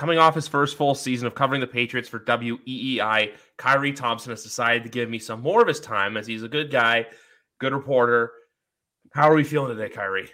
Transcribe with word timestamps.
Coming 0.00 0.16
off 0.16 0.34
his 0.34 0.48
first 0.48 0.78
full 0.78 0.94
season 0.94 1.26
of 1.26 1.34
covering 1.34 1.60
the 1.60 1.66
Patriots 1.66 2.08
for 2.08 2.20
WEEI, 2.20 3.34
Khari 3.58 3.94
Thompson 3.94 4.30
has 4.30 4.42
decided 4.42 4.82
to 4.84 4.88
give 4.88 5.10
me 5.10 5.18
some 5.18 5.42
more 5.42 5.60
of 5.60 5.68
his 5.68 5.78
time 5.78 6.16
as 6.16 6.26
he's 6.26 6.42
a 6.42 6.48
good 6.48 6.70
guy, 6.70 7.04
good 7.58 7.74
reporter. 7.74 8.32
How 9.12 9.30
are 9.30 9.34
we 9.34 9.44
feeling 9.44 9.76
today, 9.76 9.94
Khari? 9.94 10.30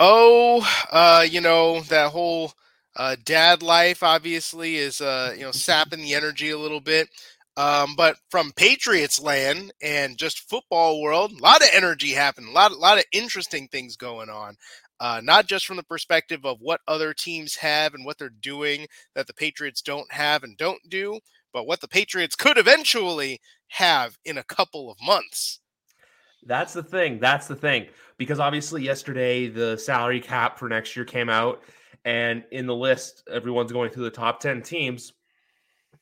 Oh, 0.00 0.68
uh, 0.90 1.24
you 1.24 1.40
know, 1.40 1.82
that 1.82 2.10
whole 2.10 2.52
uh, 2.96 3.14
dad 3.24 3.62
life 3.62 4.02
obviously 4.02 4.74
is, 4.74 5.00
uh, 5.00 5.34
you 5.36 5.44
know, 5.44 5.52
sapping 5.52 6.00
the 6.00 6.14
energy 6.14 6.50
a 6.50 6.58
little 6.58 6.80
bit. 6.80 7.08
Um, 7.56 7.94
but 7.96 8.16
from 8.28 8.50
Patriots 8.56 9.20
land 9.20 9.72
and 9.80 10.18
just 10.18 10.50
football 10.50 11.00
world, 11.00 11.30
a 11.30 11.40
lot 11.40 11.62
of 11.62 11.68
energy 11.72 12.10
happening, 12.10 12.50
a 12.50 12.52
lot, 12.52 12.72
a 12.72 12.76
lot 12.76 12.98
of 12.98 13.04
interesting 13.12 13.68
things 13.68 13.94
going 13.94 14.28
on. 14.28 14.56
Uh, 15.00 15.20
not 15.22 15.46
just 15.46 15.66
from 15.66 15.76
the 15.76 15.82
perspective 15.82 16.44
of 16.44 16.58
what 16.60 16.80
other 16.86 17.12
teams 17.12 17.56
have 17.56 17.94
and 17.94 18.04
what 18.04 18.16
they're 18.16 18.28
doing 18.28 18.86
that 19.14 19.26
the 19.26 19.34
Patriots 19.34 19.82
don't 19.82 20.10
have 20.12 20.42
and 20.44 20.56
don't 20.56 20.80
do, 20.88 21.18
but 21.52 21.66
what 21.66 21.80
the 21.80 21.88
Patriots 21.88 22.36
could 22.36 22.58
eventually 22.58 23.40
have 23.68 24.16
in 24.24 24.38
a 24.38 24.44
couple 24.44 24.90
of 24.90 24.96
months. 25.02 25.60
That's 26.46 26.72
the 26.72 26.82
thing. 26.82 27.18
That's 27.18 27.46
the 27.46 27.56
thing. 27.56 27.86
Because 28.18 28.38
obviously, 28.38 28.82
yesterday, 28.82 29.48
the 29.48 29.76
salary 29.76 30.20
cap 30.20 30.58
for 30.58 30.68
next 30.68 30.94
year 30.94 31.04
came 31.04 31.28
out. 31.28 31.62
And 32.04 32.44
in 32.50 32.66
the 32.66 32.74
list, 32.74 33.22
everyone's 33.32 33.72
going 33.72 33.90
through 33.90 34.04
the 34.04 34.10
top 34.10 34.40
10 34.40 34.62
teams. 34.62 35.12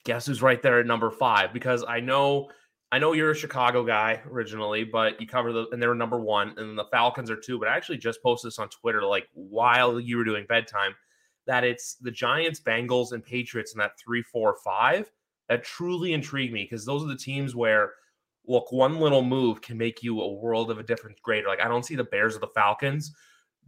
Guess 0.05 0.27
who's 0.27 0.43
right 0.43 0.61
there 0.61 0.81
at 0.81 0.87
number 0.87 1.11
five? 1.11 1.53
Because 1.53 1.85
I 1.87 2.01
know. 2.01 2.51
I 2.93 2.99
know 2.99 3.15
you're 3.15 3.31
a 3.31 3.35
Chicago 3.35 3.83
guy 3.85 4.21
originally, 4.31 4.85
but 4.85 5.19
you 5.19 5.27
cover 5.27 5.51
the 5.51 5.67
and 5.73 5.83
they're 5.83 5.95
number 5.95 6.21
one, 6.21 6.55
and 6.59 6.77
the 6.79 6.85
Falcons 6.85 7.31
are 7.31 7.37
two. 7.37 7.59
But 7.59 7.69
I 7.69 7.75
actually 7.75 7.97
just 7.97 8.23
posted 8.23 8.51
this 8.51 8.59
on 8.59 8.69
Twitter 8.69 9.03
like 9.03 9.29
while 9.33 9.99
you 9.99 10.19
were 10.19 10.25
doing 10.25 10.45
bedtime 10.47 10.95
that 11.47 11.65
it's 11.65 11.95
the 11.95 12.11
Giants, 12.11 12.61
Bengals, 12.61 13.13
and 13.13 13.25
Patriots 13.25 13.73
in 13.73 13.79
that 13.79 13.99
three, 13.99 14.23
four, 14.23 14.57
five 14.63 15.11
that 15.49 15.65
truly 15.65 16.13
intrigue 16.13 16.53
me 16.53 16.65
because 16.65 16.85
those 16.85 17.03
are 17.03 17.09
the 17.09 17.17
teams 17.17 17.57
where 17.57 17.95
look, 18.47 18.71
one 18.73 18.99
little 19.01 19.23
move 19.23 19.63
can 19.63 19.79
make 19.79 20.03
you 20.03 20.21
a 20.21 20.33
world 20.33 20.71
of 20.71 20.79
a 20.79 20.83
difference 20.83 21.19
greater. 21.23 21.49
Like 21.49 21.63
I 21.63 21.69
don't 21.69 21.87
see 21.87 21.97
the 21.97 22.05
Bears 22.05 22.37
or 22.37 22.41
the 22.41 22.49
Falcons 22.49 23.15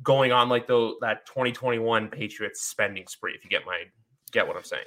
going 0.03 0.33
on 0.33 0.51
like 0.51 0.67
the 0.67 0.97
that 1.01 1.25
2021 1.27 2.09
Patriots 2.09 2.61
spending 2.61 3.07
spree. 3.07 3.33
If 3.35 3.43
you 3.43 3.49
get 3.49 3.65
my 3.65 3.85
get 4.33 4.47
what 4.47 4.57
I'm 4.57 4.65
saying. 4.65 4.85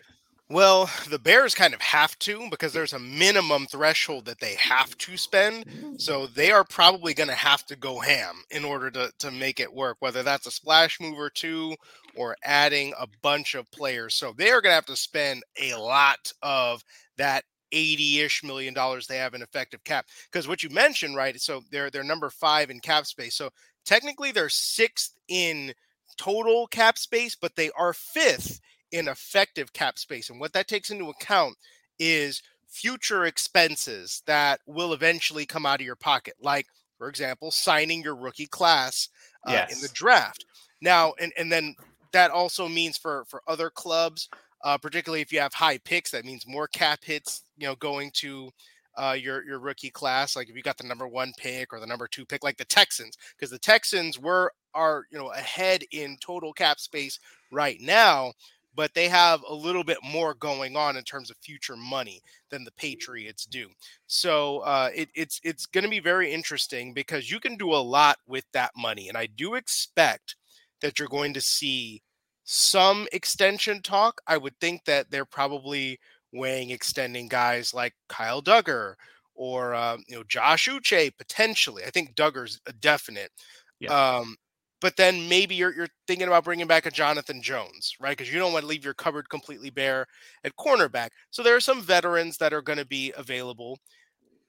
Well, 0.50 0.90
the 1.10 1.20
Bears 1.20 1.54
kind 1.54 1.74
of 1.74 1.82
have 1.82 2.18
to 2.20 2.48
because 2.50 2.72
there's 2.72 2.94
a 2.94 3.00
minimum 3.00 3.66
threshold 3.68 4.26
that 4.26 4.40
they 4.40 4.56
have 4.56 4.98
to 5.00 5.18
spend. 5.18 5.66
So 5.98 6.26
they 6.28 6.52
are 6.52 6.64
probably 6.64 7.14
going 7.14 7.28
to 7.30 7.36
have 7.36 7.66
to 7.66 7.76
go 7.76 8.00
ham 8.00 8.44
in 8.50 8.64
order 8.64 8.90
to, 8.92 9.12
to 9.20 9.32
make 9.32 9.60
it 9.60 9.74
work, 9.74 9.98
whether 10.00 10.24
that's 10.24 10.48
a 10.48 10.52
splash 10.52 11.02
move 11.02 11.20
or 11.20 11.30
two 11.30 11.76
or 12.16 12.38
adding 12.44 12.94
a 12.98 13.08
bunch 13.22 13.56
of 13.56 13.70
players. 13.72 14.16
So 14.16 14.34
they 14.38 14.50
are 14.52 14.62
going 14.62 14.72
to 14.72 14.76
have 14.76 14.86
to 14.86 14.96
spend 14.96 15.44
a 15.62 15.76
lot 15.76 16.32
of 16.42 16.82
that 17.18 17.44
80-ish 17.74 18.44
million 18.46 18.74
dollars 18.74 19.08
they 19.08 19.18
have 19.18 19.34
in 19.34 19.42
effective 19.42 19.84
cap 19.84 20.06
because 20.32 20.48
what 20.48 20.64
you 20.64 20.70
mentioned 20.70 21.18
right 21.18 21.38
so 21.42 21.62
they're 21.70 21.90
they're 21.90 22.02
number 22.02 22.30
five 22.30 22.70
in 22.70 22.80
cap 22.80 23.06
space 23.06 23.36
so 23.36 23.50
technically 23.86 24.32
they're 24.32 24.48
sixth 24.48 25.18
in 25.28 25.74
total 26.16 26.68
cap 26.68 26.98
space 26.98 27.36
but 27.36 27.58
they 27.58 27.70
are 27.78 27.92
fifth 27.92 28.62
in 28.92 29.08
effective 29.08 29.74
cap 29.74 29.98
space 29.98 30.30
and 30.30 30.40
what 30.40 30.54
that 30.54 30.68
takes 30.68 30.90
into 30.90 31.10
account 31.10 31.56
is 32.00 32.42
future 32.68 33.26
expenses 33.26 34.22
that 34.26 34.60
will 34.66 34.94
eventually 34.94 35.46
come 35.46 35.66
out 35.66 35.80
of 35.80 35.86
your 35.86 35.96
pocket 35.96 36.34
like 36.42 36.68
for 36.98 37.10
example 37.10 37.52
signing 37.52 38.02
your 38.02 38.16
rookie 38.16 38.48
class 38.48 39.10
uh, 39.48 39.52
yes. 39.52 39.76
in 39.76 39.82
the 39.82 39.90
draft 39.94 40.46
now 40.82 41.14
and 41.20 41.32
and 41.38 41.52
then 41.52 41.76
that 42.14 42.32
also 42.32 42.68
means 42.68 42.98
for 42.98 43.26
for 43.28 43.42
other 43.48 43.70
clubs 43.70 44.30
uh, 44.64 44.78
particularly 44.78 45.22
if 45.22 45.32
you 45.32 45.40
have 45.40 45.54
high 45.54 45.78
picks. 45.78 46.12
That 46.12 46.26
means 46.26 46.48
more 46.48 46.68
cap 46.68 47.04
hits, 47.04 47.44
you 47.58 47.68
know, 47.68 47.76
going 47.76 48.12
to 48.16 48.52
uh, 48.98 49.16
your 49.18 49.46
your 49.46 49.60
rookie 49.60 49.92
class. 49.92 50.36
Like 50.36 50.50
if 50.50 50.56
you 50.56 50.64
got 50.64 50.78
the 50.78 50.88
number 50.88 51.08
one 51.08 51.32
pick 51.38 51.72
or 51.72 51.80
the 51.80 51.86
number 51.88 52.08
two 52.08 52.26
pick, 52.26 52.44
like 52.44 52.58
the 52.58 52.66
Texans, 52.66 53.18
because 53.36 53.52
the 53.52 53.60
Texans 53.60 54.20
were 54.20 54.52
are 54.74 55.06
you 55.12 55.18
know 55.18 55.32
ahead 55.32 55.84
in 55.92 56.18
total 56.20 56.54
cap 56.54 56.80
space 56.80 57.20
right 57.52 57.80
now, 57.80 58.34
but 58.78 58.94
they 58.94 59.10
have 59.10 59.44
a 59.50 59.54
little 59.54 59.84
bit 59.84 59.98
more 60.04 60.36
going 60.36 60.78
on 60.78 60.96
in 60.96 61.04
terms 61.04 61.32
of 61.32 61.38
future 61.38 61.76
money 61.76 62.22
than 62.52 62.64
the 62.64 62.72
Patriots 62.74 63.48
do. 63.48 63.68
So 64.06 64.60
uh, 64.60 64.92
it, 64.94 65.10
it's 65.16 65.42
it's 65.44 65.66
going 65.66 65.84
to 65.84 65.90
be 65.90 66.00
very 66.00 66.32
interesting 66.32 66.94
because 66.94 67.30
you 67.30 67.40
can 67.40 67.58
do 67.58 67.74
a 67.74 67.76
lot 67.76 68.20
with 68.28 68.46
that 68.54 68.72
money, 68.78 69.10
and 69.10 69.18
I 69.18 69.26
do 69.26 69.56
expect 69.56 70.36
that 70.82 71.00
you're 71.00 71.08
going 71.08 71.34
to 71.34 71.42
see 71.42 72.04
some 72.44 73.08
extension 73.12 73.82
talk. 73.82 74.22
I 74.28 74.38
would 74.38 74.58
think 74.62 74.86
that 74.86 75.10
they're 75.10 75.26
probably 75.26 76.00
weighing 76.32 76.70
extending 76.70 77.28
guys 77.28 77.74
like 77.74 77.96
Kyle 78.08 78.44
Dugger 78.44 78.94
or 79.34 79.74
uh, 79.74 79.98
you 80.08 80.18
know 80.18 80.24
Josh 80.28 80.70
Uche 80.70 81.18
potentially. 81.18 81.84
I 81.84 81.90
think 81.90 82.16
Dugger's 82.16 82.62
a 82.68 82.74
definite. 82.74 83.32
Yeah. 83.80 84.18
Um, 84.18 84.36
but 84.82 84.96
then 84.96 85.28
maybe 85.28 85.56
you're 85.56 85.74
you're 85.74 85.88
thinking 86.08 86.28
about 86.28 86.44
bringing 86.44 86.68
back 86.68 86.86
a 86.86 86.92
Jonathan 86.92 87.42
Jones, 87.42 87.96
right? 88.00 88.18
Because 88.18 88.32
you 88.32 88.40
don't 88.40 88.54
want 88.54 88.64
to 88.64 88.70
leave 88.70 88.86
your 88.86 88.94
cupboard 88.94 89.30
completely 89.30 89.70
bare 89.70 90.06
at 90.44 90.56
cornerback. 90.56 91.10
So 91.32 91.44
there 91.44 91.56
are 91.56 91.62
some 91.62 91.82
veterans 91.82 92.38
that 92.38 92.54
are 92.54 92.62
going 92.62 92.80
to 92.80 92.86
be 92.86 93.14
available. 93.18 93.80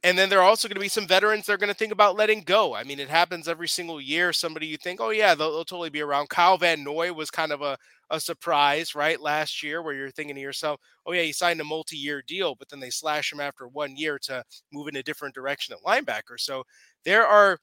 And 0.04 0.16
then 0.16 0.28
there 0.28 0.38
are 0.38 0.44
also 0.44 0.68
going 0.68 0.76
to 0.76 0.80
be 0.80 0.88
some 0.88 1.08
veterans 1.08 1.46
that 1.46 1.54
are 1.54 1.58
going 1.58 1.72
to 1.72 1.74
think 1.74 1.92
about 1.92 2.16
letting 2.16 2.42
go. 2.42 2.72
I 2.72 2.84
mean, 2.84 3.00
it 3.00 3.08
happens 3.08 3.48
every 3.48 3.66
single 3.66 4.00
year. 4.00 4.32
Somebody 4.32 4.68
you 4.68 4.76
think, 4.76 5.00
oh, 5.00 5.10
yeah, 5.10 5.34
they'll, 5.34 5.50
they'll 5.50 5.64
totally 5.64 5.90
be 5.90 6.02
around. 6.02 6.28
Kyle 6.28 6.56
Van 6.56 6.84
Noy 6.84 7.12
was 7.12 7.32
kind 7.32 7.50
of 7.50 7.62
a, 7.62 7.76
a 8.10 8.20
surprise, 8.20 8.94
right? 8.94 9.20
Last 9.20 9.60
year, 9.60 9.82
where 9.82 9.94
you're 9.94 10.12
thinking 10.12 10.36
to 10.36 10.40
yourself, 10.40 10.78
oh, 11.04 11.12
yeah, 11.12 11.22
he 11.22 11.32
signed 11.32 11.60
a 11.60 11.64
multi 11.64 11.96
year 11.96 12.22
deal, 12.28 12.54
but 12.54 12.68
then 12.68 12.78
they 12.78 12.90
slash 12.90 13.32
him 13.32 13.40
after 13.40 13.66
one 13.66 13.96
year 13.96 14.20
to 14.20 14.44
move 14.72 14.86
in 14.86 14.96
a 14.96 15.02
different 15.02 15.34
direction 15.34 15.74
at 15.74 15.82
linebacker. 15.82 16.38
So 16.38 16.62
there 17.04 17.26
are. 17.26 17.58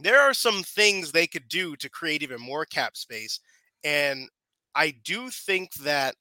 There 0.00 0.20
are 0.20 0.34
some 0.34 0.62
things 0.62 1.12
they 1.12 1.26
could 1.26 1.48
do 1.48 1.76
to 1.76 1.88
create 1.88 2.22
even 2.22 2.40
more 2.40 2.64
cap 2.64 2.96
space. 2.96 3.40
And 3.84 4.28
I 4.74 4.94
do 5.04 5.30
think 5.30 5.72
that 5.74 6.14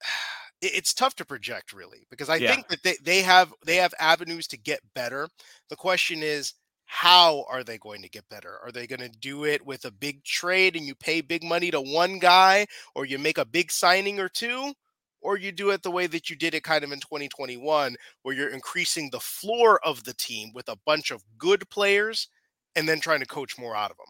it's 0.62 0.94
tough 0.94 1.14
to 1.14 1.24
project 1.24 1.74
really 1.74 2.06
because 2.10 2.30
I 2.30 2.36
yeah. 2.36 2.50
think 2.50 2.68
that 2.68 2.82
they, 2.82 2.96
they 3.02 3.20
have 3.20 3.52
they 3.66 3.76
have 3.76 3.92
avenues 4.00 4.46
to 4.48 4.56
get 4.56 4.80
better. 4.94 5.28
The 5.68 5.76
question 5.76 6.22
is 6.22 6.54
how 6.86 7.44
are 7.50 7.64
they 7.64 7.78
going 7.78 8.00
to 8.02 8.08
get 8.08 8.28
better? 8.30 8.58
Are 8.64 8.72
they 8.72 8.86
going 8.86 9.00
to 9.00 9.08
do 9.08 9.44
it 9.44 9.64
with 9.66 9.84
a 9.84 9.90
big 9.90 10.24
trade 10.24 10.76
and 10.76 10.86
you 10.86 10.94
pay 10.94 11.20
big 11.20 11.42
money 11.42 11.70
to 11.72 11.80
one 11.80 12.18
guy 12.18 12.66
or 12.94 13.04
you 13.04 13.18
make 13.18 13.38
a 13.38 13.44
big 13.44 13.70
signing 13.70 14.18
or 14.18 14.28
two? 14.28 14.72
Or 15.20 15.36
you 15.36 15.50
do 15.50 15.70
it 15.70 15.82
the 15.82 15.90
way 15.90 16.06
that 16.06 16.30
you 16.30 16.36
did 16.36 16.54
it 16.54 16.62
kind 16.62 16.84
of 16.84 16.92
in 16.92 17.00
2021, 17.00 17.96
where 18.22 18.34
you're 18.34 18.50
increasing 18.50 19.10
the 19.10 19.18
floor 19.18 19.84
of 19.84 20.04
the 20.04 20.14
team 20.14 20.52
with 20.54 20.68
a 20.68 20.78
bunch 20.86 21.10
of 21.10 21.24
good 21.36 21.68
players 21.68 22.28
and 22.76 22.88
then 22.88 23.00
trying 23.00 23.20
to 23.20 23.26
coach 23.26 23.58
more 23.58 23.74
out 23.74 23.90
of 23.90 23.96
them. 23.96 24.06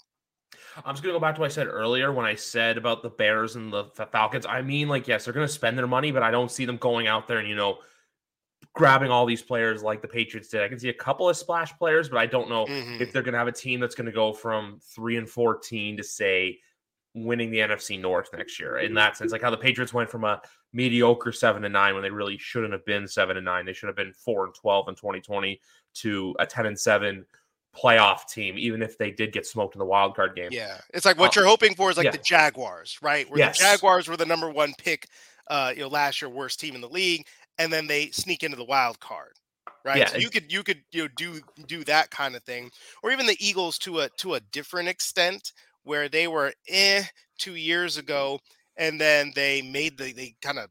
I'm 0.84 0.94
just 0.94 1.02
gonna 1.02 1.14
go 1.14 1.20
back 1.20 1.36
to 1.36 1.40
what 1.40 1.46
I 1.46 1.54
said 1.54 1.68
earlier 1.68 2.12
when 2.12 2.26
I 2.26 2.34
said 2.34 2.76
about 2.76 3.02
the 3.02 3.08
Bears 3.08 3.56
and 3.56 3.72
the 3.72 3.84
Falcons. 4.12 4.44
I 4.44 4.60
mean, 4.60 4.88
like, 4.88 5.08
yes, 5.08 5.24
they're 5.24 5.32
gonna 5.32 5.48
spend 5.48 5.78
their 5.78 5.86
money, 5.86 6.12
but 6.12 6.22
I 6.22 6.30
don't 6.30 6.50
see 6.50 6.66
them 6.66 6.76
going 6.76 7.06
out 7.06 7.26
there 7.26 7.38
and 7.38 7.48
you 7.48 7.56
know 7.56 7.78
grabbing 8.74 9.10
all 9.10 9.24
these 9.24 9.40
players 9.40 9.82
like 9.82 10.02
the 10.02 10.08
Patriots 10.08 10.48
did. 10.48 10.62
I 10.62 10.68
can 10.68 10.78
see 10.78 10.90
a 10.90 10.94
couple 10.94 11.28
of 11.28 11.36
splash 11.36 11.76
players, 11.78 12.10
but 12.10 12.18
I 12.18 12.26
don't 12.26 12.50
know 12.50 12.66
mm-hmm. 12.66 13.00
if 13.00 13.12
they're 13.12 13.22
gonna 13.22 13.38
have 13.38 13.48
a 13.48 13.52
team 13.52 13.80
that's 13.80 13.94
gonna 13.94 14.12
go 14.12 14.34
from 14.34 14.78
three 14.82 15.16
and 15.16 15.28
fourteen 15.28 15.96
to 15.96 16.02
say 16.02 16.58
winning 17.14 17.50
the 17.50 17.58
NFC 17.58 17.98
North 17.98 18.28
next 18.36 18.60
year. 18.60 18.78
In 18.78 18.92
that 18.94 19.16
sense, 19.16 19.32
like 19.32 19.40
how 19.40 19.50
the 19.50 19.56
Patriots 19.56 19.94
went 19.94 20.10
from 20.10 20.24
a 20.24 20.42
mediocre 20.74 21.32
seven 21.32 21.64
and 21.64 21.72
nine 21.72 21.94
when 21.94 22.02
they 22.02 22.10
really 22.10 22.36
shouldn't 22.36 22.74
have 22.74 22.84
been 22.84 23.08
seven 23.08 23.38
and 23.38 23.46
nine. 23.46 23.64
They 23.64 23.72
should 23.72 23.86
have 23.86 23.96
been 23.96 24.12
four 24.12 24.44
and 24.44 24.54
twelve 24.54 24.88
in 24.88 24.94
2020 24.94 25.58
to 25.94 26.36
a 26.38 26.44
10 26.44 26.66
and 26.66 26.78
seven 26.78 27.24
playoff 27.76 28.28
team, 28.28 28.56
even 28.58 28.82
if 28.82 28.98
they 28.98 29.10
did 29.10 29.32
get 29.32 29.46
smoked 29.46 29.74
in 29.74 29.78
the 29.78 29.84
wild 29.84 30.14
card 30.14 30.34
game. 30.34 30.48
Yeah, 30.50 30.78
it's 30.94 31.04
like 31.04 31.18
what 31.18 31.36
uh, 31.36 31.40
you're 31.40 31.48
hoping 31.48 31.74
for 31.74 31.90
is 31.90 31.96
like 31.96 32.04
yeah. 32.04 32.10
the 32.10 32.18
Jaguars, 32.18 32.98
right? 33.02 33.28
Where 33.30 33.38
yes. 33.38 33.58
the 33.58 33.64
Jaguars 33.64 34.08
were 34.08 34.16
the 34.16 34.26
number 34.26 34.50
one 34.50 34.72
pick, 34.78 35.08
uh, 35.48 35.72
you 35.74 35.82
know, 35.82 35.88
last 35.88 36.20
year 36.20 36.28
worst 36.28 36.60
team 36.60 36.74
in 36.74 36.80
the 36.80 36.88
league, 36.88 37.26
and 37.58 37.72
then 37.72 37.86
they 37.86 38.10
sneak 38.10 38.42
into 38.42 38.56
the 38.56 38.64
wild 38.64 38.98
card, 39.00 39.32
right? 39.84 39.98
Yeah, 39.98 40.08
so 40.08 40.18
you 40.18 40.30
could 40.30 40.52
you 40.52 40.62
could 40.62 40.82
you 40.92 41.04
know 41.04 41.08
do 41.16 41.40
do 41.66 41.84
that 41.84 42.10
kind 42.10 42.36
of 42.36 42.42
thing, 42.44 42.70
or 43.02 43.10
even 43.10 43.26
the 43.26 43.36
Eagles 43.38 43.78
to 43.78 44.00
a 44.00 44.08
to 44.18 44.34
a 44.34 44.40
different 44.52 44.88
extent, 44.88 45.52
where 45.84 46.08
they 46.08 46.28
were 46.28 46.52
eh 46.68 47.04
two 47.38 47.54
years 47.54 47.96
ago, 47.96 48.40
and 48.76 49.00
then 49.00 49.32
they 49.34 49.62
made 49.62 49.98
the 49.98 50.12
they 50.12 50.34
kind 50.42 50.58
of 50.58 50.68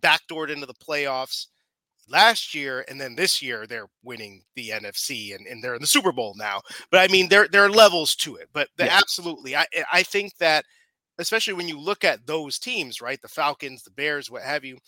backdoored 0.00 0.50
into 0.50 0.66
the 0.66 0.74
playoffs 0.74 1.46
last 2.10 2.54
year 2.54 2.84
and 2.88 3.00
then 3.00 3.14
this 3.14 3.42
year 3.42 3.66
they're 3.66 3.88
winning 4.02 4.42
the 4.56 4.70
NFC 4.70 5.34
and, 5.34 5.46
and 5.46 5.62
they're 5.62 5.74
in 5.74 5.80
the 5.80 5.86
Super 5.86 6.12
Bowl 6.12 6.34
now. 6.36 6.60
But 6.90 7.00
I 7.00 7.12
mean 7.12 7.28
there 7.28 7.48
there 7.48 7.64
are 7.64 7.70
levels 7.70 8.14
to 8.16 8.36
it. 8.36 8.48
But 8.52 8.68
the, 8.76 8.84
yeah. 8.84 8.98
absolutely 8.98 9.56
I 9.56 9.66
I 9.92 10.02
think 10.02 10.36
that 10.38 10.64
especially 11.18 11.54
when 11.54 11.68
you 11.68 11.78
look 11.78 12.04
at 12.04 12.26
those 12.26 12.58
teams, 12.58 13.00
right? 13.00 13.20
The 13.20 13.28
Falcons, 13.28 13.82
the 13.82 13.90
Bears, 13.90 14.30
what 14.30 14.42
have 14.42 14.64
you, 14.64 14.78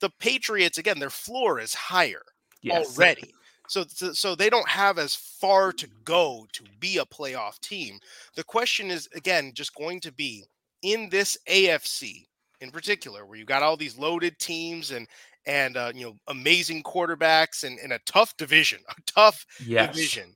the 0.00 0.10
Patriots 0.18 0.78
again, 0.78 0.98
their 0.98 1.10
floor 1.10 1.60
is 1.60 1.74
higher 1.74 2.22
yes. 2.62 2.96
already. 2.96 3.34
So, 3.68 3.84
so 3.84 4.34
they 4.34 4.48
don't 4.48 4.68
have 4.68 4.98
as 4.98 5.14
far 5.14 5.72
to 5.72 5.86
go 6.04 6.46
to 6.54 6.64
be 6.80 6.96
a 6.96 7.04
playoff 7.04 7.60
team. 7.60 7.98
The 8.34 8.44
question 8.44 8.90
is 8.90 9.08
again 9.14 9.52
just 9.54 9.74
going 9.74 10.00
to 10.00 10.12
be 10.12 10.44
in 10.82 11.10
this 11.10 11.36
AFC 11.48 12.24
in 12.60 12.70
particular, 12.70 13.24
where 13.24 13.38
you 13.38 13.44
got 13.44 13.62
all 13.62 13.76
these 13.76 13.98
loaded 13.98 14.38
teams 14.38 14.90
and 14.90 15.06
and 15.48 15.76
uh, 15.76 15.90
you 15.94 16.06
know 16.06 16.14
amazing 16.28 16.84
quarterbacks 16.84 17.64
and 17.64 17.78
in 17.80 17.90
a 17.90 17.98
tough 18.06 18.36
division, 18.36 18.78
a 18.88 18.94
tough 19.06 19.44
yes. 19.66 19.92
division. 19.92 20.34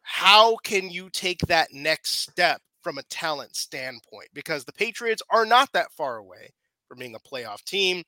How 0.00 0.56
can 0.64 0.90
you 0.90 1.10
take 1.10 1.38
that 1.42 1.68
next 1.72 2.28
step 2.28 2.60
from 2.82 2.98
a 2.98 3.04
talent 3.04 3.54
standpoint? 3.54 4.28
Because 4.34 4.64
the 4.64 4.72
Patriots 4.72 5.22
are 5.30 5.46
not 5.46 5.72
that 5.74 5.92
far 5.92 6.16
away 6.16 6.50
from 6.88 6.98
being 6.98 7.14
a 7.14 7.20
playoff 7.20 7.62
team, 7.64 8.02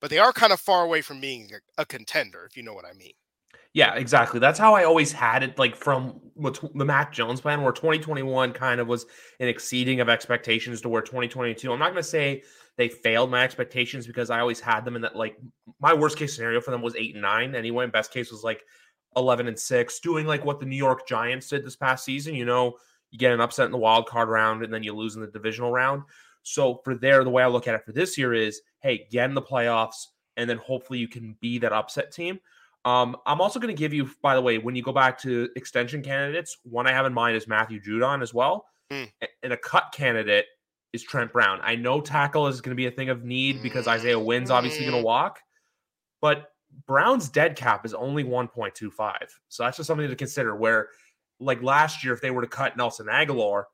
but 0.00 0.10
they 0.10 0.18
are 0.18 0.32
kind 0.32 0.52
of 0.52 0.60
far 0.60 0.84
away 0.84 1.02
from 1.02 1.20
being 1.20 1.48
a, 1.52 1.82
a 1.82 1.86
contender, 1.86 2.44
if 2.50 2.56
you 2.56 2.64
know 2.64 2.74
what 2.74 2.84
I 2.84 2.94
mean. 2.94 3.12
Yeah, 3.74 3.94
exactly. 3.94 4.40
That's 4.40 4.58
how 4.58 4.74
I 4.74 4.84
always 4.84 5.12
had 5.12 5.42
it, 5.42 5.58
like 5.58 5.76
from 5.76 6.18
the 6.74 6.84
Mac 6.84 7.12
Jones 7.12 7.42
plan, 7.42 7.62
where 7.62 7.72
2021 7.72 8.52
kind 8.52 8.80
of 8.80 8.88
was 8.88 9.04
an 9.38 9.48
exceeding 9.48 10.00
of 10.00 10.08
expectations 10.08 10.80
to 10.80 10.88
where 10.88 11.02
2022. 11.02 11.70
I'm 11.70 11.78
not 11.78 11.90
going 11.90 12.02
to 12.02 12.02
say 12.02 12.42
they 12.76 12.88
failed 12.88 13.30
my 13.30 13.42
expectations 13.42 14.06
because 14.06 14.30
I 14.30 14.40
always 14.40 14.60
had 14.60 14.84
them 14.84 14.96
in 14.96 15.02
that, 15.02 15.16
like, 15.16 15.38
my 15.80 15.94
worst 15.94 16.18
case 16.18 16.34
scenario 16.34 16.60
for 16.60 16.70
them 16.70 16.82
was 16.82 16.96
eight 16.96 17.14
and 17.14 17.22
nine 17.22 17.54
anyway. 17.54 17.84
And 17.84 17.92
best 17.92 18.12
case 18.12 18.30
was 18.30 18.44
like 18.44 18.62
11 19.16 19.48
and 19.48 19.58
six, 19.58 20.00
doing 20.00 20.26
like 20.26 20.44
what 20.44 20.60
the 20.60 20.66
New 20.66 20.76
York 20.76 21.06
Giants 21.08 21.48
did 21.48 21.64
this 21.64 21.76
past 21.76 22.04
season. 22.04 22.34
You 22.34 22.44
know, 22.44 22.76
you 23.10 23.18
get 23.18 23.32
an 23.32 23.40
upset 23.40 23.66
in 23.66 23.72
the 23.72 23.78
wild 23.78 24.06
card 24.06 24.28
round 24.28 24.62
and 24.62 24.72
then 24.72 24.82
you 24.82 24.94
lose 24.94 25.14
in 25.14 25.22
the 25.22 25.26
divisional 25.26 25.72
round. 25.72 26.02
So 26.42 26.80
for 26.84 26.94
there, 26.94 27.24
the 27.24 27.30
way 27.30 27.42
I 27.42 27.48
look 27.48 27.66
at 27.66 27.74
it 27.74 27.84
for 27.84 27.92
this 27.92 28.16
year 28.16 28.32
is, 28.34 28.60
hey, 28.80 29.06
get 29.10 29.28
in 29.28 29.34
the 29.34 29.42
playoffs, 29.42 30.06
and 30.36 30.48
then 30.48 30.58
hopefully 30.58 30.98
you 30.98 31.08
can 31.08 31.36
be 31.40 31.58
that 31.58 31.72
upset 31.72 32.12
team. 32.12 32.38
Um, 32.84 33.16
I'm 33.26 33.40
also 33.40 33.58
going 33.58 33.74
to 33.74 33.78
give 33.78 33.92
you, 33.92 34.08
by 34.22 34.36
the 34.36 34.42
way, 34.42 34.58
when 34.58 34.76
you 34.76 34.82
go 34.82 34.92
back 34.92 35.18
to 35.22 35.48
extension 35.56 36.02
candidates, 36.02 36.58
one 36.62 36.86
I 36.86 36.92
have 36.92 37.04
in 37.04 37.12
mind 37.12 37.36
is 37.36 37.48
Matthew 37.48 37.80
Judon 37.80 38.22
as 38.22 38.32
well. 38.32 38.66
Mm. 38.92 39.10
And 39.42 39.52
a 39.52 39.56
cut 39.56 39.92
candidate 39.92 40.46
is 40.96 41.04
Trent 41.04 41.32
Brown. 41.32 41.60
I 41.62 41.76
know 41.76 42.00
tackle 42.00 42.48
is 42.48 42.60
going 42.60 42.70
to 42.70 42.76
be 42.76 42.86
a 42.86 42.90
thing 42.90 43.08
of 43.08 43.24
need 43.24 43.62
because 43.62 43.86
Isaiah 43.86 44.18
Wynn's 44.18 44.50
obviously 44.50 44.80
going 44.80 44.96
to 44.96 45.02
mm. 45.02 45.04
walk, 45.04 45.40
but 46.20 46.50
Brown's 46.86 47.28
dead 47.28 47.56
cap 47.56 47.86
is 47.86 47.94
only 47.94 48.24
1.25. 48.24 49.14
So 49.48 49.62
that's 49.62 49.76
just 49.76 49.86
something 49.86 50.08
to 50.08 50.16
consider. 50.16 50.56
Where, 50.56 50.88
like 51.38 51.62
last 51.62 52.02
year, 52.02 52.12
if 52.12 52.20
they 52.20 52.30
were 52.30 52.42
to 52.42 52.48
cut 52.48 52.76
Nelson 52.76 53.06
Agholor, 53.06 53.64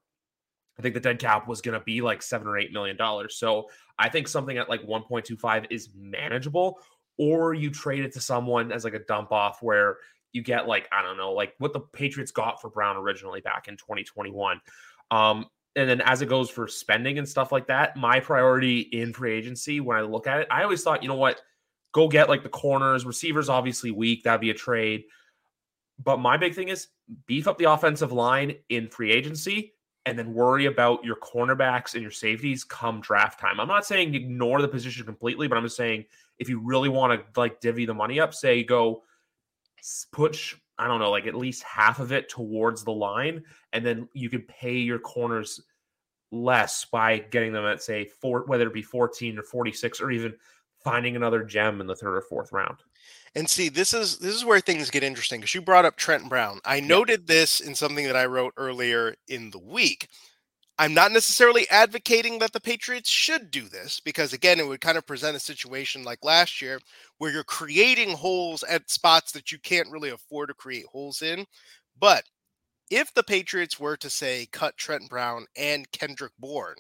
I 0.79 0.83
think 0.83 0.95
the 0.95 1.01
dead 1.01 1.19
cap 1.19 1.49
was 1.49 1.61
going 1.61 1.79
to 1.79 1.85
be 1.85 2.01
like 2.01 2.23
seven 2.23 2.47
or 2.47 2.59
eight 2.59 2.73
million 2.73 2.97
dollars. 2.97 3.37
So 3.37 3.69
I 3.99 4.09
think 4.09 4.29
something 4.29 4.59
at 4.59 4.69
like 4.69 4.83
1.25 4.83 5.67
is 5.71 5.91
manageable 5.95 6.79
or 7.19 7.55
you 7.55 7.71
trade 7.71 8.05
it 8.05 8.13
to 8.15 8.21
someone 8.21 8.73
as 8.73 8.85
like 8.85 8.95
a 8.95 9.01
dump 9.01 9.33
off 9.33 9.63
where 9.63 9.99
you 10.33 10.43
get 10.43 10.67
like 10.67 10.89
I 10.91 11.03
don't 11.03 11.19
know 11.19 11.33
like 11.33 11.55
what 11.59 11.73
the 11.73 11.81
Patriots 11.81 12.33
got 12.33 12.61
for 12.61 12.71
Brown 12.71 12.97
originally 12.97 13.41
back 13.41 13.69
in 13.69 13.77
2021. 13.77 14.61
Um, 15.11 15.47
and 15.77 15.89
then 15.89 16.01
as 16.03 16.23
it 16.23 16.29
goes 16.29 16.51
for 16.51 16.69
spending 16.69 17.19
and 17.19 17.29
stuff 17.29 17.53
like 17.53 17.67
that, 17.69 17.97
my 17.97 18.21
priority 18.21 18.81
in 18.81 19.13
free 19.13 19.33
agency 19.33 19.81
when 19.81 19.97
I 19.97 20.03
look 20.03 20.27
at 20.27 20.41
it, 20.41 20.49
I 20.51 20.63
always 20.63 20.83
thought, 20.83 21.03
you 21.03 21.09
know 21.09 21.15
what, 21.15 21.41
go 21.93 22.09
get 22.09 22.29
like 22.29 22.43
the 22.43 22.49
corners, 22.49 23.07
receivers 23.07 23.49
obviously 23.49 23.91
weak, 23.91 24.25
that'd 24.25 24.41
be 24.41 24.51
a 24.51 24.55
trade. 24.55 25.05
But 26.03 26.19
my 26.19 26.37
big 26.37 26.55
thing 26.55 26.69
is 26.69 26.89
beef 27.27 27.49
up 27.49 27.59
the 27.59 27.71
offensive 27.71 28.13
line 28.13 28.57
in 28.69 28.89
free 28.89 29.13
agency 29.13 29.75
and 30.05 30.19
then 30.19 30.35
worry 30.35 30.67
about 30.67 31.05
your 31.05 31.17
cornerbacks 31.17 31.95
and 31.95 32.03
your 32.03 32.11
safeties 32.11 32.65
come 32.65 33.01
draft 33.01 33.39
time. 33.41 33.61
I'm 33.61 33.69
not 33.69 33.87
saying 33.87 34.15
ignore 34.15 34.61
the 34.61 34.69
position 34.69 35.07
completely, 35.07 35.49
but 35.49 35.57
I'm 35.57 35.65
just 35.65 35.77
saying 35.77 36.05
if 36.39 36.49
you 36.49 36.61
really 36.61 36.89
want 36.89 37.13
to 37.13 37.41
like 37.41 37.61
divvy 37.61 37.87
the 37.87 37.95
money 37.95 38.19
up, 38.19 38.35
say 38.35 38.65
go 38.65 39.05
push, 40.11 40.57
I 40.83 40.89
don't 40.89 40.99
know, 40.99 41.13
like 41.13 41.29
at 41.29 41.37
least 41.37 41.63
half 41.63 42.01
of 42.01 42.11
it 42.11 42.29
towards 42.29 42.83
the 42.83 42.91
line, 42.91 43.45
and 43.73 43.87
then 43.87 44.09
you 44.15 44.29
could 44.29 44.49
pay 44.49 44.75
your 44.75 44.99
corners 44.99 45.61
less 46.33 46.85
by 46.87 47.19
getting 47.19 47.53
them 47.53 47.65
at 47.65 47.81
say 47.81 48.05
four, 48.05 48.45
whether 48.47 48.67
it 48.67 48.75
be 48.75 48.83
14 48.83 49.39
or 49.39 49.43
46, 49.45 50.01
or 50.01 50.11
even 50.11 50.35
finding 50.83 51.15
another 51.15 51.45
gem 51.45 51.81
in 51.81 51.87
the 51.87 51.95
third 51.95 52.17
or 52.17 52.23
fourth 52.23 52.51
round. 52.51 52.79
And 53.37 53.49
see, 53.49 53.69
this 53.69 53.95
is 53.95 54.19
this 54.19 54.35
is 54.35 54.45
where 54.45 54.59
things 54.59 54.91
get 54.91 55.05
interesting 55.05 55.41
because 55.41 55.55
you 55.55 55.63
brought 55.63 55.85
up 55.85 55.97
Trent 55.97 56.29
Brown. 56.29 56.59
I 56.65 56.81
noted 56.81 57.29
this 57.29 57.61
in 57.61 57.77
something 57.77 58.07
that 58.07 58.17
I 58.17 58.27
wrote 58.27 58.55
earlier 58.57 59.15
in 59.29 59.51
the 59.51 59.61
week. 59.61 60.09
I'm 60.83 60.95
not 60.95 61.13
necessarily 61.13 61.69
advocating 61.71 62.41
that 62.41 62.53
the 62.53 62.61
Patriots 62.61 63.09
should 63.09 63.53
do 63.53 63.69
this 63.69 64.01
because, 64.01 64.33
again, 64.33 64.59
it 64.59 64.67
would 64.67 64.81
kind 64.81 64.99
of 64.99 65.07
present 65.07 65.37
a 65.37 65.41
situation 65.41 66.03
like 66.03 66.25
last 66.25 66.61
year 66.61 66.81
where 67.19 67.31
you're 67.31 67.45
creating 67.45 68.17
holes 68.17 68.65
at 68.65 68.91
spots 68.91 69.31
that 69.31 69.53
you 69.53 69.61
can't 69.61 69.93
really 69.93 70.11
afford 70.11 70.49
to 70.49 70.55
create 70.55 70.87
holes 70.87 71.23
in. 71.23 71.47
But 72.01 72.25
if 72.91 73.15
the 73.15 73.23
Patriots 73.23 73.79
were 73.79 73.97
to 73.99 74.11
say 74.11 74.49
cut 74.51 74.77
Trent 74.77 75.09
Brown 75.09 75.47
and 75.57 75.89
Kendrick 75.93 76.33
Bourne, 76.41 76.75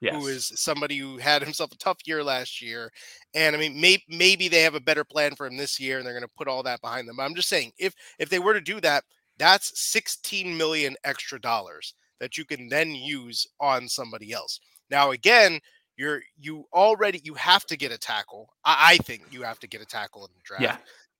yes. 0.00 0.14
who 0.14 0.28
is 0.28 0.50
somebody 0.54 0.96
who 0.96 1.18
had 1.18 1.42
himself 1.42 1.72
a 1.72 1.76
tough 1.76 1.98
year 2.06 2.24
last 2.24 2.62
year. 2.62 2.90
And 3.34 3.54
I 3.54 3.58
mean, 3.58 3.78
may, 3.78 3.98
maybe 4.08 4.48
they 4.48 4.62
have 4.62 4.76
a 4.76 4.80
better 4.80 5.04
plan 5.04 5.34
for 5.34 5.46
him 5.46 5.58
this 5.58 5.78
year, 5.78 5.98
and 5.98 6.06
they're 6.06 6.14
going 6.14 6.22
to 6.22 6.36
put 6.38 6.48
all 6.48 6.62
that 6.62 6.80
behind 6.80 7.06
them. 7.06 7.16
But 7.16 7.24
I'm 7.24 7.34
just 7.34 7.50
saying, 7.50 7.72
if 7.78 7.94
if 8.18 8.30
they 8.30 8.38
were 8.38 8.54
to 8.54 8.62
do 8.62 8.80
that, 8.80 9.04
that's 9.36 9.78
16 9.78 10.56
million 10.56 10.96
extra 11.04 11.38
dollars 11.38 11.92
that 12.22 12.38
you 12.38 12.44
can 12.44 12.68
then 12.68 12.94
use 12.94 13.48
on 13.58 13.88
somebody 13.88 14.32
else. 14.32 14.60
Now, 14.90 15.10
again, 15.10 15.58
you're 15.96 16.22
you 16.38 16.66
already 16.72 17.20
you 17.24 17.34
have 17.34 17.66
to 17.66 17.76
get 17.76 17.90
a 17.90 17.98
tackle. 17.98 18.54
I, 18.64 18.92
I 18.92 18.96
think 18.98 19.22
you 19.32 19.42
have 19.42 19.58
to 19.58 19.66
get 19.66 19.82
a 19.82 19.84
tackle 19.84 20.24
in 20.24 20.30
the 20.32 20.40
draft. 20.44 20.62
Yeah. 20.62 20.76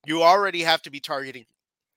You 0.06 0.22
already 0.22 0.60
have 0.62 0.81
to 0.82 0.90
be 0.90 1.00
targeting 1.00 1.44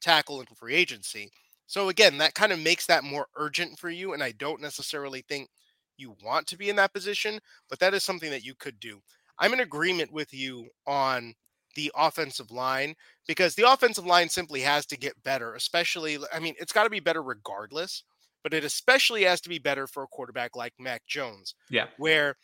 tackle 0.01 0.39
in 0.41 0.47
free 0.47 0.73
agency. 0.73 1.31
So 1.67 1.89
again, 1.89 2.17
that 2.17 2.33
kind 2.33 2.51
of 2.51 2.59
makes 2.59 2.87
that 2.87 3.03
more 3.03 3.27
urgent 3.37 3.77
for 3.77 3.91
you. 3.91 4.13
And 4.13 4.23
I 4.23 4.31
don't 4.31 4.59
necessarily 4.59 5.23
think 5.29 5.49
you 5.97 6.15
want 6.23 6.47
to 6.47 6.57
be 6.57 6.69
in 6.69 6.75
that 6.77 6.93
position, 6.93 7.39
but 7.69 7.77
that 7.79 7.93
is 7.93 8.03
something 8.03 8.31
that 8.31 8.43
you 8.43 8.55
could 8.55 8.79
do. 8.79 9.01
I'm 9.37 9.53
in 9.53 9.59
agreement 9.59 10.11
with 10.11 10.33
you 10.33 10.67
on 10.87 11.35
the 11.75 11.91
offensive 11.95 12.49
line 12.49 12.95
because 13.27 13.53
the 13.53 13.69
offensive 13.69 14.05
line 14.05 14.29
simply 14.29 14.61
has 14.61 14.87
to 14.87 14.97
get 14.97 15.21
better, 15.23 15.53
especially, 15.53 16.17
I 16.33 16.39
mean, 16.39 16.55
it's 16.59 16.73
got 16.73 16.85
to 16.85 16.89
be 16.89 16.99
better 16.99 17.21
regardless, 17.21 18.03
but 18.45 18.53
it 18.53 18.63
especially 18.63 19.23
has 19.23 19.41
to 19.41 19.49
be 19.49 19.57
better 19.57 19.87
for 19.87 20.03
a 20.03 20.07
quarterback 20.07 20.55
like 20.55 20.71
Mac 20.77 21.01
Jones. 21.07 21.55
Yeah. 21.71 21.87
Where, 21.97 22.35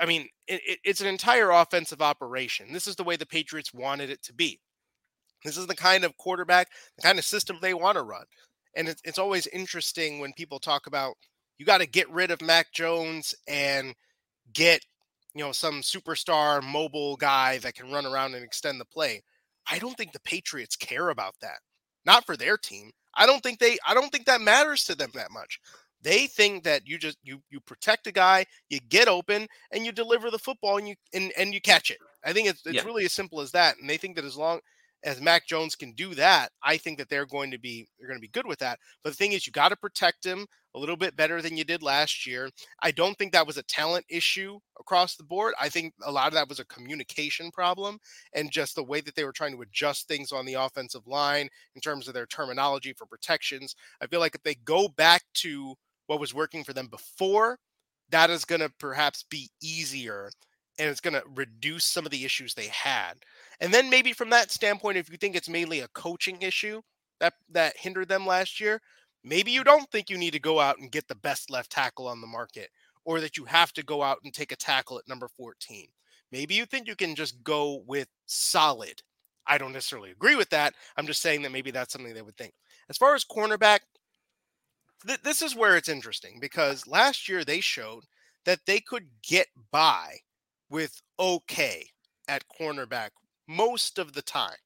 I 0.00 0.06
mean, 0.06 0.28
it, 0.46 0.78
it's 0.84 1.00
an 1.00 1.08
entire 1.08 1.50
offensive 1.50 2.00
operation. 2.00 2.72
This 2.72 2.86
is 2.86 2.94
the 2.94 3.02
way 3.02 3.16
the 3.16 3.26
Patriots 3.26 3.74
wanted 3.74 4.08
it 4.08 4.22
to 4.22 4.32
be. 4.32 4.60
This 5.44 5.56
is 5.56 5.66
the 5.66 5.74
kind 5.74 6.04
of 6.04 6.16
quarterback, 6.16 6.68
the 6.94 7.02
kind 7.02 7.18
of 7.18 7.24
system 7.24 7.58
they 7.60 7.74
want 7.74 7.96
to 7.96 8.04
run. 8.04 8.22
And 8.76 8.88
it's, 8.88 9.02
it's 9.04 9.18
always 9.18 9.48
interesting 9.48 10.20
when 10.20 10.32
people 10.32 10.60
talk 10.60 10.86
about 10.86 11.14
you 11.58 11.66
got 11.66 11.78
to 11.78 11.88
get 11.88 12.08
rid 12.08 12.30
of 12.30 12.40
Mac 12.40 12.72
Jones 12.72 13.34
and 13.48 13.96
get, 14.54 14.80
you 15.34 15.42
know, 15.42 15.50
some 15.50 15.80
superstar 15.80 16.62
mobile 16.62 17.16
guy 17.16 17.58
that 17.58 17.74
can 17.74 17.90
run 17.90 18.06
around 18.06 18.36
and 18.36 18.44
extend 18.44 18.80
the 18.80 18.84
play. 18.84 19.24
I 19.68 19.80
don't 19.80 19.96
think 19.96 20.12
the 20.12 20.20
Patriots 20.20 20.76
care 20.76 21.08
about 21.08 21.34
that. 21.42 21.58
Not 22.06 22.26
for 22.26 22.36
their 22.36 22.56
team. 22.56 22.92
I 23.14 23.26
don't 23.26 23.42
think 23.42 23.58
they 23.58 23.78
I 23.86 23.94
don't 23.94 24.10
think 24.10 24.26
that 24.26 24.40
matters 24.40 24.84
to 24.84 24.94
them 24.94 25.10
that 25.14 25.30
much. 25.30 25.60
They 26.02 26.26
think 26.26 26.64
that 26.64 26.86
you 26.86 26.98
just 26.98 27.18
you 27.22 27.40
you 27.50 27.60
protect 27.60 28.06
a 28.06 28.12
guy, 28.12 28.46
you 28.68 28.80
get 28.88 29.08
open, 29.08 29.46
and 29.70 29.86
you 29.86 29.92
deliver 29.92 30.30
the 30.30 30.38
football 30.38 30.78
and 30.78 30.88
you 30.88 30.94
and, 31.14 31.32
and 31.38 31.54
you 31.54 31.60
catch 31.60 31.90
it. 31.90 31.98
I 32.24 32.32
think 32.32 32.48
it's 32.48 32.66
it's 32.66 32.76
yeah. 32.76 32.84
really 32.84 33.04
as 33.04 33.12
simple 33.12 33.40
as 33.40 33.52
that. 33.52 33.76
And 33.78 33.88
they 33.88 33.96
think 33.96 34.16
that 34.16 34.24
as 34.24 34.36
long 34.36 34.60
as 35.04 35.20
Mac 35.20 35.46
Jones 35.46 35.74
can 35.74 35.92
do 35.92 36.14
that, 36.14 36.50
I 36.62 36.76
think 36.76 36.98
that 36.98 37.08
they're 37.08 37.26
going 37.26 37.50
to 37.50 37.58
be 37.58 37.88
they're 37.98 38.08
going 38.08 38.18
to 38.18 38.22
be 38.22 38.28
good 38.28 38.46
with 38.46 38.58
that. 38.60 38.78
But 39.02 39.10
the 39.10 39.16
thing 39.16 39.32
is, 39.32 39.46
you 39.46 39.52
got 39.52 39.68
to 39.68 39.76
protect 39.76 40.24
him 40.24 40.46
a 40.74 40.78
little 40.78 40.96
bit 40.96 41.16
better 41.16 41.42
than 41.42 41.56
you 41.56 41.64
did 41.64 41.82
last 41.82 42.26
year. 42.26 42.48
I 42.82 42.90
don't 42.90 43.16
think 43.16 43.32
that 43.32 43.46
was 43.46 43.58
a 43.58 43.62
talent 43.64 44.04
issue 44.08 44.58
across 44.80 45.16
the 45.16 45.24
board. 45.24 45.54
I 45.60 45.68
think 45.68 45.92
a 46.04 46.10
lot 46.10 46.28
of 46.28 46.34
that 46.34 46.48
was 46.48 46.60
a 46.60 46.64
communication 46.66 47.50
problem 47.50 47.98
and 48.34 48.50
just 48.50 48.74
the 48.74 48.84
way 48.84 49.00
that 49.02 49.14
they 49.14 49.24
were 49.24 49.32
trying 49.32 49.52
to 49.52 49.62
adjust 49.62 50.08
things 50.08 50.32
on 50.32 50.46
the 50.46 50.54
offensive 50.54 51.06
line 51.06 51.48
in 51.74 51.80
terms 51.80 52.08
of 52.08 52.14
their 52.14 52.26
terminology 52.26 52.94
for 52.94 53.06
protections. 53.06 53.74
I 54.00 54.06
feel 54.06 54.20
like 54.20 54.34
if 54.34 54.42
they 54.42 54.54
go 54.64 54.88
back 54.88 55.22
to 55.34 55.74
what 56.06 56.20
was 56.20 56.34
working 56.34 56.64
for 56.64 56.72
them 56.72 56.88
before, 56.88 57.58
that 58.10 58.30
is 58.30 58.44
going 58.44 58.60
to 58.60 58.72
perhaps 58.78 59.24
be 59.24 59.50
easier 59.62 60.30
and 60.78 60.88
it's 60.88 61.00
going 61.00 61.14
to 61.14 61.22
reduce 61.34 61.84
some 61.84 62.06
of 62.06 62.10
the 62.10 62.24
issues 62.24 62.54
they 62.54 62.68
had. 62.68 63.14
And 63.60 63.72
then 63.72 63.90
maybe 63.90 64.12
from 64.12 64.30
that 64.30 64.50
standpoint, 64.50 64.96
if 64.96 65.10
you 65.10 65.16
think 65.16 65.36
it's 65.36 65.48
mainly 65.48 65.80
a 65.80 65.88
coaching 65.88 66.40
issue 66.40 66.80
that 67.20 67.34
that 67.50 67.76
hindered 67.76 68.08
them 68.08 68.26
last 68.26 68.58
year, 68.58 68.80
maybe 69.24 69.50
you 69.50 69.64
don't 69.64 69.90
think 69.90 70.10
you 70.10 70.18
need 70.18 70.32
to 70.32 70.40
go 70.40 70.60
out 70.60 70.78
and 70.78 70.90
get 70.90 71.08
the 71.08 71.14
best 71.14 71.50
left 71.50 71.70
tackle 71.70 72.08
on 72.08 72.20
the 72.20 72.26
market, 72.26 72.70
or 73.04 73.20
that 73.20 73.36
you 73.36 73.44
have 73.44 73.72
to 73.74 73.84
go 73.84 74.02
out 74.02 74.18
and 74.24 74.32
take 74.32 74.52
a 74.52 74.56
tackle 74.56 74.98
at 74.98 75.08
number 75.08 75.28
14. 75.36 75.88
Maybe 76.30 76.54
you 76.54 76.64
think 76.64 76.86
you 76.86 76.96
can 76.96 77.14
just 77.14 77.42
go 77.42 77.82
with 77.86 78.08
solid. 78.26 79.02
I 79.46 79.58
don't 79.58 79.72
necessarily 79.72 80.10
agree 80.10 80.36
with 80.36 80.50
that. 80.50 80.74
I'm 80.96 81.06
just 81.06 81.20
saying 81.20 81.42
that 81.42 81.52
maybe 81.52 81.70
that's 81.70 81.92
something 81.92 82.14
they 82.14 82.22
would 82.22 82.36
think. 82.36 82.54
As 82.88 82.96
far 82.96 83.14
as 83.14 83.24
cornerback, 83.24 83.80
th- 85.06 85.22
this 85.22 85.42
is 85.42 85.56
where 85.56 85.76
it's 85.76 85.88
interesting 85.88 86.38
because 86.40 86.86
last 86.86 87.28
year 87.28 87.44
they 87.44 87.60
showed 87.60 88.04
that 88.44 88.60
they 88.66 88.80
could 88.80 89.06
get 89.22 89.48
by 89.70 90.18
with 90.70 91.02
okay 91.18 91.86
at 92.28 92.44
cornerback 92.60 93.10
most 93.46 93.98
of 93.98 94.12
the 94.14 94.22
time. 94.22 94.56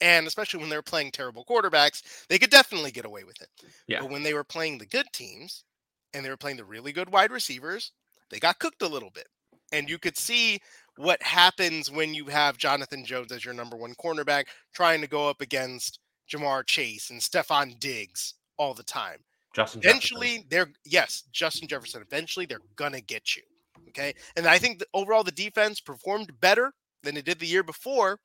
And 0.00 0.26
especially 0.26 0.60
when 0.60 0.68
they 0.68 0.76
were 0.76 0.82
playing 0.82 1.12
terrible 1.12 1.44
quarterbacks, 1.44 2.26
they 2.28 2.38
could 2.38 2.50
definitely 2.50 2.90
get 2.90 3.04
away 3.04 3.24
with 3.24 3.40
it. 3.40 3.48
Yeah. 3.86 4.00
But 4.00 4.10
when 4.10 4.22
they 4.22 4.34
were 4.34 4.44
playing 4.44 4.78
the 4.78 4.86
good 4.86 5.06
teams 5.12 5.64
and 6.12 6.24
they 6.24 6.30
were 6.30 6.36
playing 6.36 6.56
the 6.56 6.64
really 6.64 6.92
good 6.92 7.10
wide 7.10 7.30
receivers, 7.30 7.92
they 8.30 8.38
got 8.38 8.58
cooked 8.58 8.82
a 8.82 8.88
little 8.88 9.10
bit. 9.10 9.28
And 9.72 9.88
you 9.88 9.98
could 9.98 10.16
see 10.16 10.60
what 10.96 11.22
happens 11.22 11.90
when 11.90 12.14
you 12.14 12.26
have 12.26 12.58
Jonathan 12.58 13.04
Jones 13.04 13.32
as 13.32 13.44
your 13.44 13.54
number 13.54 13.76
one 13.76 13.94
cornerback 13.94 14.44
trying 14.74 15.00
to 15.00 15.08
go 15.08 15.28
up 15.28 15.40
against 15.40 15.98
Ja'Marr 16.32 16.66
Chase 16.66 17.10
and 17.10 17.20
Stefon 17.20 17.78
Diggs 17.80 18.34
all 18.58 18.74
the 18.74 18.82
time. 18.84 19.18
Justin 19.54 19.80
eventually 19.84 20.28
Jefferson. 20.28 20.46
they're 20.50 20.72
yes, 20.84 21.24
Justin 21.32 21.68
Jefferson. 21.68 22.02
Eventually 22.02 22.46
they're 22.46 22.60
gonna 22.76 23.00
get 23.00 23.36
you. 23.36 23.42
Okay. 23.88 24.14
And 24.36 24.46
I 24.46 24.58
think 24.58 24.82
overall 24.92 25.22
the 25.22 25.30
defense 25.30 25.80
performed 25.80 26.32
better 26.40 26.72
than 27.02 27.16
it 27.16 27.24
did 27.24 27.38
the 27.38 27.46
year 27.46 27.62
before. 27.62 28.18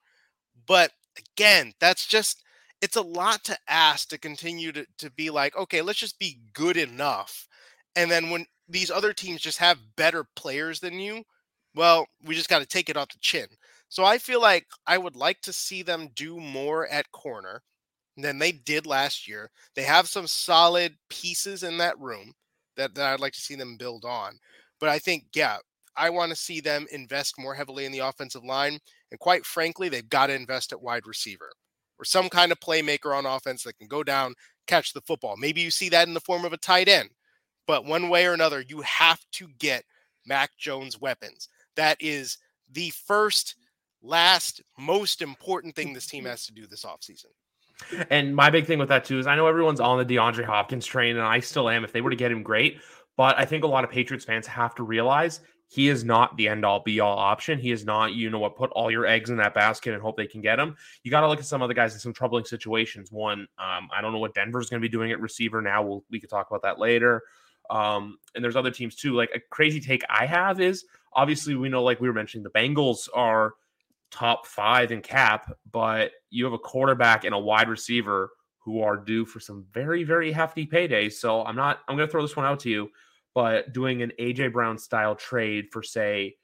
But 0.67 0.91
again, 1.19 1.73
that's 1.79 2.05
just 2.07 2.43
it's 2.81 2.95
a 2.95 3.01
lot 3.01 3.43
to 3.45 3.57
ask 3.67 4.09
to 4.09 4.17
continue 4.17 4.71
to, 4.71 4.85
to 4.99 5.11
be 5.11 5.29
like, 5.29 5.55
okay, 5.57 5.81
let's 5.81 5.99
just 5.99 6.19
be 6.19 6.39
good 6.53 6.77
enough. 6.77 7.47
And 7.95 8.09
then 8.09 8.29
when 8.29 8.45
these 8.69 8.91
other 8.91 9.13
teams 9.13 9.41
just 9.41 9.57
have 9.57 9.77
better 9.97 10.25
players 10.35 10.79
than 10.79 10.99
you, 10.99 11.23
well, 11.75 12.05
we 12.23 12.35
just 12.35 12.49
got 12.49 12.59
to 12.59 12.65
take 12.65 12.89
it 12.89 12.97
off 12.97 13.09
the 13.09 13.19
chin. 13.19 13.47
So 13.89 14.05
I 14.05 14.17
feel 14.17 14.41
like 14.41 14.65
I 14.88 14.97
would 14.97 15.15
like 15.15 15.41
to 15.41 15.53
see 15.53 15.81
them 15.81 16.09
do 16.15 16.39
more 16.39 16.88
at 16.88 17.11
corner 17.11 17.61
than 18.15 18.38
they 18.38 18.51
did 18.51 18.85
last 18.85 19.27
year. 19.27 19.49
They 19.75 19.83
have 19.83 20.07
some 20.07 20.27
solid 20.27 20.95
pieces 21.09 21.63
in 21.63 21.77
that 21.79 21.99
room 21.99 22.33
that, 22.77 22.95
that 22.95 23.13
I'd 23.13 23.19
like 23.19 23.33
to 23.33 23.41
see 23.41 23.55
them 23.55 23.77
build 23.77 24.05
on. 24.05 24.38
But 24.79 24.89
I 24.89 24.99
think, 24.99 25.25
yeah, 25.33 25.57
I 25.95 26.09
want 26.09 26.29
to 26.29 26.35
see 26.35 26.61
them 26.61 26.85
invest 26.91 27.35
more 27.38 27.53
heavily 27.55 27.85
in 27.85 27.91
the 27.91 27.99
offensive 27.99 28.43
line. 28.43 28.79
And 29.11 29.19
quite 29.19 29.45
frankly, 29.45 29.89
they've 29.89 30.07
got 30.07 30.27
to 30.27 30.35
invest 30.35 30.71
at 30.71 30.81
wide 30.81 31.07
receiver 31.07 31.51
or 31.99 32.05
some 32.05 32.29
kind 32.29 32.51
of 32.51 32.59
playmaker 32.59 33.15
on 33.15 33.25
offense 33.25 33.63
that 33.63 33.77
can 33.77 33.87
go 33.87 34.03
down, 34.03 34.33
catch 34.67 34.93
the 34.93 35.01
football. 35.01 35.35
Maybe 35.37 35.61
you 35.61 35.71
see 35.71 35.89
that 35.89 36.07
in 36.07 36.13
the 36.13 36.21
form 36.21 36.45
of 36.45 36.53
a 36.53 36.57
tight 36.57 36.87
end. 36.87 37.09
But 37.67 37.85
one 37.85 38.09
way 38.09 38.25
or 38.25 38.33
another, 38.33 38.63
you 38.67 38.81
have 38.81 39.19
to 39.33 39.47
get 39.59 39.83
Mac 40.25 40.51
Jones 40.57 40.99
weapons. 40.99 41.49
That 41.75 41.97
is 41.99 42.37
the 42.71 42.91
first, 43.05 43.55
last, 44.01 44.61
most 44.77 45.21
important 45.21 45.75
thing 45.75 45.93
this 45.93 46.07
team 46.07 46.25
has 46.25 46.45
to 46.45 46.53
do 46.53 46.65
this 46.65 46.85
offseason. 46.85 47.25
And 48.09 48.35
my 48.35 48.49
big 48.49 48.65
thing 48.65 48.79
with 48.79 48.89
that 48.89 49.05
too 49.05 49.19
is 49.19 49.27
I 49.27 49.35
know 49.35 49.47
everyone's 49.47 49.79
on 49.79 49.97
the 49.97 50.05
DeAndre 50.05 50.45
Hopkins 50.45 50.85
train, 50.85 51.15
and 51.15 51.25
I 51.25 51.39
still 51.39 51.69
am. 51.69 51.83
If 51.83 51.93
they 51.93 52.01
were 52.01 52.09
to 52.09 52.15
get 52.15 52.31
him, 52.31 52.43
great. 52.43 52.81
But 53.15 53.37
I 53.37 53.45
think 53.45 53.63
a 53.63 53.67
lot 53.67 53.83
of 53.83 53.89
Patriots 53.89 54.25
fans 54.25 54.47
have 54.47 54.75
to 54.75 54.83
realize 54.83 55.41
he 55.69 55.88
is 55.88 56.03
not 56.03 56.35
the 56.35 56.47
end 56.47 56.65
all 56.65 56.79
be 56.79 56.99
all 56.99 57.15
option. 57.15 57.59
He 57.59 57.71
is 57.71 57.85
not, 57.85 58.13
you 58.13 58.31
know 58.31 58.39
what, 58.39 58.57
put 58.57 58.71
all 58.71 58.89
your 58.89 59.05
eggs 59.05 59.29
in 59.29 59.38
that 59.38 59.53
basket 59.53 59.93
and 59.93 60.01
hope 60.01 60.17
they 60.17 60.25
can 60.25 60.41
get 60.41 60.57
him. 60.57 60.75
You 61.03 61.11
got 61.11 61.21
to 61.21 61.27
look 61.27 61.38
at 61.38 61.45
some 61.45 61.61
other 61.61 61.75
guys 61.75 61.93
in 61.93 61.99
some 61.99 62.11
troubling 62.11 62.43
situations. 62.43 63.11
One, 63.11 63.41
um, 63.59 63.88
I 63.95 64.01
don't 64.01 64.11
know 64.11 64.17
what 64.17 64.33
Denver's 64.33 64.67
going 64.67 64.81
to 64.81 64.85
be 64.85 64.91
doing 64.91 65.11
at 65.11 65.21
receiver 65.21 65.61
now. 65.61 65.83
We'll, 65.83 66.03
we 66.09 66.19
could 66.19 66.31
talk 66.31 66.47
about 66.49 66.63
that 66.63 66.79
later. 66.79 67.21
Um, 67.69 68.17
and 68.33 68.43
there's 68.43 68.55
other 68.55 68.71
teams 68.71 68.95
too. 68.95 69.13
Like 69.13 69.29
a 69.35 69.39
crazy 69.51 69.79
take 69.79 70.01
I 70.09 70.25
have 70.25 70.59
is 70.59 70.85
obviously 71.13 71.53
we 71.53 71.69
know, 71.69 71.83
like 71.83 72.01
we 72.01 72.07
were 72.07 72.15
mentioning, 72.15 72.43
the 72.43 72.49
Bengals 72.49 73.07
are 73.13 73.53
top 74.09 74.47
five 74.47 74.91
in 74.91 75.03
cap, 75.03 75.53
but 75.71 76.13
you 76.31 76.45
have 76.45 76.53
a 76.53 76.57
quarterback 76.57 77.25
and 77.25 77.35
a 77.35 77.39
wide 77.39 77.69
receiver 77.69 78.31
who 78.57 78.81
are 78.81 78.97
due 78.97 79.23
for 79.23 79.39
some 79.39 79.67
very, 79.71 80.03
very 80.03 80.31
hefty 80.31 80.65
paydays. 80.65 81.13
So 81.13 81.45
I'm 81.45 81.55
not, 81.55 81.81
I'm 81.88 81.95
going 81.95 82.07
to 82.07 82.11
throw 82.11 82.23
this 82.23 82.35
one 82.35 82.47
out 82.47 82.59
to 82.61 82.71
you 82.71 82.89
but 83.33 83.74
doing 83.74 84.01
an 84.01 84.12
AJ 84.19 84.53
Brown 84.53 84.77
style 84.77 85.15
trade 85.15 85.67
for 85.71 85.83
say 85.83 86.36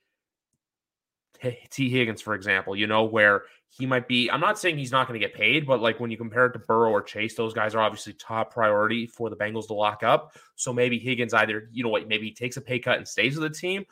Tee 1.70 1.89
Higgins, 1.89 2.22
for 2.22 2.34
example, 2.34 2.75
you 2.75 2.88
know, 2.88 3.04
where 3.04 3.44
he 3.70 3.86
might 3.86 4.08
be. 4.08 4.30
I'm 4.30 4.39
not 4.39 4.58
saying 4.58 4.77
he's 4.77 4.92
not 4.92 5.08
going 5.08 5.20
to 5.20 5.25
get 5.25 5.36
paid, 5.36 5.68
but 5.68 5.82
like 5.82 6.00
when 6.00 6.10
you 6.10 6.18
compare 6.18 6.46
it 6.46 6.54
to 6.54 6.60
Burrow 6.60 6.92
or 6.92 7.01
Chase, 7.01 7.36
those 7.36 7.54
guys 7.54 7.75
are 7.75 7.82
obviously 7.82 8.13
top 8.13 8.54
priority 8.54 9.06
for 9.06 9.30
the 9.30 9.36
Bengals 9.36 9.68
to 9.68 9.74
lock 9.74 10.04
up. 10.04 10.36
So 10.56 10.72
maybe 10.72 10.98
Higgins 10.98 11.34
either, 11.34 11.70
you 11.72 11.84
know 11.84 11.89
what, 11.89 12.08
maybe 12.08 12.27
he 12.27 12.34
takes 12.34 12.58
a 12.58 12.62
pay 12.62 12.80
cut 12.80 12.98
and 12.98 13.08
stays 13.08 13.38
with 13.38 13.51
the 13.51 13.58
team, 13.58 13.86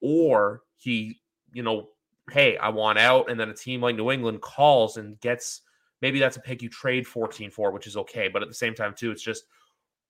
or 0.00 0.62
he, 0.76 1.20
you 1.52 1.62
know, 1.62 1.88
hey, 2.30 2.56
I 2.58 2.68
want 2.68 2.98
out. 2.98 3.30
And 3.30 3.40
then 3.40 3.48
a 3.48 3.54
team 3.54 3.80
like 3.80 3.96
New 3.96 4.10
England 4.10 4.40
calls 4.40 4.96
and 4.98 5.18
gets 5.20 5.62
maybe 6.02 6.18
that's 6.18 6.36
a 6.36 6.40
pick 6.40 6.62
you 6.62 6.68
trade 6.68 7.06
14 7.06 7.50
for, 7.50 7.70
which 7.70 7.86
is 7.86 7.96
okay. 7.96 8.28
But 8.28 8.42
at 8.42 8.48
the 8.48 8.54
same 8.54 8.74
time, 8.74 8.94
too, 8.94 9.10
it's 9.10 9.22
just 9.22 9.44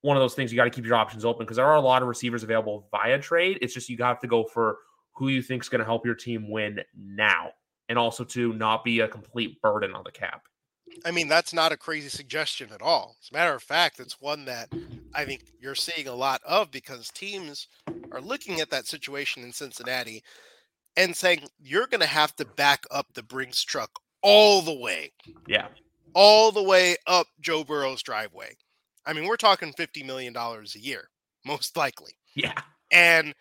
one 0.03 0.17
of 0.17 0.23
those 0.23 0.35
things 0.35 0.53
you 0.53 0.57
got 0.57 0.65
to 0.65 0.71
keep 0.71 0.87
your 0.87 0.97
options 0.97 1.25
open 1.25 1.45
because 1.45 1.57
there 1.57 1.67
are 1.67 1.77
a 1.77 1.81
lot 1.81 2.03
of 2.03 2.09
receivers 2.09 2.43
available 2.43 2.89
via 2.91 3.19
trade. 3.19 3.59
It's 3.61 3.75
just 3.75 3.89
you 3.89 3.97
have 3.99 4.21
to 4.21 4.27
go 4.27 4.45
for 4.45 4.79
who 5.13 5.29
you 5.29 5.43
think 5.43 5.63
is 5.63 5.69
going 5.69 5.81
to 5.81 5.85
help 5.85 6.07
your 6.07 6.15
team 6.15 6.51
win 6.51 6.81
now, 6.97 7.51
and 7.89 7.99
also 7.99 8.25
to 8.25 8.53
not 8.55 8.85
be 8.85 9.01
a 9.01 9.09
complete 9.09 9.61
burden 9.61 9.95
on 9.95 10.03
the 10.05 10.13
cap. 10.13 10.43
I 11.05 11.11
mean, 11.11 11.29
that's 11.29 11.53
not 11.53 11.73
a 11.73 11.77
crazy 11.77 12.09
suggestion 12.09 12.71
at 12.73 12.83
all. 12.83 13.17
As 13.23 13.31
a 13.31 13.35
matter 13.35 13.55
of 13.55 13.63
fact, 13.63 14.01
it's 14.01 14.21
one 14.21 14.45
that 14.47 14.73
I 15.15 15.25
think 15.25 15.45
you're 15.61 15.75
seeing 15.75 16.09
a 16.09 16.15
lot 16.15 16.41
of 16.47 16.71
because 16.71 17.11
teams 17.11 17.69
are 18.13 18.21
looking 18.21 18.61
at 18.61 18.71
that 18.71 18.87
situation 18.87 19.43
in 19.43 19.53
Cincinnati 19.53 20.23
and 20.97 21.15
saying, 21.15 21.43
you're 21.61 21.87
going 21.87 22.01
to 22.01 22.07
have 22.07 22.35
to 22.37 22.45
back 22.45 22.85
up 22.91 23.07
the 23.15 23.23
Brinks 23.23 23.63
truck 23.63 23.91
all 24.23 24.63
the 24.63 24.75
way. 24.75 25.13
Yeah. 25.47 25.69
All 26.15 26.51
the 26.51 26.63
way 26.63 26.97
up 27.07 27.29
Joe 27.41 27.63
Burrow's 27.63 28.03
driveway. 28.03 28.57
I 29.07 29.13
mean, 29.13 29.27
we're 29.27 29.37
talking 29.37 29.73
$50 29.73 30.05
million 30.05 30.37
a 30.37 30.79
year, 30.79 31.09
most 31.45 31.77
likely. 31.77 32.13
Yeah. 32.35 32.55
And 32.93 33.35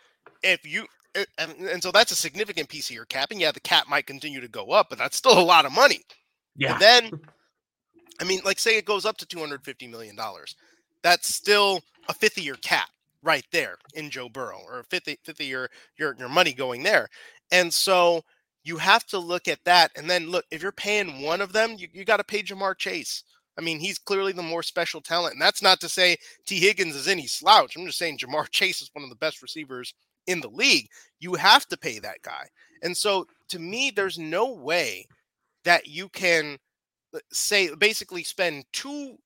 if 0.43 0.65
you, 0.65 0.85
eh, 1.15 1.25
and, 1.37 1.53
and 1.67 1.83
so 1.83 1.91
that's 1.91 2.11
a 2.11 2.15
significant 2.15 2.69
piece 2.69 2.89
of 2.89 2.95
your 2.95 3.05
cap. 3.05 3.31
And 3.31 3.41
yeah, 3.41 3.51
the 3.51 3.59
cap 3.59 3.87
might 3.89 4.07
continue 4.07 4.41
to 4.41 4.47
go 4.47 4.71
up, 4.71 4.87
but 4.89 4.97
that's 4.97 5.17
still 5.17 5.37
a 5.37 5.41
lot 5.41 5.65
of 5.65 5.71
money. 5.71 6.01
Yeah. 6.55 6.73
But 6.73 6.79
then, 6.79 7.11
I 8.19 8.23
mean, 8.23 8.41
like 8.45 8.59
say 8.59 8.77
it 8.77 8.85
goes 8.85 9.05
up 9.05 9.17
to 9.17 9.25
$250 9.25 9.89
million. 9.89 10.17
That's 11.03 11.33
still 11.33 11.81
a 12.07 12.13
fifth 12.13 12.37
of 12.37 12.43
your 12.43 12.57
cap 12.57 12.89
right 13.21 13.45
there 13.51 13.77
in 13.93 14.09
Joe 14.09 14.29
Burrow 14.29 14.61
or 14.65 14.79
a 14.79 14.83
fifth, 14.83 15.09
fifth 15.23 15.39
of 15.39 15.45
your, 15.45 15.69
your, 15.97 16.15
your 16.17 16.29
money 16.29 16.53
going 16.53 16.83
there. 16.83 17.09
And 17.51 17.73
so 17.73 18.23
you 18.63 18.77
have 18.77 19.05
to 19.07 19.19
look 19.19 19.47
at 19.47 19.63
that. 19.65 19.91
And 19.95 20.09
then 20.09 20.29
look, 20.29 20.45
if 20.51 20.61
you're 20.61 20.71
paying 20.71 21.21
one 21.21 21.41
of 21.41 21.53
them, 21.53 21.75
you, 21.77 21.87
you 21.93 22.05
got 22.05 22.17
to 22.17 22.23
pay 22.23 22.43
Ja'Marr 22.43 22.77
Chase. 22.77 23.23
I 23.59 23.61
mean, 23.61 23.77
he's 23.77 23.99
clearly 23.99 24.31
the 24.31 24.41
more 24.41 24.63
special 24.63 25.01
talent. 25.01 25.33
And 25.33 25.41
that's 25.41 25.61
not 25.61 25.81
to 25.81 25.89
say 25.89 26.15
Tee 26.45 26.61
Higgins 26.61 26.95
is 26.95 27.09
any 27.09 27.27
slouch. 27.27 27.75
I'm 27.75 27.85
just 27.85 27.97
saying 27.97 28.17
Ja'Marr 28.17 28.49
Chase 28.51 28.81
is 28.81 28.89
one 28.93 29.03
of 29.03 29.09
the 29.09 29.17
best 29.17 29.41
receivers 29.41 29.93
in 30.27 30.39
the 30.39 30.47
league. 30.47 30.87
You 31.19 31.33
have 31.33 31.65
to 31.67 31.77
pay 31.77 31.99
that 31.99 32.21
guy. 32.21 32.47
And 32.83 32.95
so 32.95 33.27
to 33.49 33.59
me, 33.59 33.91
there's 33.93 34.17
no 34.17 34.53
way 34.53 35.05
that 35.65 35.87
you 35.87 36.07
can 36.07 36.57
uh, 37.13 37.19
say 37.33 37.75
basically 37.75 38.23
spend 38.23 38.63
two 38.71 39.17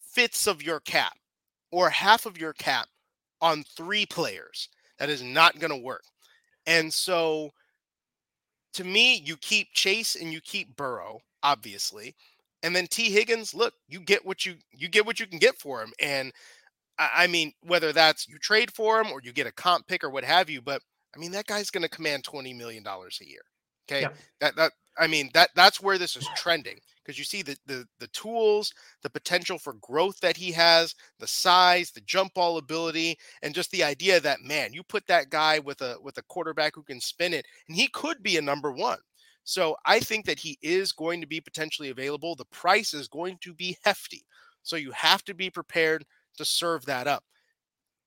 fifths 0.00 0.46
of 0.46 0.62
your 0.62 0.80
cap 0.80 1.12
or 1.70 1.90
half 1.90 2.24
of 2.24 2.38
your 2.38 2.54
cap 2.54 2.88
on 3.42 3.62
three 3.76 4.06
players. 4.06 4.70
That 4.98 5.10
is 5.10 5.22
not 5.22 5.58
going 5.58 5.70
to 5.70 5.84
work. 5.84 6.04
And 6.66 6.92
so 6.92 7.50
to 8.72 8.84
me, 8.84 9.16
you 9.16 9.36
keep 9.36 9.68
Chase 9.74 10.16
and 10.16 10.32
you 10.32 10.40
keep 10.40 10.74
Burrow, 10.76 11.20
obviously. 11.42 12.14
And 12.62 12.74
then 12.74 12.86
Tee 12.86 13.10
Higgins, 13.10 13.54
look, 13.54 13.74
you 13.88 14.00
get 14.00 14.24
what 14.24 14.46
you 14.46 14.54
you 14.72 14.88
get 14.88 15.06
what 15.06 15.20
you 15.20 15.26
can 15.26 15.38
get 15.38 15.58
for 15.58 15.82
him. 15.82 15.92
And 16.00 16.32
I, 16.98 17.10
I 17.14 17.26
mean, 17.26 17.52
whether 17.62 17.92
that's 17.92 18.28
you 18.28 18.38
trade 18.38 18.72
for 18.72 19.00
him 19.00 19.12
or 19.12 19.20
you 19.22 19.32
get 19.32 19.46
a 19.46 19.52
comp 19.52 19.86
pick 19.86 20.02
or 20.02 20.10
what 20.10 20.24
have 20.24 20.50
you, 20.50 20.62
but 20.62 20.82
I 21.14 21.18
mean 21.18 21.32
that 21.32 21.46
guy's 21.46 21.70
going 21.70 21.82
to 21.82 21.88
command 21.88 22.24
twenty 22.24 22.52
million 22.52 22.82
dollars 22.82 23.18
a 23.22 23.28
year. 23.28 23.42
Okay, 23.88 24.02
yeah. 24.02 24.12
that 24.40 24.56
that 24.56 24.72
I 24.98 25.06
mean 25.06 25.30
that 25.34 25.50
that's 25.54 25.80
where 25.80 25.98
this 25.98 26.16
is 26.16 26.28
trending 26.36 26.78
because 27.04 27.18
you 27.18 27.24
see 27.24 27.42
the, 27.42 27.56
the 27.66 27.86
the 28.00 28.08
tools, 28.08 28.72
the 29.02 29.10
potential 29.10 29.58
for 29.58 29.74
growth 29.74 30.18
that 30.20 30.36
he 30.36 30.50
has, 30.52 30.94
the 31.20 31.26
size, 31.26 31.90
the 31.90 32.00
jump 32.02 32.34
ball 32.34 32.58
ability, 32.58 33.16
and 33.42 33.54
just 33.54 33.70
the 33.70 33.84
idea 33.84 34.18
that 34.20 34.40
man, 34.42 34.72
you 34.72 34.82
put 34.82 35.06
that 35.06 35.30
guy 35.30 35.58
with 35.60 35.80
a 35.82 35.96
with 36.02 36.18
a 36.18 36.22
quarterback 36.22 36.74
who 36.74 36.82
can 36.82 37.00
spin 37.00 37.32
it, 37.32 37.46
and 37.68 37.76
he 37.76 37.88
could 37.88 38.22
be 38.22 38.36
a 38.36 38.42
number 38.42 38.72
one. 38.72 38.98
So 39.46 39.76
I 39.86 40.00
think 40.00 40.26
that 40.26 40.40
he 40.40 40.58
is 40.60 40.90
going 40.90 41.20
to 41.20 41.26
be 41.26 41.40
potentially 41.40 41.90
available. 41.90 42.34
The 42.34 42.44
price 42.46 42.92
is 42.92 43.06
going 43.06 43.38
to 43.42 43.54
be 43.54 43.78
hefty. 43.84 44.26
So 44.64 44.74
you 44.74 44.90
have 44.90 45.24
to 45.24 45.34
be 45.34 45.50
prepared 45.50 46.04
to 46.36 46.44
serve 46.44 46.84
that 46.86 47.06
up. 47.06 47.22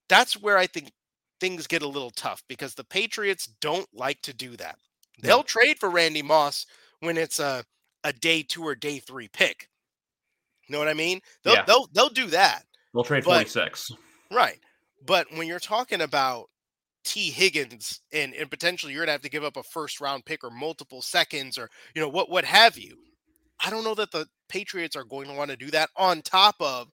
That's 0.09 0.39
where 0.39 0.57
I 0.57 0.67
think 0.67 0.91
things 1.39 1.65
get 1.65 1.81
a 1.81 1.87
little 1.87 2.11
tough 2.11 2.43
because 2.49 2.75
the 2.75 2.83
Patriots 2.83 3.47
don't 3.61 3.87
like 3.93 4.21
to 4.23 4.33
do 4.33 4.57
that. 4.57 4.77
They'll 5.21 5.37
yeah. 5.37 5.43
trade 5.43 5.79
for 5.79 5.89
Randy 5.89 6.21
Moss 6.21 6.65
when 6.99 7.17
it's 7.17 7.39
a, 7.39 7.63
a 8.03 8.11
day 8.11 8.43
two 8.43 8.63
or 8.63 8.75
day 8.75 8.99
three 8.99 9.29
pick. 9.29 9.69
You 10.67 10.73
know 10.73 10.79
what 10.79 10.89
I 10.89 10.93
mean? 10.93 11.21
They'll 11.45 11.55
yeah. 11.55 11.63
they'll 11.65 11.87
they'll 11.93 12.09
do 12.09 12.27
that. 12.27 12.63
They'll 12.93 13.05
trade 13.05 13.23
46. 13.23 13.91
Right. 14.29 14.59
But 15.05 15.27
when 15.33 15.47
you're 15.47 15.59
talking 15.59 16.01
about 16.01 16.49
Tee 17.09 17.31
Higgins 17.31 18.01
and, 18.13 18.35
and 18.35 18.51
potentially 18.51 18.93
you're 18.93 19.01
gonna 19.01 19.13
have 19.13 19.23
to 19.23 19.31
give 19.31 19.43
up 19.43 19.57
a 19.57 19.63
first 19.63 19.99
round 19.99 20.25
pick 20.25 20.43
or 20.43 20.51
multiple 20.51 21.01
seconds 21.01 21.57
or 21.57 21.67
you 21.95 22.01
know 22.01 22.07
what 22.07 22.29
what 22.29 22.45
have 22.45 22.77
you. 22.77 22.99
I 23.59 23.71
don't 23.71 23.83
know 23.83 23.95
that 23.95 24.11
the 24.11 24.27
Patriots 24.47 24.95
are 24.95 25.03
going 25.03 25.27
to 25.27 25.33
want 25.33 25.49
to 25.49 25.57
do 25.57 25.71
that 25.71 25.89
on 25.97 26.21
top 26.21 26.55
of 26.61 26.87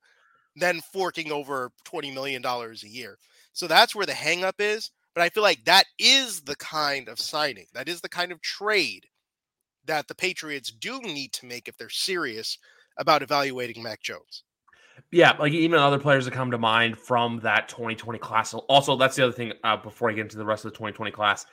then 0.57 0.81
forking 0.91 1.31
over 1.31 1.71
$20 1.87 2.15
million 2.15 2.45
a 2.45 2.73
year. 2.89 3.19
So 3.53 3.67
that's 3.67 3.95
where 3.95 4.07
the 4.07 4.13
hangup 4.13 4.55
is. 4.59 4.91
But 5.15 5.23
I 5.23 5.29
feel 5.29 5.43
like 5.43 5.65
that 5.67 5.85
is 5.99 6.41
the 6.41 6.57
kind 6.57 7.09
of 7.09 7.21
signing, 7.21 7.67
that 7.75 7.89
is 7.89 8.01
the 8.01 8.09
kind 8.09 8.33
of 8.33 8.41
trade 8.41 9.07
that 9.85 10.09
the 10.09 10.15
Patriots 10.15 10.71
do 10.71 10.99
need 11.01 11.33
to 11.35 11.47
make 11.47 11.69
if 11.69 11.77
they're 11.77 11.91
serious 11.91 12.59
about 12.99 13.23
evaluating 13.23 13.83
Mac 13.83 14.03
Jones. 14.03 14.45
Yeah, 15.13 15.37
like 15.39 15.53
even 15.53 15.79
other 15.79 15.99
players 15.99 16.25
that 16.25 16.33
come 16.33 16.51
to 16.51 16.59
mind 16.59 16.99
from 16.99 17.39
that 17.41 17.69
2020 17.69 18.19
class. 18.19 18.55
Also, 18.55 18.97
that's 18.97 19.17
the 19.17 19.25
other 19.25 19.33
thing. 19.33 19.53
Uh, 19.63 19.77
before 19.77 20.11
I 20.11 20.13
get 20.13 20.23
into 20.23 20.37
the 20.37 20.45
rest 20.45 20.65
of 20.65 20.73
the 20.73 20.77
2020 20.77 21.13
class, 21.13 21.47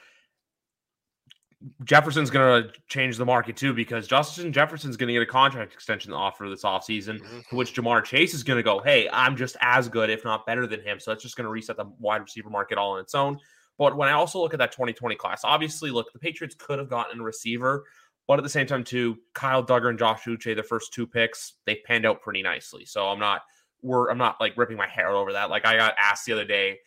Jefferson's 1.86 2.30
going 2.30 2.64
to 2.64 2.74
change 2.88 3.18
the 3.18 3.26
market 3.26 3.56
too 3.56 3.74
because 3.74 4.08
Justin 4.08 4.52
Jefferson's 4.52 4.98
going 4.98 5.08
to 5.08 5.14
get 5.14 5.22
a 5.22 5.26
contract 5.26 5.74
extension 5.74 6.12
offer 6.12 6.50
this 6.50 6.64
offseason, 6.64 7.22
mm-hmm. 7.22 7.40
to 7.50 7.56
which 7.56 7.74
Ja'Marr 7.74 8.04
Chase 8.04 8.34
is 8.34 8.44
going 8.44 8.58
to 8.58 8.64
go, 8.64 8.80
Hey, 8.80 9.08
I'm 9.14 9.38
just 9.38 9.56
as 9.62 9.88
good, 9.88 10.10
if 10.10 10.26
not 10.26 10.46
better 10.46 10.68
than 10.68 10.82
him. 10.82 11.00
So 11.00 11.12
that's 11.12 11.24
just 11.24 11.38
going 11.38 11.46
to 11.46 11.52
reset 11.52 11.78
the 11.78 11.86
wide 12.00 12.22
receiver 12.22 12.50
market 12.50 12.78
all 12.78 12.94
on 12.94 13.00
its 13.00 13.16
own. 13.16 13.38
But 13.78 13.96
when 13.98 14.10
I 14.10 14.14
also 14.14 14.40
look 14.40 14.54
at 14.54 14.60
that 14.60 14.72
2020 14.72 15.16
class, 15.16 15.42
obviously, 15.44 15.90
look, 15.90 16.12
the 16.12 16.20
Patriots 16.20 16.56
could 16.58 16.80
have 16.80 16.90
gotten 16.90 17.20
a 17.20 17.24
receiver, 17.24 17.86
but 18.28 18.40
at 18.40 18.44
the 18.44 18.50
same 18.50 18.68
time, 18.68 18.84
too, 18.84 19.18
Kyle 19.34 19.64
Dugger 19.64 19.90
and 19.90 20.00
Josh 20.00 20.24
Uche, 20.24 20.56
the 20.56 20.64
first 20.64 20.94
two 20.94 21.06
picks, 21.06 21.54
they 21.66 21.76
panned 21.86 22.06
out 22.06 22.22
pretty 22.22 22.42
nicely. 22.42 22.86
So 22.86 23.08
I'm 23.08 23.20
not, 23.20 23.42
we're, 23.82 24.10
I'm 24.10 24.18
not 24.18 24.40
like 24.40 24.58
ripping 24.58 24.78
my 24.78 24.88
hair 24.88 25.10
over 25.10 25.34
that. 25.34 25.50
Like 25.50 25.66
I 25.66 25.76
got 25.76 25.96
asked 25.98 26.26
the 26.26 26.34
other 26.34 26.46
day, 26.46 26.80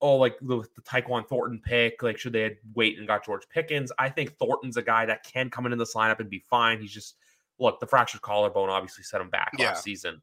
oh, 0.00 0.16
like 0.16 0.36
the, 0.40 0.64
the 0.74 0.82
Tyquan 0.82 1.28
Thornton 1.28 1.60
pick, 1.62 2.02
like 2.02 2.18
should 2.18 2.32
they 2.32 2.42
had 2.42 2.56
wait 2.74 2.98
and 2.98 3.06
got 3.06 3.24
George 3.24 3.48
Pickens? 3.50 3.92
I 3.98 4.08
think 4.08 4.36
Thornton's 4.38 4.78
a 4.78 4.82
guy 4.82 5.04
that 5.06 5.24
can 5.24 5.50
come 5.50 5.66
into 5.66 5.76
this 5.76 5.94
lineup 5.94 6.20
and 6.20 6.30
be 6.30 6.38
fine. 6.38 6.80
He's 6.80 6.92
just 6.92 7.16
look, 7.58 7.78
the 7.78 7.86
fractured 7.86 8.22
collarbone 8.22 8.70
obviously 8.70 9.04
set 9.04 9.20
him 9.20 9.28
back 9.30 9.52
yeah. 9.58 9.66
last 9.66 9.84
season. 9.84 10.22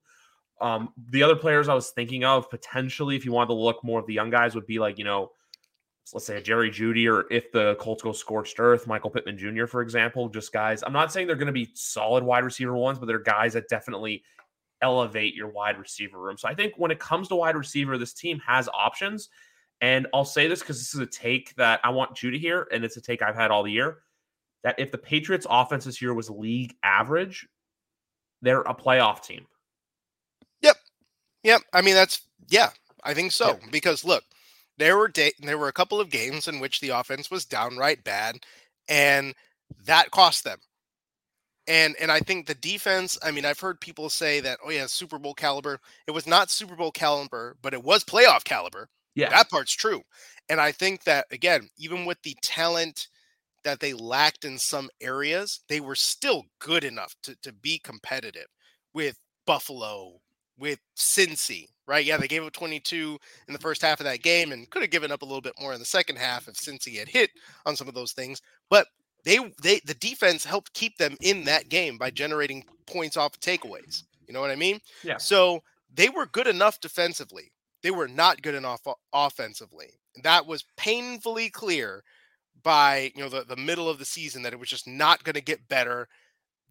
Um, 0.60 0.90
the 1.12 1.22
other 1.22 1.36
players 1.36 1.70
I 1.70 1.76
was 1.76 1.92
thinking 1.92 2.24
of 2.24 2.50
potentially, 2.50 3.16
if 3.16 3.24
you 3.24 3.32
wanted 3.32 3.50
to 3.50 3.54
look 3.54 3.84
more 3.84 4.00
of 4.00 4.08
the 4.08 4.14
young 4.14 4.32
guys, 4.32 4.56
would 4.56 4.66
be 4.66 4.80
like, 4.80 4.98
you 4.98 5.04
know, 5.06 5.32
let's 6.14 6.26
say 6.26 6.38
a 6.38 6.42
Jerry 6.42 6.70
Jeudy 6.70 7.12
or 7.12 7.32
if 7.32 7.52
the 7.52 7.76
Colts 7.76 8.04
go 8.04 8.12
scorched 8.12 8.60
earth, 8.60 8.88
Michael 8.88 9.10
Pittman 9.10 9.38
Jr., 9.38 9.66
for 9.66 9.82
example, 9.82 10.30
just 10.30 10.54
guys. 10.54 10.84
I'm 10.84 10.94
not 10.94 11.12
saying 11.12 11.28
they're 11.28 11.36
going 11.36 11.48
to 11.48 11.54
be 11.54 11.70
solid 11.74 12.24
wide 12.24 12.44
receiver 12.44 12.76
ones, 12.76 13.00
but 13.00 13.08
they're 13.08 13.20
guys 13.20 13.54
that 13.54 13.68
definitely 13.68 14.24
elevate 14.82 15.34
your 15.36 15.50
wide 15.50 15.78
receiver 15.78 16.20
room. 16.20 16.38
So 16.38 16.48
I 16.48 16.56
think 16.56 16.74
when 16.78 16.92
it 16.92 17.00
comes 17.00 17.28
to 17.30 17.36
wide 17.36 17.56
receiver, 17.56 17.98
this 17.98 18.14
team 18.14 18.40
has 18.46 18.70
options. 18.70 19.30
And 19.82 20.08
I'll 20.14 20.26
say 20.26 20.48
this 20.48 20.62
because 20.62 20.80
this 20.80 20.94
is 20.94 21.00
a 21.00 21.06
take 21.06 21.56
that 21.56 21.80
I 21.84 21.90
want 21.90 22.24
you 22.24 22.32
to 22.32 22.38
hear, 22.38 22.68
and 22.72 22.84
it's 22.84 22.98
a 22.98 23.02
take 23.02 23.22
I've 23.22 23.36
had 23.36 23.52
all 23.52 23.64
the 23.64 23.72
year. 23.72 24.00
That 24.64 24.80
if 24.80 24.92
the 24.92 24.98
Patriots' 24.98 25.46
offense 25.50 25.86
this 25.86 26.02
year 26.02 26.14
was 26.14 26.30
league 26.30 26.74
average, 26.84 27.48
they're 28.42 28.62
a 28.62 28.74
playoff 28.74 29.22
team. 29.22 29.46
Yep, 30.62 30.78
yep. 31.44 31.62
I 31.74 31.82
mean, 31.82 31.94
that's 31.94 32.22
yeah, 32.50 32.72
I 33.04 33.14
think 33.14 33.32
so. 33.32 33.48
Yep. 33.50 33.62
Because 33.72 34.04
look, 34.04 34.24
there 34.78 34.98
were 34.98 35.08
day, 35.08 35.32
there 35.40 35.58
were 35.58 35.68
a 35.68 35.74
couple 35.74 36.00
of 36.00 36.10
games 36.10 36.48
in 36.48 36.60
which 36.60 36.80
the 36.80 36.90
offense 36.90 37.32
was 37.32 37.46
downright 37.46 38.04
bad, 38.04 38.38
and 38.88 39.34
that 39.86 40.12
cost 40.12 40.44
them. 40.44 40.60
And 41.68 41.96
and 42.00 42.12
I 42.12 42.20
think 42.20 42.48
the 42.48 42.56
defense. 42.56 43.18
I 43.24 43.32
mean, 43.32 43.46
I've 43.46 43.60
heard 43.60 43.82
people 43.82 44.10
say 44.10 44.40
that, 44.42 44.60
oh 44.66 44.70
yeah, 44.70 44.86
Super 44.86 45.20
Bowl 45.20 45.34
caliber. 45.34 45.80
It 46.08 46.12
was 46.12 46.28
not 46.28 46.50
Super 46.50 46.76
Bowl 46.76 46.92
caliber, 46.92 47.58
but 47.62 47.74
it 47.74 47.84
was 47.84 48.04
playoff 48.04 48.44
caliber 48.44 48.90
yeah. 49.18 49.30
That 49.32 49.50
part's 49.50 49.74
true. 49.74 50.04
And 50.48 50.62
I 50.62 50.72
think 50.72 51.04
that, 51.06 51.26
again, 51.32 51.70
even 51.78 52.06
with 52.06 52.22
the 52.22 52.38
talent 52.44 53.08
that 53.64 53.80
they 53.80 53.94
lacked 53.94 54.46
in 54.46 54.60
some 54.60 54.90
areas, 55.02 55.62
they 55.68 55.80
were 55.80 55.96
still 55.96 56.44
good 56.60 56.84
enough 56.84 57.16
to, 57.24 57.36
to 57.42 57.52
be 57.52 57.80
competitive 57.80 58.46
with 58.94 59.18
Buffalo, 59.48 60.20
with 60.58 60.78
Cincy, 60.96 61.66
right? 61.88 62.06
Yeah, 62.06 62.18
they 62.18 62.28
gave 62.28 62.44
up 62.44 62.54
22 62.54 63.18
in 63.48 63.54
the 63.54 63.60
first 63.60 63.82
half 63.82 64.00
of 64.00 64.06
that 64.06 64.22
game 64.22 64.52
and 64.52 64.70
could 64.70 64.82
have 64.82 64.92
given 64.92 65.12
up 65.12 65.22
a 65.22 65.26
little 65.26 65.42
bit 65.42 65.54
more 65.60 65.74
in 65.74 65.80
the 65.80 65.86
second 65.86 66.18
half 66.18 66.48
if 66.48 66.56
Cincy 66.56 66.98
had 66.98 67.08
hit 67.08 67.32
on 67.66 67.76
some 67.76 67.88
of 67.88 67.94
those 67.94 68.12
things. 68.12 68.42
But 68.70 68.88
they 69.24 69.40
they 69.62 69.82
the 69.86 69.96
defense 69.96 70.46
helped 70.46 70.74
keep 70.74 70.98
them 70.98 71.18
in 71.22 71.44
that 71.46 71.70
game 71.70 71.98
by 71.98 72.12
generating 72.12 72.64
points 72.86 73.18
off 73.18 73.34
of 73.34 73.40
takeaways. 73.40 74.04
You 74.28 74.34
know 74.34 74.42
what 74.42 74.52
I 74.52 74.56
mean? 74.56 74.80
Yeah. 75.04 75.18
So 75.18 75.64
they 75.94 76.10
were 76.10 76.26
good 76.28 76.48
enough 76.48 76.80
defensively 76.80 77.52
they 77.84 77.92
were 77.92 78.08
not 78.08 78.42
good 78.42 78.56
enough 78.56 78.82
offensively. 79.14 80.00
That 80.24 80.46
was 80.46 80.66
painfully 80.76 81.50
clear 81.50 82.04
by 82.64 83.12
you 83.16 83.22
know 83.22 83.30
the, 83.30 83.44
the 83.44 83.56
middle 83.56 83.88
of 83.88 84.00
the 84.00 84.06
season 84.06 84.42
that 84.42 84.54
it 84.54 84.60
was 84.60 84.70
just 84.70 84.88
not 84.88 85.24
going 85.24 85.36
to 85.36 85.42
get 85.42 85.70
better 85.70 86.08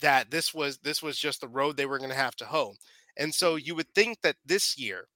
that 0.01 0.31
this 0.31 0.53
was 0.53 0.79
this 0.79 1.03
was 1.03 1.17
just 1.17 1.41
the 1.41 1.49
road 1.49 1.77
they 1.77 1.87
were 1.87 1.99
going 1.99 2.11
to 2.11 2.17
have 2.17 2.37
to 2.37 2.45
hoe 2.45 2.75
and 3.17 3.35
so 3.35 3.57
you 3.57 3.75
would 3.75 3.89
think 3.95 4.21
that 4.23 4.37
this 4.45 4.79
year 4.79 5.09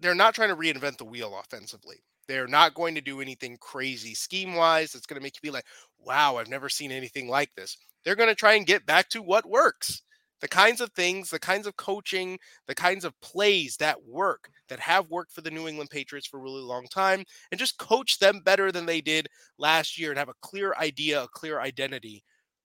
they're 0.00 0.14
not 0.14 0.34
trying 0.34 0.48
to 0.48 0.56
reinvent 0.56 0.98
the 0.98 1.04
wheel 1.04 1.38
offensively 1.38 1.96
they're 2.28 2.48
not 2.48 2.74
going 2.74 2.94
to 2.94 3.00
do 3.00 3.20
anything 3.20 3.56
crazy 3.60 4.14
scheme 4.14 4.54
wise 4.54 4.92
that's 4.92 5.06
going 5.06 5.18
to 5.18 5.22
make 5.22 5.36
you 5.36 5.48
be 5.48 5.52
like 5.52 5.66
wow 5.98 6.36
i've 6.36 6.48
never 6.48 6.68
seen 6.68 6.92
anything 6.92 7.28
like 7.28 7.50
this 7.56 7.76
they're 8.04 8.16
going 8.16 8.28
to 8.28 8.34
try 8.34 8.54
and 8.54 8.66
get 8.66 8.86
back 8.86 9.08
to 9.08 9.22
what 9.22 9.48
works 9.48 10.02
the 10.40 10.48
kinds 10.48 10.80
of 10.80 10.92
things, 10.92 11.30
the 11.30 11.38
kinds 11.38 11.66
of 11.66 11.76
coaching, 11.76 12.38
the 12.66 12.74
kinds 12.74 13.04
of 13.04 13.18
plays 13.20 13.76
that 13.78 13.96
work, 14.06 14.50
that 14.68 14.80
have 14.80 15.08
worked 15.10 15.32
for 15.32 15.40
the 15.40 15.50
New 15.50 15.66
England 15.66 15.90
Patriots 15.90 16.26
for 16.26 16.38
a 16.38 16.42
really 16.42 16.60
long 16.60 16.86
time, 16.92 17.24
and 17.50 17.58
just 17.58 17.78
coach 17.78 18.18
them 18.18 18.40
better 18.44 18.70
than 18.70 18.86
they 18.86 19.00
did 19.00 19.28
last 19.58 19.98
year 19.98 20.10
and 20.10 20.18
have 20.18 20.28
a 20.28 20.34
clear 20.42 20.74
idea, 20.74 21.22
a 21.22 21.28
clear 21.28 21.60
identity 21.60 22.22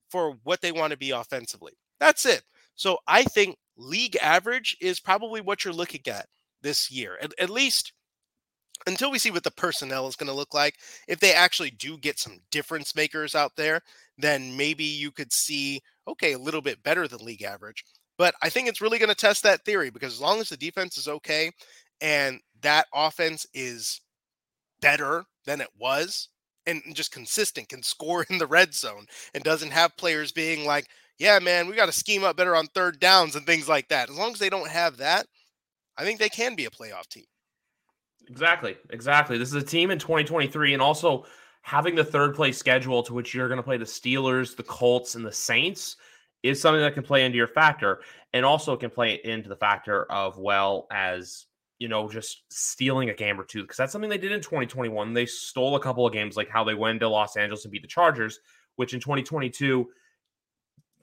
for 0.10 0.36
what 0.44 0.62
they 0.62 0.72
want 0.72 0.92
to 0.92 0.98
be 0.98 1.12
offensively. 1.12 1.74
That's 2.00 2.26
it. 2.26 2.44
So 2.76 2.98
I 3.08 3.24
think 3.24 3.58
league 3.78 4.18
average 4.22 4.78
is 4.82 5.00
probably 5.00 5.42
what 5.42 5.64
you're 5.64 5.74
looking 5.74 6.02
at 6.08 6.28
this 6.62 6.92
year, 6.92 7.18
at, 7.22 7.34
at 7.40 7.50
least 7.50 7.94
until 8.88 9.12
we 9.12 9.20
see 9.20 9.30
what 9.32 9.44
the 9.44 9.52
personnel 9.52 10.08
is 10.08 10.16
going 10.16 10.28
to 10.28 10.34
look 10.34 10.54
like. 10.54 10.76
If 11.08 11.20
they 11.20 11.34
actually 11.34 11.72
do 11.72 11.98
get 11.98 12.20
some 12.20 12.40
difference 12.50 12.96
makers 12.96 13.36
out 13.36 13.52
there, 13.56 13.82
then 14.18 14.58
maybe 14.58 14.84
you 14.84 15.12
could 15.12 15.32
see 15.32 15.82
okay, 16.08 16.34
a 16.34 16.38
little 16.40 16.62
bit 16.62 16.84
better 16.84 17.08
than 17.08 17.26
league 17.26 17.44
average. 17.44 17.84
But 18.18 18.36
I 18.42 18.50
think 18.50 18.68
it's 18.68 18.82
really 18.82 19.00
going 19.00 19.10
to 19.10 19.16
test 19.16 19.44
that 19.44 19.66
theory 19.66 19.90
because 19.90 20.14
as 20.14 20.22
long 20.22 20.40
as 20.40 20.50
the 20.50 20.58
defense 20.58 20.98
is 20.98 21.08
okay 21.08 21.52
and 22.02 22.40
that 22.62 22.88
offense 22.94 23.46
is 23.54 24.02
better 24.82 25.24
than 25.46 25.62
it 25.62 25.70
was 25.80 26.30
and 26.66 26.82
just 26.94 27.12
consistent, 27.12 27.70
can 27.70 27.82
score 27.82 28.26
in 28.30 28.38
the 28.38 28.48
red 28.48 28.74
zone 28.74 29.06
and 29.34 29.44
doesn't 29.44 29.72
have 29.72 29.98
players 29.98 30.32
being 30.32 30.66
like, 30.66 30.88
yeah, 31.22 31.38
man, 31.38 31.68
we 31.68 31.76
got 31.76 31.86
to 31.86 31.92
scheme 31.92 32.24
up 32.24 32.36
better 32.36 32.56
on 32.56 32.66
third 32.66 33.00
downs 33.00 33.36
and 33.36 33.46
things 33.46 33.70
like 33.70 33.88
that. 33.90 34.10
As 34.10 34.18
long 34.18 34.34
as 34.34 34.40
they 34.40 34.50
don't 34.50 34.68
have 34.68 34.98
that, 34.98 35.28
I 35.96 36.04
think 36.04 36.20
they 36.20 36.30
can 36.30 36.56
be 36.56 36.66
a 36.66 36.72
playoff 36.72 37.08
team. 37.08 37.26
Exactly. 38.28 38.76
Exactly. 38.90 39.38
This 39.38 39.50
is 39.50 39.62
a 39.62 39.66
team 39.66 39.92
in 39.92 40.00
2023 40.00 40.74
and 40.74 40.82
also 40.82 41.26
having 41.62 41.94
the 41.94 42.04
third 42.04 42.34
place 42.34 42.58
schedule 42.58 43.04
to 43.04 43.14
which 43.14 43.36
you're 43.36 43.48
going 43.48 43.60
to 43.60 43.64
play 43.64 43.78
the 43.78 43.86
Steelers, 43.86 44.56
the 44.56 44.64
Colts, 44.64 45.14
and 45.14 45.24
the 45.24 45.32
Saints 45.32 45.98
is 46.42 46.60
something 46.60 46.82
that 46.82 46.96
can 46.96 47.04
play 47.04 47.24
into 47.24 47.38
your 47.38 47.48
factor 47.48 48.02
and 48.34 48.44
also 48.44 48.76
can 48.76 48.90
play 48.90 49.22
into 49.24 49.48
the 49.48 49.56
factor 49.56 50.12
of 50.12 50.40
well 50.40 50.88
as 50.92 51.46
you 51.78 51.88
know 51.88 52.10
just 52.10 52.42
stealing 52.50 53.12
a 53.12 53.14
game 53.14 53.40
or 53.40 53.44
two 53.44 53.62
because 53.62 53.78
that's 53.78 53.92
something 53.92 54.10
they 54.10 54.18
did 54.18 54.32
in 54.32 54.40
2021 54.40 55.14
they 55.14 55.26
stole 55.28 55.76
a 55.76 55.80
couple 55.80 56.06
of 56.06 56.14
games 56.14 56.36
like 56.36 56.50
how 56.50 56.64
they 56.64 56.74
went 56.74 57.00
to 57.00 57.08
los 57.08 57.38
angeles 57.38 57.66
and 57.66 57.72
beat 57.72 57.82
the 57.82 57.88
chargers 57.88 58.40
which 58.76 58.94
in 58.94 59.00
2022 59.00 59.88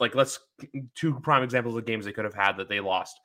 like 0.00 0.14
let's 0.14 0.38
two 0.94 1.18
prime 1.20 1.42
examples 1.42 1.76
of 1.76 1.84
games 1.84 2.04
they 2.04 2.12
could 2.12 2.24
have 2.24 2.34
had 2.34 2.56
that 2.56 2.68
they 2.68 2.80
lost 2.80 3.18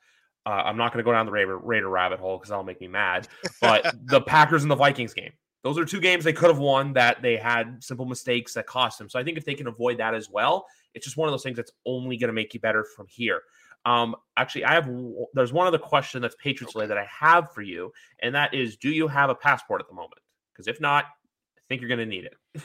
uh, 0.46 0.62
i'm 0.64 0.76
not 0.76 0.92
going 0.92 1.02
to 1.02 1.08
go 1.08 1.12
down 1.12 1.26
the 1.26 1.32
raider, 1.32 1.58
raider 1.58 1.88
rabbit 1.88 2.20
hole 2.20 2.38
because 2.38 2.50
that'll 2.50 2.64
make 2.64 2.80
me 2.80 2.88
mad 2.88 3.28
but 3.60 3.94
the 4.06 4.20
packers 4.20 4.62
and 4.62 4.70
the 4.70 4.76
vikings 4.76 5.14
game 5.14 5.32
those 5.64 5.78
are 5.78 5.86
two 5.86 6.00
games 6.00 6.24
they 6.24 6.32
could 6.32 6.50
have 6.50 6.58
won 6.58 6.92
that 6.92 7.22
they 7.22 7.38
had 7.38 7.82
simple 7.82 8.04
mistakes 8.04 8.52
that 8.52 8.66
cost 8.66 8.98
them. 8.98 9.08
So 9.08 9.18
I 9.18 9.24
think 9.24 9.38
if 9.38 9.46
they 9.46 9.54
can 9.54 9.66
avoid 9.66 9.96
that 9.96 10.14
as 10.14 10.28
well, 10.28 10.66
it's 10.92 11.06
just 11.06 11.16
one 11.16 11.26
of 11.26 11.32
those 11.32 11.42
things 11.42 11.56
that's 11.56 11.72
only 11.86 12.18
going 12.18 12.28
to 12.28 12.34
make 12.34 12.52
you 12.52 12.60
better 12.60 12.84
from 12.84 13.06
here. 13.08 13.40
Um, 13.86 14.14
actually, 14.36 14.64
I 14.66 14.74
have 14.74 14.88
there's 15.32 15.54
one 15.54 15.66
other 15.66 15.78
question 15.78 16.20
that's 16.20 16.36
Patriots 16.36 16.74
related 16.74 16.90
that 16.90 16.98
I 16.98 17.08
have 17.10 17.52
for 17.52 17.62
you, 17.62 17.92
and 18.22 18.34
that 18.34 18.52
is, 18.52 18.76
do 18.76 18.90
you 18.90 19.08
have 19.08 19.30
a 19.30 19.34
passport 19.34 19.80
at 19.80 19.88
the 19.88 19.94
moment? 19.94 20.20
Because 20.52 20.68
if 20.68 20.80
not, 20.80 21.04
I 21.04 21.60
think 21.68 21.80
you're 21.80 21.88
going 21.88 21.98
to 21.98 22.06
need 22.06 22.24
it. 22.24 22.62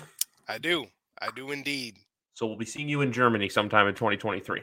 I 0.47 0.57
do. 0.57 0.85
I 1.21 1.29
do 1.33 1.51
indeed. 1.51 1.99
So 2.39 2.47
we'll 2.47 2.55
be 2.55 2.63
seeing 2.63 2.87
you 2.87 3.01
in 3.01 3.11
Germany 3.11 3.49
sometime 3.49 3.89
in 3.89 3.95
2023. 3.95 4.61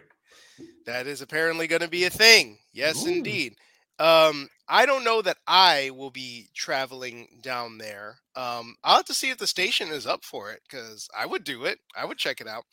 That 0.86 1.06
is 1.06 1.20
apparently 1.20 1.66
going 1.66 1.82
to 1.82 1.88
be 1.88 2.04
a 2.04 2.10
thing. 2.10 2.56
Yes, 2.72 3.04
Ooh. 3.04 3.10
indeed. 3.10 3.54
Um, 3.98 4.48
I 4.66 4.86
don't 4.86 5.04
know 5.04 5.20
that 5.20 5.36
I 5.46 5.90
will 5.94 6.10
be 6.10 6.48
traveling 6.54 7.28
down 7.42 7.76
there. 7.76 8.16
Um, 8.34 8.76
I'll 8.82 8.96
have 8.96 9.04
to 9.04 9.14
see 9.14 9.28
if 9.28 9.36
the 9.36 9.46
station 9.46 9.88
is 9.88 10.06
up 10.06 10.24
for 10.24 10.50
it 10.52 10.62
because 10.66 11.06
I 11.14 11.26
would 11.26 11.44
do 11.44 11.66
it. 11.66 11.78
I 11.94 12.06
would 12.06 12.16
check 12.16 12.40
it 12.40 12.48
out. 12.48 12.64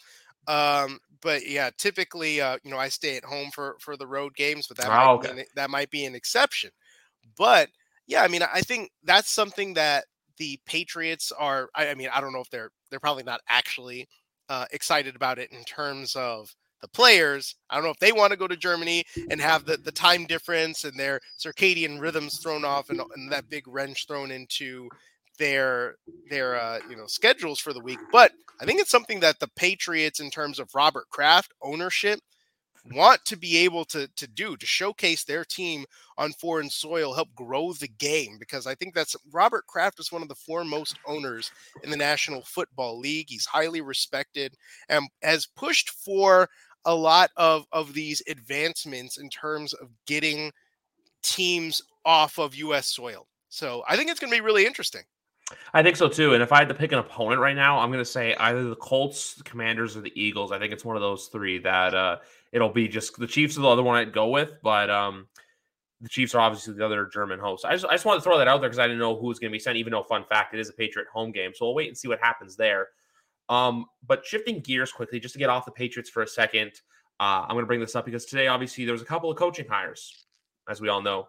Um, 0.47 0.99
but 1.21 1.49
yeah, 1.49 1.71
typically, 1.77 2.39
uh, 2.39 2.59
you 2.63 2.71
know, 2.71 2.79
I 2.79 2.87
stay 2.87 3.17
at 3.17 3.25
home 3.25 3.51
for 3.51 3.75
for 3.81 3.97
the 3.97 4.07
road 4.07 4.35
games, 4.35 4.67
but 4.67 4.77
that 4.77 4.87
oh, 4.87 4.89
might 4.89 5.29
okay. 5.29 5.41
an, 5.41 5.45
that 5.57 5.69
might 5.69 5.89
be 5.89 6.05
an 6.05 6.15
exception. 6.15 6.69
But 7.37 7.67
yeah, 8.07 8.23
I 8.23 8.29
mean, 8.29 8.41
I 8.41 8.61
think 8.61 8.91
that's 9.03 9.29
something 9.29 9.73
that 9.73 10.05
the 10.37 10.61
Patriots 10.65 11.33
are. 11.37 11.67
I, 11.75 11.89
I 11.89 11.95
mean, 11.95 12.07
I 12.13 12.21
don't 12.21 12.31
know 12.31 12.39
if 12.39 12.49
they're 12.49 12.71
they're 12.89 13.01
probably 13.01 13.23
not 13.23 13.41
actually 13.49 14.07
uh, 14.49 14.65
excited 14.71 15.15
about 15.15 15.39
it 15.39 15.51
in 15.51 15.63
terms 15.63 16.15
of 16.15 16.53
the 16.82 16.88
players. 16.89 17.56
I 17.69 17.75
don't 17.75 17.86
know 17.86 17.91
if 17.91 17.99
they 17.99 18.12
want 18.12 18.32
to 18.32 18.38
go 18.38 18.47
to 18.47 18.58
Germany 18.58 19.03
and 19.29 19.39
have 19.39 19.65
the, 19.65 19.77
the 19.77 19.91
time 19.91 20.25
difference 20.25 20.84
and 20.84 20.99
their 20.99 21.21
circadian 21.39 21.99
rhythms 21.99 22.39
thrown 22.43 22.65
off 22.65 22.89
and, 22.89 23.01
and 23.15 23.32
that 23.32 23.49
big 23.49 23.67
wrench 23.67 24.06
thrown 24.06 24.32
into 24.32 24.89
their 25.39 25.95
their 26.29 26.56
uh, 26.56 26.79
you 26.89 26.95
know 26.95 27.08
schedules 27.08 27.60
for 27.60 27.73
the 27.73 27.79
week. 27.79 27.99
But 28.12 28.32
I 28.62 28.65
think 28.65 28.79
it's 28.79 28.91
something 28.91 29.21
that 29.21 29.39
the 29.39 29.49
Patriots, 29.56 30.19
in 30.19 30.29
terms 30.29 30.60
of 30.60 30.69
Robert 30.75 31.10
Kraft 31.10 31.53
ownership, 31.62 32.19
want 32.91 33.23
to 33.25 33.37
be 33.37 33.57
able 33.57 33.85
to 33.85 34.07
to 34.07 34.27
do 34.27 34.57
to 34.57 34.65
showcase 34.65 35.23
their 35.23 35.45
team 35.45 35.85
on 36.17 36.33
foreign 36.33 36.69
soil, 36.69 37.13
help 37.13 37.33
grow 37.35 37.73
the 37.73 37.87
game 37.87 38.37
because 38.39 38.67
I 38.67 38.75
think 38.75 38.93
that's 38.93 39.15
Robert 39.31 39.65
Kraft 39.67 39.99
is 39.99 40.11
one 40.11 40.21
of 40.21 40.27
the 40.27 40.35
foremost 40.35 40.97
owners 41.07 41.51
in 41.83 41.89
the 41.89 41.97
National 41.97 42.41
Football 42.41 42.99
League. 42.99 43.27
He's 43.29 43.45
highly 43.45 43.81
respected 43.81 44.55
and 44.89 45.07
has 45.21 45.45
pushed 45.45 45.89
for 45.89 46.49
a 46.85 46.93
lot 46.93 47.31
of 47.37 47.65
of 47.71 47.93
these 47.93 48.21
advancements 48.27 49.17
in 49.17 49.29
terms 49.29 49.73
of 49.73 49.89
getting 50.05 50.51
teams 51.21 51.81
off 52.05 52.37
of 52.37 52.55
US 52.55 52.87
soil. 52.87 53.27
So, 53.49 53.83
I 53.87 53.95
think 53.95 54.09
it's 54.09 54.19
going 54.19 54.31
to 54.31 54.37
be 54.37 54.41
really 54.41 54.65
interesting. 54.65 55.03
I 55.73 55.83
think 55.83 55.95
so 55.95 56.07
too. 56.07 56.33
And 56.33 56.41
if 56.41 56.51
I 56.51 56.59
had 56.59 56.69
to 56.69 56.73
pick 56.73 56.91
an 56.91 56.99
opponent 56.99 57.41
right 57.41 57.55
now, 57.55 57.79
I'm 57.79 57.89
going 57.89 58.03
to 58.03 58.09
say 58.09 58.35
either 58.35 58.63
the 58.63 58.75
Colts, 58.75 59.35
the 59.35 59.43
Commanders, 59.43 59.95
or 59.95 60.01
the 60.01 60.11
Eagles. 60.19 60.51
I 60.51 60.59
think 60.59 60.73
it's 60.73 60.85
one 60.85 60.95
of 60.95 61.01
those 61.01 61.27
three 61.27 61.59
that 61.59 61.93
uh, 61.93 62.17
it'll 62.53 62.69
be 62.69 62.87
just 62.87 63.17
the 63.17 63.27
Chiefs 63.27 63.57
are 63.57 63.61
the 63.61 63.67
other 63.67 63.83
one 63.83 63.97
I'd 63.97 64.13
go 64.13 64.29
with, 64.29 64.53
but 64.61 64.89
um, 64.89 65.27
the 65.99 66.07
Chiefs 66.07 66.33
are 66.35 66.39
obviously 66.39 66.75
the 66.75 66.85
other 66.85 67.07
German 67.07 67.39
host. 67.39 67.65
I 67.65 67.73
just, 67.73 67.85
I 67.85 67.93
just 67.93 68.05
wanted 68.05 68.19
to 68.19 68.23
throw 68.23 68.37
that 68.37 68.47
out 68.47 68.61
there 68.61 68.69
because 68.69 68.79
I 68.79 68.83
didn't 68.83 68.99
know 68.99 69.17
who 69.17 69.27
was 69.27 69.39
going 69.39 69.51
to 69.51 69.55
be 69.55 69.59
sent, 69.59 69.75
even 69.75 69.91
though, 69.91 70.03
fun 70.03 70.23
fact, 70.23 70.53
it 70.53 70.59
is 70.59 70.69
a 70.69 70.73
Patriot 70.73 71.07
home 71.11 71.31
game. 71.31 71.51
So 71.53 71.65
we'll 71.65 71.75
wait 71.75 71.89
and 71.89 71.97
see 71.97 72.07
what 72.07 72.19
happens 72.21 72.55
there. 72.55 72.89
Um, 73.49 73.87
but 74.05 74.25
shifting 74.25 74.61
gears 74.61 74.91
quickly, 74.91 75.19
just 75.19 75.33
to 75.33 75.39
get 75.39 75.49
off 75.49 75.65
the 75.65 75.71
Patriots 75.71 76.09
for 76.09 76.23
a 76.23 76.27
second, 76.27 76.71
uh, 77.19 77.41
I'm 77.43 77.55
going 77.55 77.63
to 77.63 77.67
bring 77.67 77.79
this 77.79 77.95
up 77.95 78.05
because 78.05 78.25
today, 78.25 78.47
obviously, 78.47 78.85
there 78.85 78.93
was 78.93 79.01
a 79.01 79.05
couple 79.05 79.29
of 79.31 79.37
coaching 79.37 79.67
hires, 79.67 80.25
as 80.69 80.79
we 80.79 80.89
all 80.89 81.01
know. 81.01 81.27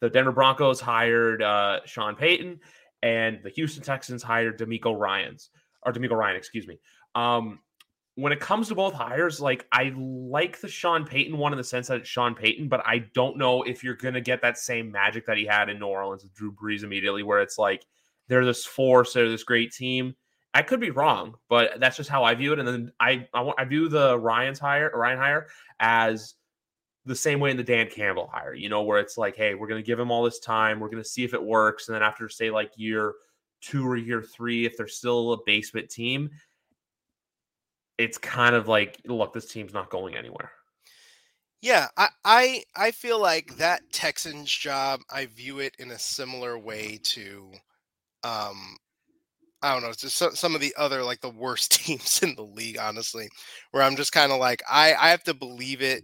The 0.00 0.10
Denver 0.10 0.32
Broncos 0.32 0.80
hired 0.80 1.42
uh, 1.42 1.80
Sean 1.84 2.16
Payton, 2.16 2.60
and 3.02 3.40
the 3.42 3.50
Houston 3.50 3.82
Texans 3.82 4.22
hired 4.22 4.58
DeMeco 4.58 4.98
Ryans 4.98 5.50
or 5.84 5.92
DeMeco 5.92 6.12
Ryan, 6.12 6.36
excuse 6.36 6.66
me. 6.66 6.78
Um, 7.14 7.60
when 8.14 8.32
it 8.32 8.40
comes 8.40 8.68
to 8.68 8.74
both 8.74 8.92
hires, 8.92 9.40
like 9.40 9.66
I 9.72 9.92
like 9.96 10.60
the 10.60 10.68
Sean 10.68 11.04
Payton 11.04 11.36
one 11.36 11.52
in 11.52 11.56
the 11.56 11.64
sense 11.64 11.88
that 11.88 11.98
it's 11.98 12.08
Sean 12.08 12.34
Payton, 12.34 12.68
but 12.68 12.86
I 12.86 13.04
don't 13.14 13.38
know 13.38 13.62
if 13.62 13.82
you're 13.82 13.94
gonna 13.94 14.20
get 14.20 14.42
that 14.42 14.58
same 14.58 14.90
magic 14.90 15.26
that 15.26 15.38
he 15.38 15.46
had 15.46 15.68
in 15.68 15.78
New 15.78 15.86
Orleans 15.86 16.22
with 16.22 16.34
Drew 16.34 16.52
Brees 16.52 16.84
immediately, 16.84 17.22
where 17.22 17.40
it's 17.40 17.58
like 17.58 17.86
they're 18.28 18.44
this 18.44 18.64
force, 18.64 19.12
they're 19.12 19.30
this 19.30 19.44
great 19.44 19.72
team. 19.72 20.14
I 20.54 20.60
could 20.62 20.80
be 20.80 20.90
wrong, 20.90 21.36
but 21.48 21.80
that's 21.80 21.96
just 21.96 22.10
how 22.10 22.24
I 22.24 22.34
view 22.34 22.52
it. 22.52 22.58
And 22.58 22.68
then 22.68 22.92
I 23.00 23.26
I, 23.32 23.52
I 23.56 23.64
view 23.64 23.88
the 23.88 24.18
Ryan's 24.18 24.58
hire 24.58 24.90
Ryan 24.94 25.18
hire 25.18 25.46
as 25.80 26.34
the 27.04 27.16
same 27.16 27.40
way 27.40 27.50
in 27.50 27.56
the 27.56 27.64
Dan 27.64 27.88
Campbell 27.88 28.30
hire, 28.32 28.54
you 28.54 28.68
know, 28.68 28.82
where 28.82 29.00
it's 29.00 29.18
like, 29.18 29.36
hey, 29.36 29.54
we're 29.54 29.66
going 29.66 29.82
to 29.82 29.86
give 29.86 29.98
him 29.98 30.10
all 30.10 30.22
this 30.22 30.38
time. 30.38 30.78
We're 30.78 30.88
going 30.88 31.02
to 31.02 31.08
see 31.08 31.24
if 31.24 31.34
it 31.34 31.42
works. 31.42 31.88
And 31.88 31.94
then 31.94 32.02
after, 32.02 32.28
say, 32.28 32.50
like 32.50 32.70
year 32.76 33.14
two 33.60 33.86
or 33.86 33.96
year 33.96 34.22
three, 34.22 34.66
if 34.66 34.76
they're 34.76 34.86
still 34.86 35.32
a 35.32 35.38
basement 35.44 35.90
team, 35.90 36.30
it's 38.02 38.18
kind 38.18 38.54
of 38.54 38.68
like, 38.68 38.98
look, 39.06 39.32
this 39.32 39.46
team's 39.46 39.72
not 39.72 39.90
going 39.90 40.16
anywhere. 40.16 40.50
Yeah, 41.60 41.86
I, 41.96 42.08
I 42.24 42.64
I 42.74 42.90
feel 42.90 43.20
like 43.20 43.56
that 43.58 43.82
Texans 43.92 44.50
job, 44.50 45.00
I 45.10 45.26
view 45.26 45.60
it 45.60 45.76
in 45.78 45.92
a 45.92 45.98
similar 45.98 46.58
way 46.58 46.98
to 47.04 47.52
um 48.24 48.76
I 49.62 49.72
don't 49.72 49.82
know, 49.84 49.92
just 49.92 50.16
some, 50.16 50.34
some 50.34 50.56
of 50.56 50.60
the 50.60 50.74
other 50.76 51.04
like 51.04 51.20
the 51.20 51.30
worst 51.30 51.70
teams 51.84 52.20
in 52.22 52.34
the 52.34 52.42
league, 52.42 52.78
honestly, 52.78 53.28
where 53.70 53.84
I'm 53.84 53.94
just 53.96 54.12
kind 54.12 54.32
of 54.32 54.40
like, 54.40 54.60
I, 54.68 54.94
I 54.94 55.10
have 55.10 55.22
to 55.24 55.34
believe 55.34 55.82
it 55.82 56.02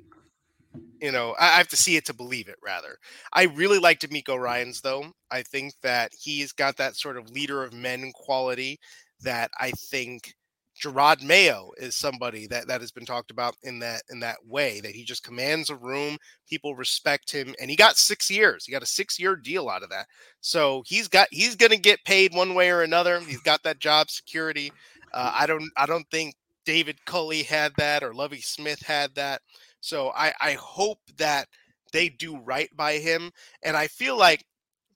you 1.01 1.13
know, 1.13 1.35
I 1.39 1.59
have 1.59 1.69
to 1.69 1.77
see 1.77 1.97
it 1.97 2.05
to 2.07 2.15
believe 2.15 2.49
it. 2.49 2.57
Rather, 2.63 2.99
I 3.33 3.45
really 3.45 3.79
like 3.79 4.01
DeMeco 4.01 4.39
Ryan's 4.39 4.81
though. 4.81 5.07
I 5.31 5.43
think 5.43 5.75
that 5.83 6.13
he's 6.19 6.53
got 6.53 6.77
that 6.77 6.97
sort 6.97 7.17
of 7.17 7.31
leader 7.31 7.65
of 7.65 7.73
men 7.73 8.13
quality 8.15 8.79
that 9.23 9.51
I 9.59 9.71
think 9.73 10.35
Jerod 10.83 11.23
Mayo 11.23 11.71
is 11.79 11.97
somebody 11.97 12.47
that 12.49 12.69
that 12.69 12.81
has 12.81 12.91
been 12.91 13.07
talked 13.07 13.31
about 13.31 13.55
in 13.63 13.79
that 13.81 14.03
in 14.11 14.21
that 14.21 14.39
way 14.47 14.81
that 14.81 14.93
he 14.93 15.05
just 15.05 15.23
commands 15.25 15.71
a 15.71 15.77
room, 15.77 16.19
people 16.49 16.75
respect 16.75 17.31
him, 17.31 17.55
and 17.61 17.71
he 17.71 17.77
got 17.77 17.97
six 17.97 18.31
years. 18.31 18.65
He 18.65 18.73
got 18.73 18.83
a 18.83 18.87
six 18.87 19.19
year 19.19 19.37
deal 19.37 19.69
out 19.69 19.83
of 19.83 19.91
that, 19.91 20.07
so 20.41 20.83
he's 20.87 21.09
got 21.09 21.29
he's 21.31 21.57
going 21.57 21.73
to 21.73 21.79
get 21.79 22.05
paid 22.05 22.35
one 22.35 22.55
way 22.55 22.71
or 22.71 22.83
another. 22.83 23.21
He's 23.21 23.43
got 23.43 23.63
that 23.65 23.81
job 23.81 24.11
security. 24.11 24.73
Uh, 25.13 25.33
I 25.35 25.47
don't 25.47 25.71
I 25.77 25.87
don't 25.87 26.09
think 26.11 26.35
David 26.69 27.03
Culley 27.07 27.43
had 27.43 27.73
that 27.79 28.03
or 28.03 28.13
Lovie 28.13 28.43
Smith 28.43 28.83
had 28.83 29.15
that. 29.15 29.41
So 29.81 30.13
I, 30.15 30.35
I 30.39 30.53
hope 30.53 30.99
that 31.17 31.49
they 31.95 32.11
do 32.11 32.37
right 32.39 32.69
by 32.77 32.99
him. 32.99 33.31
And 33.63 33.75
I 33.75 33.87
feel 33.87 34.19
like 34.19 34.45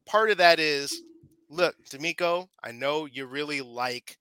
part 0.05 0.31
of 0.31 0.37
that 0.37 0.61
is 0.61 1.03
look, 1.49 1.75
DeMeco, 1.91 2.47
I 2.63 2.73
know 2.73 3.07
you 3.07 3.25
really 3.25 3.63
like 3.63 4.19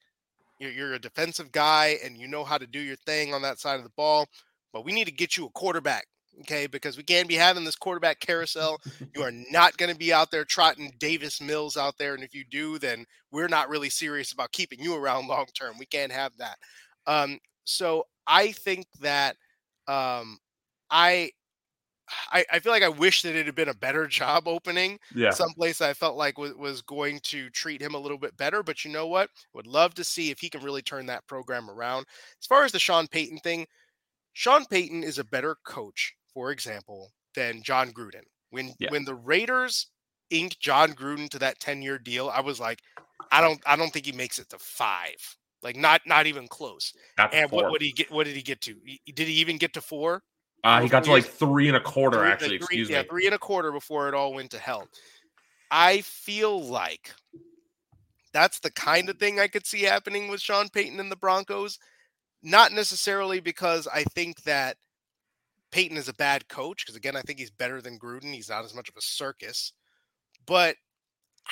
you're, 0.62 0.72
you're 0.72 0.94
a 0.94 1.00
defensive 1.00 1.52
guy 1.52 1.98
and 2.04 2.18
you 2.18 2.28
know 2.28 2.44
how 2.44 2.58
to 2.58 2.68
do 2.68 2.80
your 2.80 2.96
thing 2.98 3.34
on 3.34 3.42
that 3.42 3.60
side 3.60 3.78
of 3.78 3.84
the 3.84 3.92
ball, 3.98 4.28
but 4.72 4.86
we 4.86 4.92
need 4.94 5.06
to 5.06 5.12
get 5.12 5.36
you 5.36 5.46
a 5.46 5.50
quarterback. 5.50 6.06
Okay, 6.42 6.66
because 6.66 6.96
we 6.96 7.04
can't 7.04 7.28
be 7.28 7.36
having 7.36 7.66
this 7.66 7.76
quarterback 7.76 8.22
carousel. 8.22 8.80
You 9.14 9.22
are 9.22 9.32
not 9.52 9.76
going 9.76 9.92
to 9.92 9.98
be 9.98 10.14
out 10.14 10.32
there 10.32 10.46
trotting 10.46 10.94
Davis 10.98 11.42
Mills 11.42 11.76
out 11.76 11.98
there. 12.00 12.16
And 12.16 12.24
if 12.24 12.34
you 12.34 12.46
do, 12.50 12.80
then 12.80 13.06
we're 13.32 13.50
not 13.50 13.68
really 13.68 13.90
serious 13.90 14.32
about 14.32 14.54
keeping 14.54 14.80
you 14.80 14.96
around 14.96 15.28
long 15.28 15.48
term. 15.54 15.76
We 15.78 15.86
can't 15.86 16.12
have 16.12 16.32
that. 16.38 16.58
Um, 17.06 17.38
so 17.66 18.06
I 18.26 18.54
think 18.54 18.86
that 19.02 19.36
um, 19.90 20.40
I, 20.90 21.32
I, 22.32 22.46
I 22.52 22.60
feel 22.60 22.72
like 22.72 22.84
I 22.84 22.90
wish 22.90 23.22
that 23.22 23.36
it 23.36 23.46
had 23.46 23.56
been 23.56 23.70
a 23.70 23.74
better 23.74 24.08
job 24.08 24.48
opening. 24.48 25.00
Yeah. 25.16 25.32
Someplace 25.32 25.82
I 25.82 25.94
felt 25.94 26.18
like 26.18 26.38
was, 26.38 26.54
was 26.56 26.82
going 26.82 27.20
to 27.24 27.50
treat 27.50 27.82
him 27.82 27.94
a 27.94 28.00
little 28.00 28.18
bit 28.18 28.36
better. 28.38 28.64
But 28.64 28.84
you 28.84 28.92
know 28.92 29.08
what? 29.08 29.30
Would 29.54 29.68
love 29.68 29.94
to 29.96 30.04
see 30.04 30.32
if 30.32 30.40
he 30.40 30.50
can 30.50 30.64
really 30.64 30.82
turn 30.82 31.06
that 31.08 31.28
program 31.28 31.70
around. 31.70 32.06
As 32.40 32.46
far 32.46 32.64
as 32.64 32.72
the 32.72 32.80
Sean 32.80 33.08
Payton 33.08 33.40
thing, 33.40 33.66
Sean 34.34 34.66
Payton 34.66 35.04
is 35.04 35.20
a 35.20 35.24
better 35.24 35.58
coach, 35.66 36.14
for 36.34 36.52
example, 36.52 37.12
than 37.36 37.64
Jon 37.64 37.92
Gruden. 37.92 38.24
When 38.50 38.74
yeah. 38.80 38.92
when 38.92 39.06
the 39.06 39.16
Raiders 39.16 39.88
inked 40.30 40.60
Jon 40.60 40.94
Gruden 40.94 41.30
to 41.30 41.40
that 41.40 41.60
10-year 41.60 42.00
deal, 42.00 42.30
I 42.30 42.42
was 42.42 42.60
like, 42.60 42.80
I 43.32 43.42
don't 43.42 43.62
I 43.66 43.76
don't 43.76 43.92
think 43.92 44.06
he 44.06 44.12
makes 44.12 44.40
it 44.40 44.50
to 44.50 44.58
five. 44.60 45.16
Like 45.64 45.76
not 45.76 46.02
not 46.06 46.28
even 46.28 46.48
close. 46.48 46.94
and 47.32 47.52
what 47.52 47.72
would 47.72 47.82
he 47.82 47.92
get? 47.92 48.12
What 48.12 48.26
did 48.26 48.36
he 48.36 48.42
get 48.42 48.62
to? 48.62 48.76
Did 49.14 49.28
he 49.28 49.34
even 49.36 49.58
get 49.58 49.74
to 49.74 49.82
four? 49.82 50.24
Uh, 50.64 50.82
he 50.82 50.88
got 50.88 51.04
to 51.04 51.12
like 51.12 51.26
three 51.26 51.68
and 51.68 51.78
a 51.78 51.82
quarter, 51.82 52.20
three, 52.20 52.28
actually. 52.28 52.48
Three, 52.50 52.58
excuse 52.58 52.90
yeah, 52.90 53.02
me. 53.02 53.08
three 53.10 53.26
and 53.26 53.36
a 53.36 53.40
quarter 53.40 53.72
before 53.72 54.08
it 54.08 54.14
all 54.14 54.34
went 54.34 54.52
to 54.52 54.60
hell. 54.60 54.88
I 55.72 56.02
feel 56.02 56.62
like 56.62 57.14
that's 58.34 58.60
the 58.60 58.72
kind 58.72 59.10
of 59.10 59.18
thing 59.18 59.40
I 59.40 59.48
could 59.48 59.66
see 59.66 59.84
happening 59.84 60.28
with 60.28 60.42
Sean 60.42 60.70
Payton 60.70 61.00
and 61.00 61.12
the 61.12 61.16
Broncos. 61.16 61.80
Not 62.44 62.72
necessarily 62.72 63.40
because 63.40 63.88
I 63.88 64.04
think 64.04 64.44
that 64.44 64.78
Payton 65.72 65.98
is 65.98 66.10
a 66.10 66.14
bad 66.14 66.48
coach, 66.48 66.86
because 66.86 66.96
again, 66.96 67.16
I 67.16 67.22
think 67.22 67.40
he's 67.40 67.52
better 67.52 67.82
than 67.82 68.00
Gruden. 68.00 68.34
He's 68.34 68.50
not 68.50 68.66
as 68.66 68.76
much 68.76 68.90
of 68.90 68.98
a 68.98 69.02
circus. 69.02 69.74
But 70.46 70.76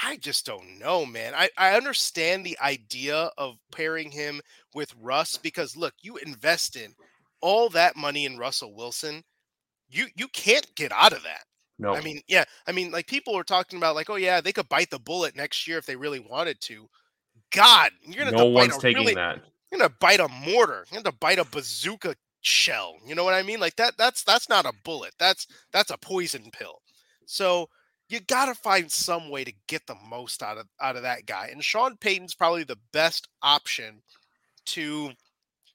I 0.04 0.18
just 0.18 0.46
don't 0.46 0.80
know, 0.80 1.06
man. 1.06 1.34
I, 1.36 1.50
I 1.58 1.76
understand 1.76 2.46
the 2.46 2.58
idea 2.60 3.32
of 3.38 3.58
pairing 3.72 4.12
him 4.12 4.42
with 4.74 4.94
Russ 5.00 5.38
because 5.38 5.76
look, 5.76 5.94
you 6.02 6.18
invest 6.18 6.76
in 6.76 6.94
all 7.42 7.70
that 7.70 7.96
money 7.96 8.26
in 8.26 8.38
Russell 8.38 8.76
Wilson, 8.76 9.24
you 9.90 10.08
you 10.16 10.28
can't 10.30 10.68
get 10.76 10.92
out 10.92 11.14
of 11.14 11.24
that. 11.24 11.44
No. 11.78 11.96
I 11.96 12.02
mean, 12.02 12.22
yeah. 12.28 12.44
I 12.68 12.72
mean, 12.74 12.92
like 12.92 13.08
people 13.08 13.34
were 13.34 13.44
talking 13.44 13.78
about 13.78 13.96
like, 13.96 14.10
oh 14.10 14.18
yeah, 14.18 14.42
they 14.42 14.52
could 14.52 14.70
bite 14.70 14.90
the 14.90 15.00
bullet 15.00 15.36
next 15.36 15.68
year 15.68 15.78
if 15.78 15.86
they 15.86 15.96
really 15.96 16.20
wanted 16.20 16.60
to. 16.62 16.88
God, 17.52 17.92
you're 18.02 18.26
gonna 18.26 18.38
no 18.38 18.46
one's 18.46 18.78
taking 18.78 19.02
really, 19.02 19.16
that. 19.16 19.40
You're 19.72 19.80
gonna 19.80 19.94
bite 20.00 20.20
a 20.20 20.28
mortar. 20.28 20.86
You're 20.92 21.02
gonna 21.02 21.16
bite 21.20 21.40
a 21.40 21.46
bazooka 21.46 22.16
shell. 22.42 22.98
You 23.06 23.16
know 23.16 23.24
what 23.24 23.34
I 23.34 23.44
mean? 23.44 23.60
Like 23.60 23.76
that. 23.78 23.98
That's 23.98 24.24
that's 24.24 24.50
not 24.50 24.66
a 24.66 24.74
bullet. 24.84 25.14
That's 25.18 25.48
that's 25.72 25.92
a 25.92 25.98
poison 25.98 26.50
pill. 26.52 26.82
So 27.26 27.70
you 28.10 28.20
got 28.22 28.46
to 28.48 28.56
find 28.56 28.92
some 28.92 29.30
way 29.30 29.44
to 29.44 29.54
get 29.68 29.86
the 29.88 29.96
most 30.10 30.44
out 30.44 30.58
of 30.58 30.68
out 30.82 30.96
of 30.96 31.04
that 31.04 31.26
guy. 31.26 31.50
And 31.52 31.64
Sean 31.64 31.96
Payton's 31.96 32.36
probably 32.36 32.64
the 32.64 32.80
best 32.92 33.28
option 33.42 34.02
to 34.66 35.12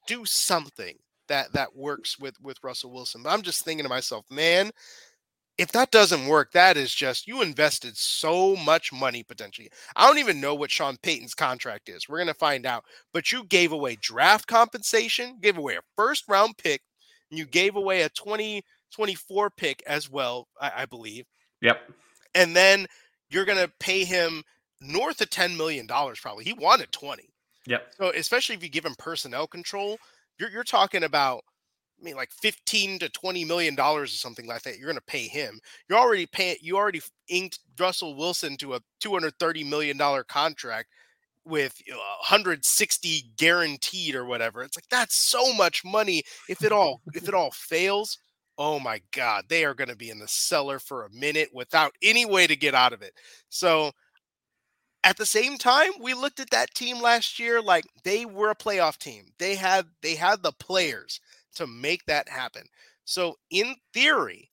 do 0.06 0.24
something 0.26 0.96
that 1.28 1.52
that 1.52 1.76
works 1.76 2.18
with 2.18 2.40
with 2.40 2.62
Russell 2.62 2.92
Wilson. 2.92 3.22
But 3.22 3.30
I'm 3.30 3.42
just 3.42 3.64
thinking 3.64 3.84
to 3.84 3.88
myself, 3.88 4.24
man, 4.30 4.70
if 5.56 5.70
that 5.72 5.90
doesn't 5.90 6.26
work, 6.26 6.52
that 6.52 6.76
is 6.76 6.94
just 6.94 7.26
you 7.26 7.42
invested 7.42 7.96
so 7.96 8.56
much 8.56 8.92
money 8.92 9.22
potentially. 9.22 9.70
I 9.94 10.06
don't 10.06 10.18
even 10.18 10.40
know 10.40 10.54
what 10.54 10.70
Sean 10.70 10.96
Payton's 11.02 11.34
contract 11.34 11.88
is. 11.88 12.08
We're 12.08 12.18
gonna 12.18 12.34
find 12.34 12.66
out. 12.66 12.84
But 13.12 13.30
you 13.30 13.44
gave 13.44 13.72
away 13.72 13.96
draft 14.00 14.46
compensation, 14.46 15.38
gave 15.40 15.56
away 15.56 15.76
a 15.76 15.82
first 15.96 16.24
round 16.28 16.56
pick, 16.58 16.82
and 17.30 17.38
you 17.38 17.46
gave 17.46 17.76
away 17.76 18.02
a 18.02 18.08
2024 18.10 19.50
pick 19.50 19.82
as 19.86 20.10
well, 20.10 20.48
I, 20.60 20.72
I 20.78 20.86
believe. 20.86 21.26
Yep. 21.62 21.78
And 22.34 22.54
then 22.54 22.86
you're 23.30 23.44
gonna 23.44 23.70
pay 23.78 24.04
him 24.04 24.42
north 24.80 25.20
of 25.20 25.30
10 25.30 25.56
million 25.56 25.86
dollars 25.86 26.18
probably. 26.20 26.44
He 26.44 26.52
wanted 26.52 26.90
20. 26.90 27.22
Yep. 27.66 27.94
So 27.96 28.10
especially 28.10 28.56
if 28.56 28.62
you 28.62 28.68
give 28.68 28.84
him 28.84 28.94
personnel 28.98 29.46
control, 29.46 29.98
you're 30.38 30.50
you're 30.50 30.64
talking 30.64 31.04
about 31.04 31.42
I 32.00 32.04
mean 32.04 32.16
like 32.16 32.32
15 32.32 32.98
to 33.00 33.08
20 33.08 33.44
million 33.44 33.74
dollars 33.74 34.12
or 34.12 34.16
something 34.16 34.46
like 34.46 34.62
that. 34.62 34.78
You're 34.78 34.88
going 34.88 34.96
to 34.96 35.02
pay 35.06 35.26
him. 35.28 35.60
You're 35.88 35.98
already 35.98 36.26
paying 36.26 36.56
you 36.60 36.76
already 36.76 37.00
inked 37.28 37.60
Russell 37.78 38.16
Wilson 38.16 38.56
to 38.58 38.74
a 38.74 38.80
230 39.00 39.64
million 39.64 39.96
dollar 39.96 40.24
contract 40.24 40.88
with 41.44 41.80
160 41.88 43.24
guaranteed 43.36 44.14
or 44.14 44.24
whatever. 44.24 44.62
It's 44.62 44.76
like 44.76 44.88
that's 44.90 45.28
so 45.30 45.52
much 45.54 45.84
money 45.84 46.22
if 46.48 46.64
it 46.64 46.72
all 46.72 47.02
if 47.14 47.28
it 47.28 47.34
all 47.34 47.50
fails. 47.52 48.18
oh 48.58 48.78
my 48.78 49.00
God, 49.12 49.44
they 49.48 49.64
are 49.64 49.74
going 49.74 49.88
to 49.88 49.96
be 49.96 50.10
in 50.10 50.18
the 50.18 50.28
cellar 50.28 50.78
for 50.78 51.04
a 51.04 51.10
minute 51.12 51.48
without 51.52 51.92
any 52.02 52.24
way 52.24 52.46
to 52.46 52.56
get 52.56 52.74
out 52.74 52.92
of 52.92 53.02
it. 53.02 53.14
So 53.48 53.92
at 55.04 55.18
the 55.18 55.26
same 55.26 55.58
time, 55.58 55.92
we 56.00 56.14
looked 56.14 56.40
at 56.40 56.50
that 56.50 56.74
team 56.74 57.00
last 57.00 57.38
year 57.38 57.60
like 57.60 57.84
they 58.02 58.24
were 58.24 58.50
a 58.50 58.56
playoff 58.56 58.96
team. 58.98 59.26
They 59.38 59.54
had 59.54 59.86
they 60.02 60.14
had 60.14 60.42
the 60.42 60.52
players 60.52 61.20
to 61.56 61.66
make 61.66 62.04
that 62.06 62.28
happen. 62.28 62.64
So 63.04 63.36
in 63.50 63.76
theory, 63.92 64.50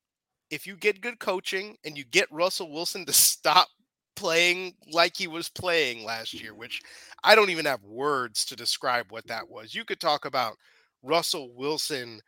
if 0.52 0.68
you 0.68 0.76
get 0.76 1.02
good 1.02 1.20
coaching 1.20 1.78
and 1.86 1.98
you 1.98 2.04
get 2.04 2.32
Russell 2.32 2.72
Wilson 2.72 3.06
to 3.06 3.14
stop 3.14 3.70
playing 4.18 4.74
like 4.92 5.16
he 5.16 5.28
was 5.28 5.50
playing 5.50 6.04
last 6.04 6.34
year, 6.34 6.54
which 6.54 6.82
I 7.24 7.34
don't 7.34 7.50
even 7.50 7.66
have 7.66 7.84
words 7.84 8.46
to 8.46 8.56
describe 8.56 9.08
what 9.10 9.26
that 9.28 9.50
was. 9.50 9.74
You 9.74 9.86
could 9.86 10.02
talk 10.02 10.26
about 10.26 10.58
Russell 11.02 11.56
Wilson 11.56 12.20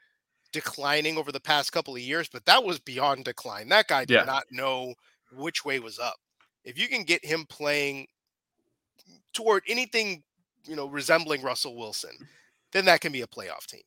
declining 0.53 1.17
over 1.17 1.31
the 1.31 1.41
past 1.41 1.73
couple 1.73 1.95
of 1.95 2.01
years, 2.01 2.29
but 2.31 2.45
that 2.45 2.63
was 2.63 2.79
beyond 2.79 3.25
decline. 3.25 3.67
That 3.69 3.87
guy 3.87 4.05
did 4.05 4.15
yeah. 4.15 4.23
not 4.23 4.45
know 4.49 4.93
which 5.35 5.65
way 5.65 5.79
was 5.79 5.99
up. 5.99 6.15
If 6.63 6.79
you 6.79 6.87
can 6.87 7.03
get 7.03 7.25
him 7.25 7.45
playing 7.47 8.07
toward 9.33 9.63
anything, 9.67 10.23
you 10.65 10.75
know, 10.75 10.87
resembling 10.87 11.41
Russell 11.41 11.75
Wilson, 11.75 12.11
then 12.71 12.85
that 12.85 13.01
can 13.01 13.11
be 13.11 13.21
a 13.21 13.27
playoff 13.27 13.65
team. 13.67 13.81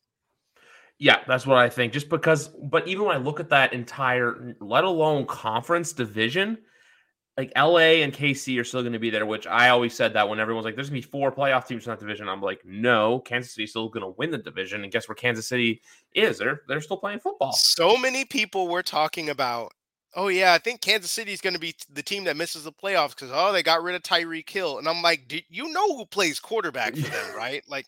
Yeah, 0.98 1.18
that's 1.26 1.46
what 1.46 1.58
I 1.58 1.68
think. 1.68 1.92
Just 1.92 2.08
because, 2.08 2.48
but 2.48 2.88
even 2.88 3.04
when 3.04 3.16
I 3.16 3.18
look 3.18 3.38
at 3.38 3.50
that 3.50 3.72
entire, 3.72 4.56
let 4.60 4.84
alone 4.84 5.26
conference 5.26 5.92
division, 5.92 6.58
like 7.36 7.52
LA 7.54 8.00
and 8.02 8.14
KC 8.14 8.58
are 8.58 8.64
still 8.64 8.80
going 8.80 8.94
to 8.94 8.98
be 8.98 9.10
there, 9.10 9.26
which 9.26 9.46
I 9.46 9.68
always 9.68 9.94
said 9.94 10.14
that 10.14 10.26
when 10.26 10.40
everyone's 10.40 10.64
like, 10.64 10.74
there's 10.74 10.88
going 10.88 11.02
to 11.02 11.06
be 11.06 11.10
four 11.10 11.30
playoff 11.30 11.66
teams 11.66 11.84
in 11.84 11.90
that 11.90 12.00
division. 12.00 12.30
I'm 12.30 12.40
like, 12.40 12.62
no, 12.64 13.18
Kansas 13.20 13.52
City's 13.52 13.70
still 13.70 13.90
going 13.90 14.04
to 14.04 14.14
win 14.16 14.30
the 14.30 14.38
division. 14.38 14.84
And 14.84 14.92
guess 14.92 15.06
where 15.06 15.14
Kansas 15.14 15.46
City 15.46 15.82
is? 16.14 16.38
They're, 16.38 16.62
they're 16.66 16.80
still 16.80 16.96
playing 16.96 17.20
football. 17.20 17.52
So 17.52 17.98
many 17.98 18.24
people 18.24 18.68
were 18.68 18.82
talking 18.82 19.28
about, 19.28 19.72
oh, 20.16 20.28
yeah, 20.28 20.54
I 20.54 20.58
think 20.58 20.80
Kansas 20.80 21.10
City 21.10 21.32
is 21.32 21.40
going 21.40 21.54
to 21.54 21.60
be 21.60 21.74
the 21.92 22.02
team 22.02 22.24
that 22.24 22.36
misses 22.36 22.64
the 22.64 22.72
playoffs 22.72 23.10
because, 23.10 23.30
oh, 23.32 23.52
they 23.52 23.62
got 23.62 23.82
rid 23.82 23.94
of 23.94 24.02
Tyreek 24.02 24.48
Hill. 24.48 24.78
And 24.78 24.88
I'm 24.88 25.02
like, 25.02 25.44
you 25.48 25.72
know 25.72 25.96
who 25.96 26.06
plays 26.06 26.40
quarterback 26.40 26.96
for 26.96 27.10
them, 27.10 27.26
right? 27.36 27.62
Like, 27.68 27.86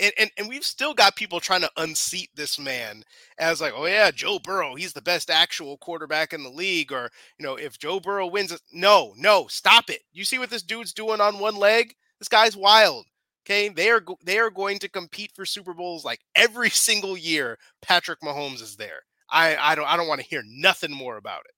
and, 0.00 0.12
and, 0.16 0.30
and 0.38 0.48
we've 0.48 0.64
still 0.64 0.94
got 0.94 1.16
people 1.16 1.40
trying 1.40 1.62
to 1.62 1.70
unseat 1.76 2.30
this 2.36 2.58
man 2.58 3.02
as 3.38 3.60
like, 3.60 3.72
oh 3.74 3.86
yeah, 3.86 4.10
Joe 4.12 4.38
Burrow, 4.38 4.76
he's 4.76 4.92
the 4.92 5.02
best 5.02 5.28
actual 5.28 5.76
quarterback 5.78 6.32
in 6.32 6.44
the 6.44 6.50
league, 6.50 6.92
or 6.92 7.10
you 7.38 7.44
know, 7.44 7.56
if 7.56 7.78
Joe 7.78 7.98
Burrow 7.98 8.28
wins, 8.28 8.56
no, 8.72 9.12
no, 9.16 9.48
stop 9.48 9.90
it. 9.90 10.02
You 10.12 10.24
see 10.24 10.38
what 10.38 10.50
this 10.50 10.62
dude's 10.62 10.92
doing 10.92 11.20
on 11.20 11.40
one 11.40 11.56
leg? 11.56 11.94
This 12.20 12.28
guy's 12.28 12.56
wild. 12.56 13.06
Okay, 13.44 13.70
they 13.70 13.90
are 13.90 14.02
they 14.24 14.38
are 14.38 14.50
going 14.50 14.78
to 14.80 14.88
compete 14.88 15.32
for 15.34 15.46
Super 15.46 15.74
Bowls 15.74 16.04
like 16.04 16.20
every 16.34 16.70
single 16.88 17.16
year. 17.16 17.58
Patrick 17.82 18.20
Mahomes 18.20 18.62
is 18.62 18.76
there. 18.76 19.00
I 19.30 19.56
I 19.56 19.74
don't 19.74 19.86
I 19.86 19.96
don't 19.96 20.08
want 20.08 20.20
to 20.20 20.26
hear 20.26 20.42
nothing 20.46 20.92
more 20.92 21.16
about 21.16 21.42
it. 21.46 21.52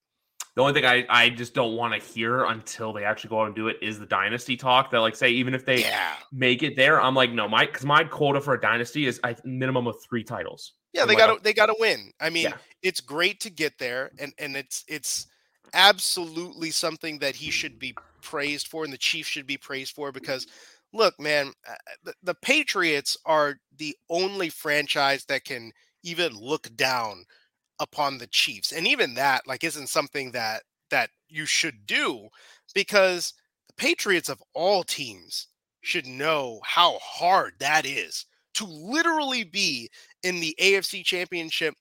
The 0.56 0.62
only 0.62 0.72
thing 0.74 0.84
I, 0.84 1.06
I 1.08 1.30
just 1.30 1.54
don't 1.54 1.76
want 1.76 1.94
to 1.94 2.06
hear 2.06 2.44
until 2.44 2.92
they 2.92 3.04
actually 3.04 3.30
go 3.30 3.40
out 3.40 3.46
and 3.46 3.54
do 3.54 3.68
it 3.68 3.76
is 3.80 4.00
the 4.00 4.06
dynasty 4.06 4.56
talk. 4.56 4.90
That 4.90 4.98
like 4.98 5.14
say 5.14 5.30
even 5.30 5.54
if 5.54 5.64
they 5.64 5.82
yeah. 5.82 6.14
make 6.32 6.62
it 6.62 6.76
there, 6.76 7.00
I'm 7.00 7.14
like 7.14 7.30
no, 7.30 7.48
my 7.48 7.66
because 7.66 7.84
my 7.84 8.04
quota 8.04 8.40
for 8.40 8.54
a 8.54 8.60
dynasty 8.60 9.06
is 9.06 9.20
a 9.24 9.36
minimum 9.44 9.86
of 9.86 10.02
three 10.02 10.24
titles. 10.24 10.72
Yeah, 10.92 11.04
they 11.04 11.14
got 11.14 11.34
to 11.34 11.42
they 11.42 11.52
got 11.52 11.66
to 11.66 11.76
win. 11.78 12.12
I 12.20 12.30
mean, 12.30 12.44
yeah. 12.44 12.56
it's 12.82 13.00
great 13.00 13.38
to 13.40 13.50
get 13.50 13.78
there, 13.78 14.10
and 14.18 14.32
and 14.38 14.56
it's 14.56 14.84
it's 14.88 15.28
absolutely 15.72 16.72
something 16.72 17.20
that 17.20 17.36
he 17.36 17.52
should 17.52 17.78
be 17.78 17.94
praised 18.22 18.66
for, 18.66 18.82
and 18.82 18.92
the 18.92 18.98
Chiefs 18.98 19.28
should 19.28 19.46
be 19.46 19.56
praised 19.56 19.94
for 19.94 20.10
because 20.10 20.48
look, 20.92 21.18
man, 21.20 21.52
uh, 21.68 21.74
the, 22.02 22.14
the 22.24 22.34
Patriots 22.34 23.16
are 23.24 23.60
the 23.78 23.96
only 24.08 24.48
franchise 24.48 25.24
that 25.26 25.44
can 25.44 25.72
even 26.02 26.32
look 26.34 26.74
down 26.76 27.24
upon 27.80 28.18
the 28.18 28.28
Chiefs. 28.28 28.72
And 28.72 28.86
even 28.86 29.14
that 29.14 29.46
like 29.46 29.64
isn't 29.64 29.88
something 29.88 30.32
that 30.32 30.62
that 30.90 31.10
you 31.28 31.46
should 31.46 31.86
do 31.86 32.28
because 32.74 33.34
the 33.68 33.74
Patriots 33.74 34.28
of 34.28 34.42
all 34.54 34.84
teams 34.84 35.48
should 35.82 36.06
know 36.06 36.60
how 36.64 36.98
hard 37.00 37.54
that 37.60 37.86
is 37.86 38.26
to 38.54 38.64
literally 38.66 39.44
be 39.44 39.88
in 40.22 40.40
the 40.40 40.54
AFC 40.60 41.04
championship 41.04 41.74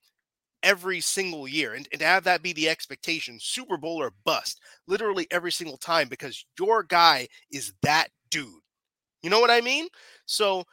every 0.62 1.00
single 1.00 1.48
year 1.48 1.74
and, 1.74 1.88
and 1.92 2.02
have 2.02 2.24
that 2.24 2.42
be 2.42 2.52
the 2.52 2.68
expectation 2.68 3.38
Super 3.40 3.76
Bowl 3.76 3.96
or 4.02 4.12
bust 4.24 4.60
literally 4.86 5.26
every 5.30 5.52
single 5.52 5.78
time 5.78 6.08
because 6.08 6.44
your 6.58 6.82
guy 6.82 7.28
is 7.50 7.72
that 7.82 8.08
dude. 8.30 8.48
You 9.22 9.30
know 9.30 9.40
what 9.40 9.50
I 9.50 9.60
mean? 9.60 9.88
So 10.26 10.64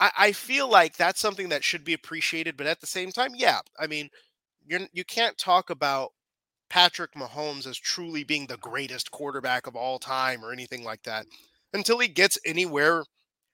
I, 0.00 0.10
I 0.18 0.32
feel 0.32 0.68
like 0.68 0.96
that's 0.96 1.20
something 1.20 1.48
that 1.50 1.64
should 1.64 1.84
be 1.84 1.94
appreciated, 1.94 2.56
but 2.56 2.66
at 2.66 2.80
the 2.80 2.86
same 2.86 3.12
time, 3.12 3.32
yeah, 3.36 3.60
I 3.78 3.86
mean, 3.86 4.10
you're 4.66 4.80
you 4.92 5.04
can't 5.04 5.36
talk 5.38 5.70
about 5.70 6.10
Patrick 6.70 7.14
Mahomes 7.14 7.66
as 7.66 7.78
truly 7.78 8.24
being 8.24 8.46
the 8.46 8.56
greatest 8.58 9.10
quarterback 9.10 9.66
of 9.66 9.76
all 9.76 9.98
time 9.98 10.44
or 10.44 10.52
anything 10.52 10.84
like 10.84 11.02
that 11.04 11.26
until 11.72 11.98
he 11.98 12.08
gets 12.08 12.38
anywhere 12.44 13.04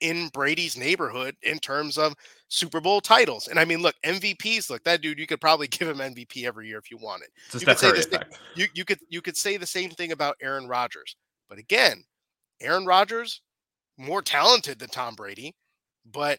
in 0.01 0.29
Brady's 0.29 0.77
neighborhood 0.77 1.37
in 1.42 1.59
terms 1.59 1.99
of 1.99 2.14
Super 2.49 2.81
Bowl 2.81 3.01
titles. 3.01 3.49
And 3.49 3.59
I 3.59 3.64
mean, 3.64 3.83
look, 3.83 3.94
MVPs, 4.05 4.70
look, 4.70 4.83
that 4.85 5.03
dude, 5.03 5.18
you 5.18 5.27
could 5.27 5.40
probably 5.40 5.68
give 5.68 5.88
him 5.88 5.99
MVP 5.99 6.44
every 6.46 6.68
year 6.68 6.79
if 6.79 6.90
you 6.90 6.99
wanted. 6.99 7.29
You 7.53 7.61
could, 7.61 7.79
say 7.79 7.92
you, 8.55 8.66
you 8.75 8.85
could 8.85 8.99
you 9.09 9.20
could 9.20 9.37
say 9.37 9.57
the 9.57 9.66
same 9.66 9.90
thing 9.90 10.12
about 10.12 10.37
Aaron 10.40 10.66
Rodgers. 10.66 11.16
But 11.49 11.59
again, 11.59 12.05
Aaron 12.61 12.87
Rodgers, 12.87 13.42
more 13.99 14.23
talented 14.23 14.79
than 14.79 14.88
Tom 14.88 15.14
Brady, 15.14 15.55
but 16.11 16.38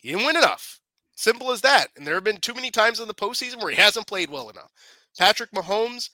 he 0.00 0.10
didn't 0.10 0.26
win 0.26 0.36
enough. 0.36 0.80
Simple 1.20 1.50
as 1.50 1.60
that. 1.60 1.88
And 1.98 2.06
there 2.06 2.14
have 2.14 2.24
been 2.24 2.38
too 2.38 2.54
many 2.54 2.70
times 2.70 2.98
in 2.98 3.06
the 3.06 3.12
postseason 3.12 3.60
where 3.60 3.70
he 3.70 3.76
hasn't 3.76 4.06
played 4.06 4.30
well 4.30 4.48
enough. 4.48 4.72
Patrick 5.18 5.50
Mahomes, 5.50 6.08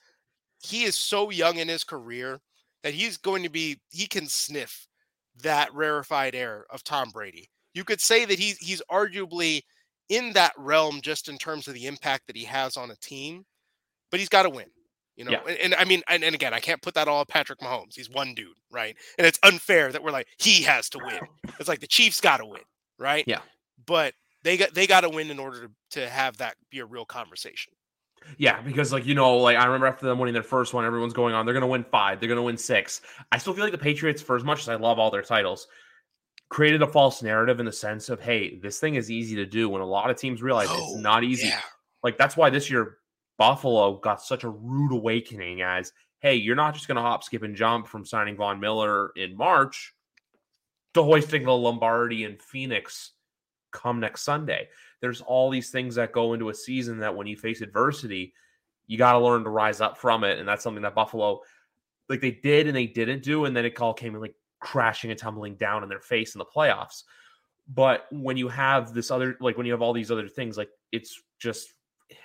he 0.61 0.83
is 0.83 0.95
so 0.95 1.29
young 1.29 1.59
in 1.59 1.69
his 1.69 1.85
career 1.85 2.41
that 2.83 2.93
he's 2.93 3.15
going 3.15 3.41
to 3.43 3.49
be, 3.49 3.79
he 3.89 4.05
can 4.05 4.27
sniff 4.27 4.85
that 5.43 5.73
rarefied 5.73 6.35
air 6.35 6.65
of 6.69 6.83
Tom 6.83 7.11
Brady. 7.11 7.49
You 7.73 7.85
could 7.85 8.01
say 8.01 8.25
that 8.25 8.37
he's 8.37 8.57
he's 8.57 8.81
arguably 8.91 9.61
in 10.09 10.33
that 10.33 10.51
realm 10.57 10.99
just 11.01 11.29
in 11.29 11.37
terms 11.37 11.69
of 11.69 11.73
the 11.73 11.87
impact 11.87 12.27
that 12.27 12.35
he 12.35 12.43
has 12.43 12.75
on 12.75 12.91
a 12.91 12.95
team, 12.97 13.45
but 14.11 14.19
he's 14.19 14.27
got 14.27 14.43
to 14.43 14.49
win. 14.49 14.67
You 15.15 15.23
know, 15.23 15.31
yeah. 15.31 15.41
and, 15.47 15.57
and, 15.57 15.75
I 15.75 15.85
mean, 15.85 16.01
and, 16.09 16.21
and, 16.21 16.35
again, 16.35 16.53
I 16.53 16.59
can't 16.59 16.81
put 16.81 16.95
that 16.95 17.07
all 17.07 17.19
on 17.19 17.25
Patrick 17.27 17.59
Mahomes. 17.59 17.95
He's 17.95 18.09
one 18.09 18.35
dude, 18.35 18.57
right? 18.69 18.95
And 19.17 19.25
it's 19.25 19.39
unfair 19.41 19.89
that 19.93 20.03
we're 20.03 20.11
like 20.11 20.27
he 20.37 20.63
has 20.63 20.89
to 20.89 20.99
win. 20.99 21.19
It's 21.59 21.69
like 21.69 21.79
the 21.79 21.87
Chiefs 21.87 22.19
got 22.19 22.37
to 22.37 22.45
win, 22.45 22.61
right? 22.99 23.23
Yeah. 23.25 23.39
But 23.85 24.13
they 24.47 24.55
got 24.55 24.73
they 24.73 24.87
got 24.87 25.01
to 25.01 25.09
win 25.09 25.29
in 25.29 25.39
order 25.39 25.67
to, 25.67 25.99
to 25.99 26.09
have 26.09 26.37
that 26.37 26.55
be 26.69 26.79
a 26.79 26.85
real 26.85 27.05
conversation. 27.05 27.73
Yeah, 28.37 28.61
because 28.61 28.93
like 28.93 29.05
you 29.05 29.13
know, 29.13 29.37
like 29.37 29.57
I 29.57 29.65
remember 29.65 29.87
after 29.87 30.05
them 30.05 30.19
winning 30.19 30.33
their 30.33 30.43
first 30.43 30.73
one, 30.73 30.85
everyone's 30.85 31.13
going 31.13 31.35
on. 31.35 31.45
They're 31.45 31.53
going 31.53 31.61
to 31.61 31.67
win 31.67 31.83
five. 31.83 32.19
They're 32.19 32.29
going 32.29 32.37
to 32.37 32.43
win 32.43 32.57
six. 32.57 33.01
I 33.31 33.37
still 33.37 33.53
feel 33.53 33.63
like 33.63 33.73
the 33.73 33.77
Patriots, 33.77 34.21
for 34.21 34.35
as 34.37 34.43
much 34.45 34.61
as 34.61 34.69
I 34.69 34.75
love 34.75 34.99
all 34.99 35.11
their 35.11 35.21
titles, 35.21 35.67
created 36.49 36.81
a 36.81 36.87
false 36.87 37.21
narrative 37.21 37.59
in 37.59 37.65
the 37.65 37.71
sense 37.73 38.09
of, 38.09 38.21
hey, 38.21 38.57
this 38.57 38.79
thing 38.79 38.95
is 38.95 39.11
easy 39.11 39.35
to 39.35 39.45
do. 39.45 39.67
When 39.67 39.81
a 39.81 39.85
lot 39.85 40.09
of 40.09 40.17
teams 40.17 40.41
realize 40.41 40.67
oh, 40.69 40.93
it's 40.93 41.01
not 41.01 41.25
easy. 41.25 41.47
Yeah. 41.49 41.59
Like 42.01 42.17
that's 42.17 42.37
why 42.37 42.49
this 42.49 42.71
year 42.71 42.97
Buffalo 43.37 43.97
got 43.97 44.21
such 44.21 44.45
a 44.45 44.49
rude 44.49 44.93
awakening. 44.93 45.61
As 45.61 45.91
hey, 46.21 46.35
you're 46.35 46.55
not 46.55 46.73
just 46.73 46.87
going 46.87 46.95
to 46.95 47.01
hop, 47.01 47.23
skip, 47.23 47.43
and 47.43 47.55
jump 47.55 47.87
from 47.87 48.05
signing 48.05 48.37
Von 48.37 48.61
Miller 48.61 49.11
in 49.17 49.35
March 49.35 49.93
to 50.93 51.03
hoisting 51.03 51.43
the 51.43 51.51
Lombardi 51.51 52.23
in 52.23 52.37
Phoenix 52.37 53.11
come 53.71 53.99
next 53.99 54.23
Sunday. 54.23 54.67
There's 55.01 55.21
all 55.21 55.49
these 55.49 55.69
things 55.69 55.95
that 55.95 56.11
go 56.11 56.33
into 56.33 56.49
a 56.49 56.53
season 56.53 56.99
that 56.99 57.15
when 57.15 57.27
you 57.27 57.37
face 57.37 57.61
adversity, 57.61 58.33
you 58.87 58.97
got 58.97 59.13
to 59.13 59.19
learn 59.19 59.43
to 59.43 59.49
rise 59.49 59.81
up 59.81 59.97
from 59.97 60.23
it. 60.23 60.39
And 60.39 60.47
that's 60.47 60.63
something 60.63 60.83
that 60.83 60.95
Buffalo, 60.95 61.41
like 62.09 62.21
they 62.21 62.31
did 62.31 62.67
and 62.67 62.75
they 62.75 62.87
didn't 62.87 63.23
do. 63.23 63.45
And 63.45 63.55
then 63.55 63.65
it 63.65 63.79
all 63.79 63.93
came 63.93 64.13
like 64.15 64.35
crashing 64.59 65.11
and 65.11 65.19
tumbling 65.19 65.55
down 65.55 65.83
in 65.83 65.89
their 65.89 65.99
face 65.99 66.35
in 66.35 66.39
the 66.39 66.45
playoffs. 66.45 67.03
But 67.67 68.07
when 68.11 68.37
you 68.37 68.47
have 68.47 68.93
this 68.93 69.11
other, 69.11 69.37
like 69.41 69.57
when 69.57 69.65
you 69.65 69.73
have 69.73 69.81
all 69.81 69.93
these 69.93 70.11
other 70.11 70.27
things, 70.27 70.57
like 70.57 70.69
it's 70.91 71.21
just, 71.37 71.73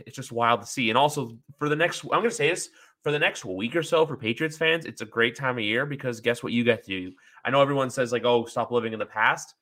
it's 0.07 0.17
just 0.17 0.31
wild 0.31 0.61
to 0.61 0.67
see. 0.67 0.89
And 0.89 0.97
also 0.97 1.37
for 1.59 1.69
the 1.69 1.77
next, 1.77 2.05
I'm 2.05 2.21
going 2.21 2.25
to 2.25 2.31
say 2.31 2.49
this 2.49 2.69
for 3.03 3.11
the 3.11 3.19
next 3.19 3.45
week 3.45 3.75
or 3.75 3.83
so 3.83 4.07
for 4.07 4.17
Patriots 4.17 4.57
fans, 4.57 4.87
it's 4.87 5.03
a 5.03 5.07
great 5.07 5.35
time 5.35 5.59
of 5.59 5.65
year 5.65 5.85
because 5.85 6.21
guess 6.21 6.45
what 6.45 6.53
you 6.53 6.63
get 6.63 6.85
to 6.85 6.89
do? 6.89 7.13
I 7.45 7.51
know 7.51 7.61
everyone 7.61 7.91
says 7.91 8.13
like, 8.13 8.25
oh, 8.25 8.45
stop 8.45 8.71
living 8.71 8.93
in 8.93 9.01
the 9.01 9.07
past 9.07 9.55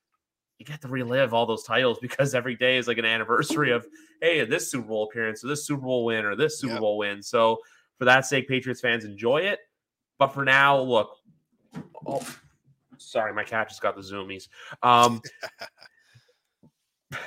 you 0.60 0.66
get 0.66 0.80
to 0.82 0.88
relive 0.88 1.32
all 1.32 1.46
those 1.46 1.62
titles 1.64 1.98
because 2.00 2.34
every 2.34 2.54
day 2.54 2.76
is 2.76 2.86
like 2.86 2.98
an 2.98 3.06
anniversary 3.06 3.72
of 3.72 3.86
hey 4.20 4.44
this 4.44 4.70
Super 4.70 4.86
Bowl 4.86 5.04
appearance 5.04 5.42
or 5.42 5.48
this 5.48 5.66
Super 5.66 5.80
Bowl 5.82 6.04
win 6.04 6.24
or 6.24 6.36
this 6.36 6.60
Super 6.60 6.74
yep. 6.74 6.80
Bowl 6.80 6.98
win. 6.98 7.22
So 7.22 7.58
for 7.98 8.04
that 8.04 8.26
sake, 8.26 8.46
Patriots 8.46 8.80
fans 8.80 9.04
enjoy 9.04 9.38
it. 9.38 9.58
But 10.18 10.28
for 10.28 10.44
now, 10.44 10.78
look. 10.80 11.16
Oh, 12.06 12.22
sorry, 12.98 13.32
my 13.32 13.42
cat 13.42 13.68
just 13.68 13.80
got 13.80 13.96
the 13.96 14.02
zoomies. 14.02 14.48
Um, 14.82 15.22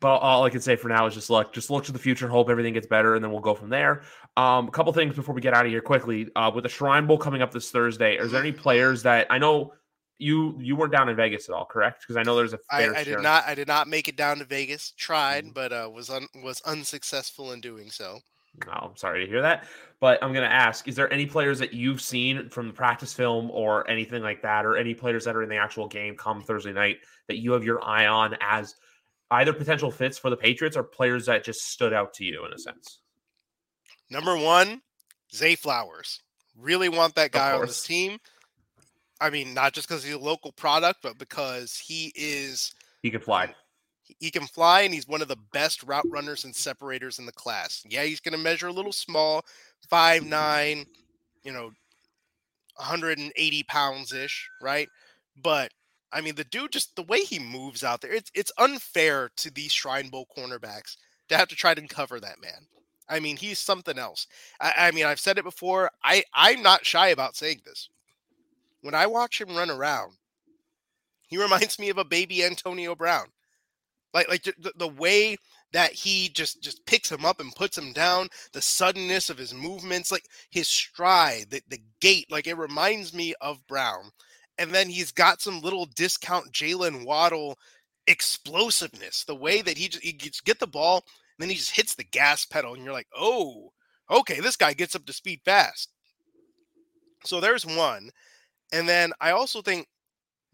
but 0.00 0.16
all 0.16 0.44
I 0.44 0.50
can 0.50 0.62
say 0.62 0.76
for 0.76 0.88
now 0.88 1.06
is 1.06 1.12
just 1.12 1.28
look, 1.28 1.52
just 1.52 1.68
look 1.68 1.84
to 1.84 1.92
the 1.92 1.98
future 1.98 2.24
and 2.24 2.32
hope 2.32 2.48
everything 2.48 2.72
gets 2.72 2.86
better, 2.86 3.14
and 3.14 3.22
then 3.22 3.30
we'll 3.30 3.42
go 3.42 3.54
from 3.54 3.68
there. 3.68 4.04
Um, 4.38 4.68
a 4.68 4.70
couple 4.70 4.92
things 4.94 5.14
before 5.14 5.34
we 5.34 5.42
get 5.42 5.52
out 5.52 5.66
of 5.66 5.72
here 5.72 5.82
quickly. 5.82 6.30
Uh, 6.34 6.50
with 6.54 6.64
the 6.64 6.70
Shrine 6.70 7.06
Bowl 7.06 7.18
coming 7.18 7.42
up 7.42 7.52
this 7.52 7.70
Thursday, 7.70 8.16
is 8.16 8.32
there 8.32 8.40
any 8.40 8.52
players 8.52 9.02
that 9.02 9.26
I 9.28 9.36
know 9.36 9.74
you 10.18 10.58
you 10.60 10.76
weren't 10.76 10.92
down 10.92 11.08
in 11.08 11.16
Vegas 11.16 11.48
at 11.48 11.54
all, 11.54 11.64
correct? 11.64 12.02
Because 12.02 12.16
I 12.16 12.22
know 12.22 12.36
there's 12.36 12.52
a 12.52 12.58
I, 12.70 12.88
I 12.88 13.04
did 13.04 13.20
not 13.20 13.44
I 13.46 13.54
did 13.54 13.68
not 13.68 13.88
make 13.88 14.08
it 14.08 14.16
down 14.16 14.38
to 14.38 14.44
Vegas. 14.44 14.92
Tried, 14.96 15.46
Mhm. 15.46 15.54
but 15.54 15.72
uh, 15.72 15.90
was 15.92 16.10
un, 16.10 16.26
was 16.42 16.60
unsuccessful 16.62 17.52
in 17.52 17.60
doing 17.60 17.90
so. 17.90 18.20
Oh, 18.66 18.88
I'm 18.88 18.96
sorry 18.96 19.24
to 19.24 19.30
hear 19.30 19.42
that. 19.42 19.66
But 20.00 20.22
I'm 20.22 20.32
going 20.32 20.48
to 20.48 20.52
ask: 20.52 20.88
Is 20.88 20.96
there 20.96 21.12
any 21.12 21.26
players 21.26 21.58
that 21.60 21.72
you've 21.72 22.00
seen 22.00 22.48
from 22.48 22.66
the 22.66 22.72
practice 22.72 23.12
film 23.14 23.50
or 23.52 23.88
anything 23.88 24.22
like 24.22 24.42
that, 24.42 24.66
or 24.66 24.76
any 24.76 24.94
players 24.94 25.24
that 25.24 25.36
are 25.36 25.42
in 25.42 25.48
the 25.48 25.56
actual 25.56 25.86
game 25.86 26.16
come 26.16 26.42
Thursday 26.42 26.72
night 26.72 26.98
that 27.28 27.38
you 27.38 27.52
have 27.52 27.62
your 27.64 27.84
eye 27.84 28.06
on 28.06 28.36
as 28.40 28.74
either 29.30 29.52
potential 29.52 29.90
fits 29.90 30.18
for 30.18 30.30
the 30.30 30.36
Patriots 30.36 30.76
or 30.76 30.82
players 30.82 31.26
that 31.26 31.44
just 31.44 31.60
stood 31.70 31.92
out 31.92 32.14
to 32.14 32.24
you 32.24 32.44
in 32.46 32.52
a 32.52 32.58
sense? 32.58 33.00
Number 34.10 34.36
one, 34.36 34.82
Zay 35.32 35.54
Flowers. 35.54 36.22
Really 36.56 36.88
want 36.88 37.14
that 37.14 37.30
guy 37.30 37.52
on 37.52 37.66
this 37.66 37.84
team. 37.84 38.18
I 39.20 39.30
mean, 39.30 39.54
not 39.54 39.72
just 39.72 39.88
because 39.88 40.04
he's 40.04 40.14
a 40.14 40.18
local 40.18 40.52
product, 40.52 41.00
but 41.02 41.18
because 41.18 41.76
he 41.76 42.12
is 42.14 42.72
He 43.02 43.10
can 43.10 43.20
fly. 43.20 43.54
he 44.20 44.30
can 44.30 44.46
fly 44.46 44.82
and 44.82 44.94
he's 44.94 45.06
one 45.08 45.22
of 45.22 45.28
the 45.28 45.36
best 45.52 45.82
route 45.84 46.06
runners 46.10 46.44
and 46.44 46.54
separators 46.54 47.18
in 47.18 47.26
the 47.26 47.32
class. 47.32 47.82
Yeah, 47.88 48.04
he's 48.04 48.20
going 48.20 48.32
to 48.32 48.38
measure 48.38 48.68
a 48.68 48.72
little 48.72 48.92
small, 48.92 49.44
five 49.88 50.24
nine, 50.24 50.86
you 51.44 51.52
know, 51.52 51.72
180 52.76 53.62
pounds 53.64 54.12
ish, 54.12 54.50
right? 54.60 54.88
But 55.36 55.72
I 56.12 56.20
mean, 56.20 56.34
the 56.36 56.44
dude 56.44 56.72
just 56.72 56.96
the 56.96 57.02
way 57.02 57.20
he 57.20 57.38
moves 57.38 57.84
out 57.84 58.00
there, 58.00 58.12
it's 58.12 58.30
it's 58.34 58.52
unfair 58.58 59.30
to 59.38 59.50
these 59.50 59.72
Shrine 59.72 60.08
Bowl 60.08 60.26
cornerbacks 60.36 60.96
to 61.28 61.36
have 61.36 61.48
to 61.48 61.56
try 61.56 61.74
to 61.74 61.86
cover 61.88 62.20
that 62.20 62.40
man. 62.40 62.66
I 63.08 63.20
mean, 63.20 63.36
he's 63.36 63.58
something 63.58 63.98
else. 63.98 64.26
I, 64.60 64.72
I 64.78 64.90
mean, 64.92 65.06
I've 65.06 65.20
said 65.20 65.38
it 65.38 65.44
before. 65.44 65.90
I 66.04 66.24
I'm 66.34 66.62
not 66.62 66.86
shy 66.86 67.08
about 67.08 67.36
saying 67.36 67.62
this. 67.64 67.88
When 68.82 68.94
I 68.94 69.06
watch 69.06 69.40
him 69.40 69.56
run 69.56 69.70
around, 69.70 70.12
he 71.28 71.38
reminds 71.42 71.78
me 71.78 71.88
of 71.90 71.98
a 71.98 72.04
baby 72.04 72.44
Antonio 72.44 72.94
Brown. 72.94 73.26
Like 74.14 74.28
like 74.28 74.42
the, 74.42 74.72
the 74.76 74.88
way 74.88 75.36
that 75.72 75.92
he 75.92 76.30
just 76.30 76.62
just 76.62 76.84
picks 76.86 77.12
him 77.12 77.24
up 77.24 77.40
and 77.40 77.54
puts 77.54 77.76
him 77.76 77.92
down 77.92 78.28
the 78.52 78.62
suddenness 78.62 79.28
of 79.28 79.36
his 79.36 79.52
movements 79.52 80.10
like 80.10 80.24
his 80.50 80.66
stride 80.66 81.50
the, 81.50 81.60
the 81.68 81.78
gait 82.00 82.30
like 82.30 82.46
it 82.46 82.56
reminds 82.56 83.12
me 83.12 83.34
of 83.40 83.66
brown. 83.66 84.10
And 84.56 84.72
then 84.72 84.88
he's 84.88 85.12
got 85.12 85.40
some 85.40 85.60
little 85.60 85.86
discount 85.94 86.52
Jaylen 86.52 87.04
Waddle 87.04 87.58
explosiveness 88.06 89.24
the 89.24 89.34
way 89.34 89.60
that 89.60 89.76
he 89.76 89.88
just 89.88 90.02
he 90.02 90.12
gets 90.12 90.40
get 90.40 90.58
the 90.58 90.66
ball 90.66 90.96
and 90.96 91.42
then 91.42 91.50
he 91.50 91.56
just 91.56 91.76
hits 91.76 91.94
the 91.94 92.04
gas 92.04 92.46
pedal 92.46 92.74
and 92.74 92.82
you're 92.82 92.92
like 92.94 93.06
oh 93.14 93.70
okay 94.10 94.40
this 94.40 94.56
guy 94.56 94.72
gets 94.72 94.94
up 94.96 95.04
to 95.04 95.12
speed 95.12 95.40
fast. 95.44 95.90
So 97.24 97.40
there's 97.40 97.66
one 97.66 98.10
and 98.72 98.88
then 98.88 99.12
i 99.20 99.30
also 99.30 99.60
think 99.62 99.86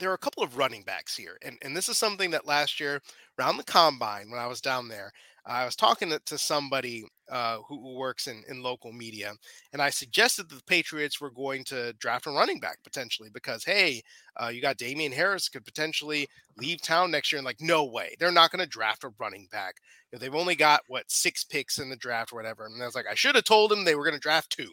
there 0.01 0.11
are 0.11 0.15
a 0.15 0.19
couple 0.19 0.43
of 0.43 0.59
running 0.59 0.83
backs 0.83 1.17
here 1.17 1.39
and, 1.43 1.57
and 1.63 1.77
this 1.77 1.89
is 1.89 1.97
something 1.97 2.31
that 2.31 2.47
last 2.47 2.81
year 2.81 3.01
around 3.39 3.57
the 3.57 3.65
combine 3.65 4.31
when 4.31 4.41
I 4.41 4.47
was 4.47 4.61
down 4.61 4.89
there, 4.89 5.13
I 5.47 5.65
was 5.67 5.77
talking 5.77 6.09
to, 6.09 6.19
to 6.25 6.39
somebody 6.39 7.05
uh, 7.31 7.59
who, 7.69 7.79
who 7.79 7.95
works 7.99 8.29
in, 8.29 8.43
in 8.49 8.63
local 8.63 8.93
media, 8.93 9.33
and 9.75 9.83
I 9.83 9.91
suggested 9.91 10.49
that 10.49 10.57
the 10.57 10.65
Patriots 10.65 11.21
were 11.21 11.31
going 11.31 11.65
to 11.65 11.93
draft 11.95 12.27
a 12.27 12.31
running 12.31 12.61
back 12.61 12.79
potentially 12.83 13.29
because, 13.33 13.63
hey, 13.63 14.01
uh, 14.43 14.49
you 14.49 14.63
got 14.63 14.79
Damien 14.79 15.13
Harris 15.13 15.51
could 15.51 15.65
potentially 15.65 16.27
leave 16.57 16.81
town 16.81 17.11
next 17.11 17.31
year. 17.31 17.39
And 17.39 17.45
like, 17.45 17.61
no 17.61 17.85
way, 17.85 18.15
they're 18.19 18.33
not 18.33 18.53
going 18.53 18.65
to 18.65 18.71
draft 18.71 19.05
a 19.05 19.11
running 19.19 19.47
back. 19.53 19.75
You 20.11 20.17
know, 20.17 20.21
they've 20.21 20.35
only 20.35 20.55
got 20.55 20.81
what 20.89 21.11
six 21.11 21.45
picks 21.45 21.79
in 21.79 21.91
the 21.91 21.97
draft 21.97 22.33
or 22.33 22.37
whatever. 22.37 22.65
And 22.65 22.83
I 22.83 22.87
was 22.87 22.95
like, 22.95 23.07
I 23.11 23.15
should 23.15 23.35
have 23.35 23.45
told 23.45 23.71
them 23.71 23.85
they 23.85 23.97
were 23.97 24.05
going 24.05 24.15
to 24.15 24.21
draft 24.21 24.51
two 24.51 24.71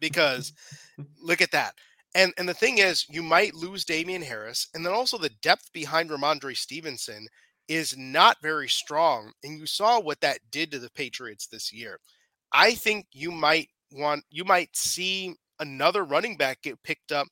because 0.00 0.52
look 1.22 1.40
at 1.40 1.52
that. 1.52 1.74
And 2.14 2.32
and 2.38 2.48
the 2.48 2.54
thing 2.54 2.78
is, 2.78 3.06
you 3.08 3.22
might 3.22 3.54
lose 3.54 3.84
Damien 3.84 4.22
Harris, 4.22 4.68
and 4.74 4.84
then 4.84 4.92
also 4.92 5.18
the 5.18 5.30
depth 5.42 5.72
behind 5.72 6.10
Rhamondre 6.10 6.56
Stevenson 6.56 7.26
is 7.68 7.96
not 7.96 8.42
very 8.42 8.68
strong. 8.68 9.32
And 9.42 9.58
you 9.58 9.66
saw 9.66 10.00
what 10.00 10.20
that 10.20 10.38
did 10.50 10.70
to 10.72 10.78
the 10.78 10.90
Patriots 10.90 11.46
this 11.46 11.72
year. 11.72 11.98
I 12.52 12.74
think 12.74 13.06
you 13.12 13.30
might 13.30 13.68
want 13.92 14.24
you 14.30 14.44
might 14.44 14.76
see 14.76 15.34
another 15.60 16.04
running 16.04 16.36
back 16.36 16.62
get 16.62 16.82
picked 16.82 17.12
up 17.12 17.26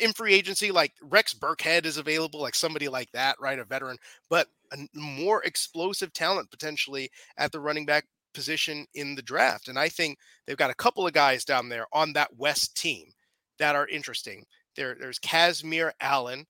in 0.00 0.12
free 0.12 0.34
agency, 0.34 0.70
like 0.70 0.92
Rex 1.02 1.34
Burkhead 1.34 1.86
is 1.86 1.96
available, 1.96 2.40
like 2.40 2.54
somebody 2.54 2.88
like 2.88 3.10
that, 3.12 3.36
right? 3.40 3.58
A 3.58 3.64
veteran, 3.64 3.96
but 4.30 4.46
a 4.72 4.76
more 4.94 5.42
explosive 5.42 6.12
talent 6.12 6.50
potentially 6.50 7.10
at 7.36 7.50
the 7.50 7.60
running 7.60 7.84
back 7.84 8.04
position 8.32 8.86
in 8.94 9.14
the 9.14 9.22
draft. 9.22 9.68
And 9.68 9.78
I 9.78 9.88
think 9.88 10.18
they've 10.46 10.56
got 10.56 10.70
a 10.70 10.74
couple 10.74 11.06
of 11.06 11.12
guys 11.12 11.44
down 11.44 11.68
there 11.68 11.86
on 11.92 12.12
that 12.12 12.36
West 12.36 12.76
team 12.76 13.06
that 13.58 13.76
are 13.76 13.86
interesting. 13.88 14.44
There, 14.76 14.96
there's 14.98 15.18
Kazmeir 15.18 15.92
Allen, 16.00 16.46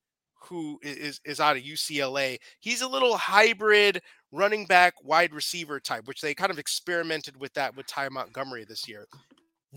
who 0.48 0.78
is 0.82 1.20
is 1.24 1.40
out 1.40 1.56
of 1.56 1.62
UCLA. 1.62 2.38
He's 2.60 2.82
a 2.82 2.88
little 2.88 3.16
hybrid 3.16 4.00
running 4.30 4.66
back, 4.66 4.94
wide 5.02 5.32
receiver 5.32 5.80
type, 5.80 6.06
which 6.06 6.20
they 6.20 6.34
kind 6.34 6.50
of 6.50 6.58
experimented 6.58 7.38
with 7.38 7.52
that 7.54 7.76
with 7.76 7.86
Ty 7.86 8.08
Montgomery 8.08 8.64
this 8.64 8.88
year. 8.88 9.06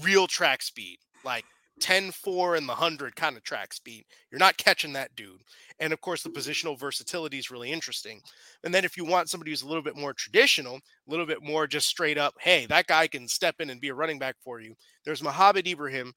Real 0.01 0.27
track 0.27 0.61
speed, 0.61 0.97
like 1.23 1.45
10 1.81 2.11
4 2.11 2.55
and 2.55 2.67
the 2.67 2.73
100 2.73 3.15
kind 3.15 3.35
of 3.35 3.43
track 3.43 3.73
speed. 3.73 4.05
You're 4.31 4.39
not 4.39 4.57
catching 4.57 4.93
that 4.93 5.15
dude. 5.15 5.41
And 5.79 5.91
of 5.91 6.01
course, 6.01 6.23
the 6.23 6.29
positional 6.29 6.79
versatility 6.79 7.37
is 7.37 7.51
really 7.51 7.71
interesting. 7.71 8.21
And 8.63 8.73
then 8.73 8.85
if 8.85 8.95
you 8.95 9.05
want 9.05 9.29
somebody 9.29 9.51
who's 9.51 9.61
a 9.61 9.67
little 9.67 9.83
bit 9.83 9.97
more 9.97 10.13
traditional, 10.13 10.75
a 10.75 10.81
little 11.07 11.25
bit 11.25 11.43
more 11.43 11.67
just 11.67 11.87
straight 11.87 12.17
up, 12.17 12.33
hey, 12.39 12.65
that 12.67 12.87
guy 12.87 13.07
can 13.07 13.27
step 13.27 13.55
in 13.59 13.69
and 13.69 13.81
be 13.81 13.89
a 13.89 13.93
running 13.93 14.19
back 14.19 14.35
for 14.43 14.61
you. 14.61 14.73
There's 15.03 15.23
Mohamed 15.23 15.67
Ibrahim 15.67 16.13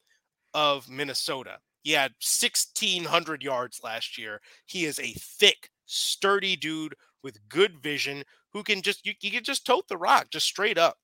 of 0.53 0.89
Minnesota. 0.89 1.59
He 1.81 1.91
had 1.91 2.11
1,600 2.21 3.43
yards 3.43 3.79
last 3.83 4.17
year. 4.17 4.41
He 4.65 4.85
is 4.85 4.99
a 4.99 5.13
thick, 5.13 5.69
sturdy 5.85 6.55
dude 6.55 6.95
with 7.23 7.47
good 7.49 7.81
vision 7.81 8.23
who 8.51 8.63
can 8.63 8.81
just, 8.81 9.05
you, 9.05 9.13
you 9.21 9.31
can 9.31 9.43
just 9.43 9.65
tote 9.65 9.87
the 9.87 9.97
rock 9.97 10.27
just 10.31 10.45
straight 10.45 10.77
up. 10.77 10.97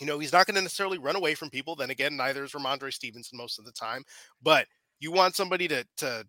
You 0.00 0.06
know, 0.06 0.18
he's 0.18 0.32
not 0.32 0.46
going 0.46 0.56
to 0.56 0.62
necessarily 0.62 0.98
run 0.98 1.16
away 1.16 1.34
from 1.34 1.48
people. 1.48 1.74
Then 1.74 1.90
again, 1.90 2.16
neither 2.16 2.44
is 2.44 2.52
Rhamondre 2.52 2.92
Stevenson 2.92 3.38
most 3.38 3.58
of 3.58 3.64
the 3.64 3.72
time. 3.72 4.04
But 4.42 4.66
you 5.00 5.10
want 5.10 5.34
somebody 5.34 5.68
to, 5.68 5.86
to 5.98 6.26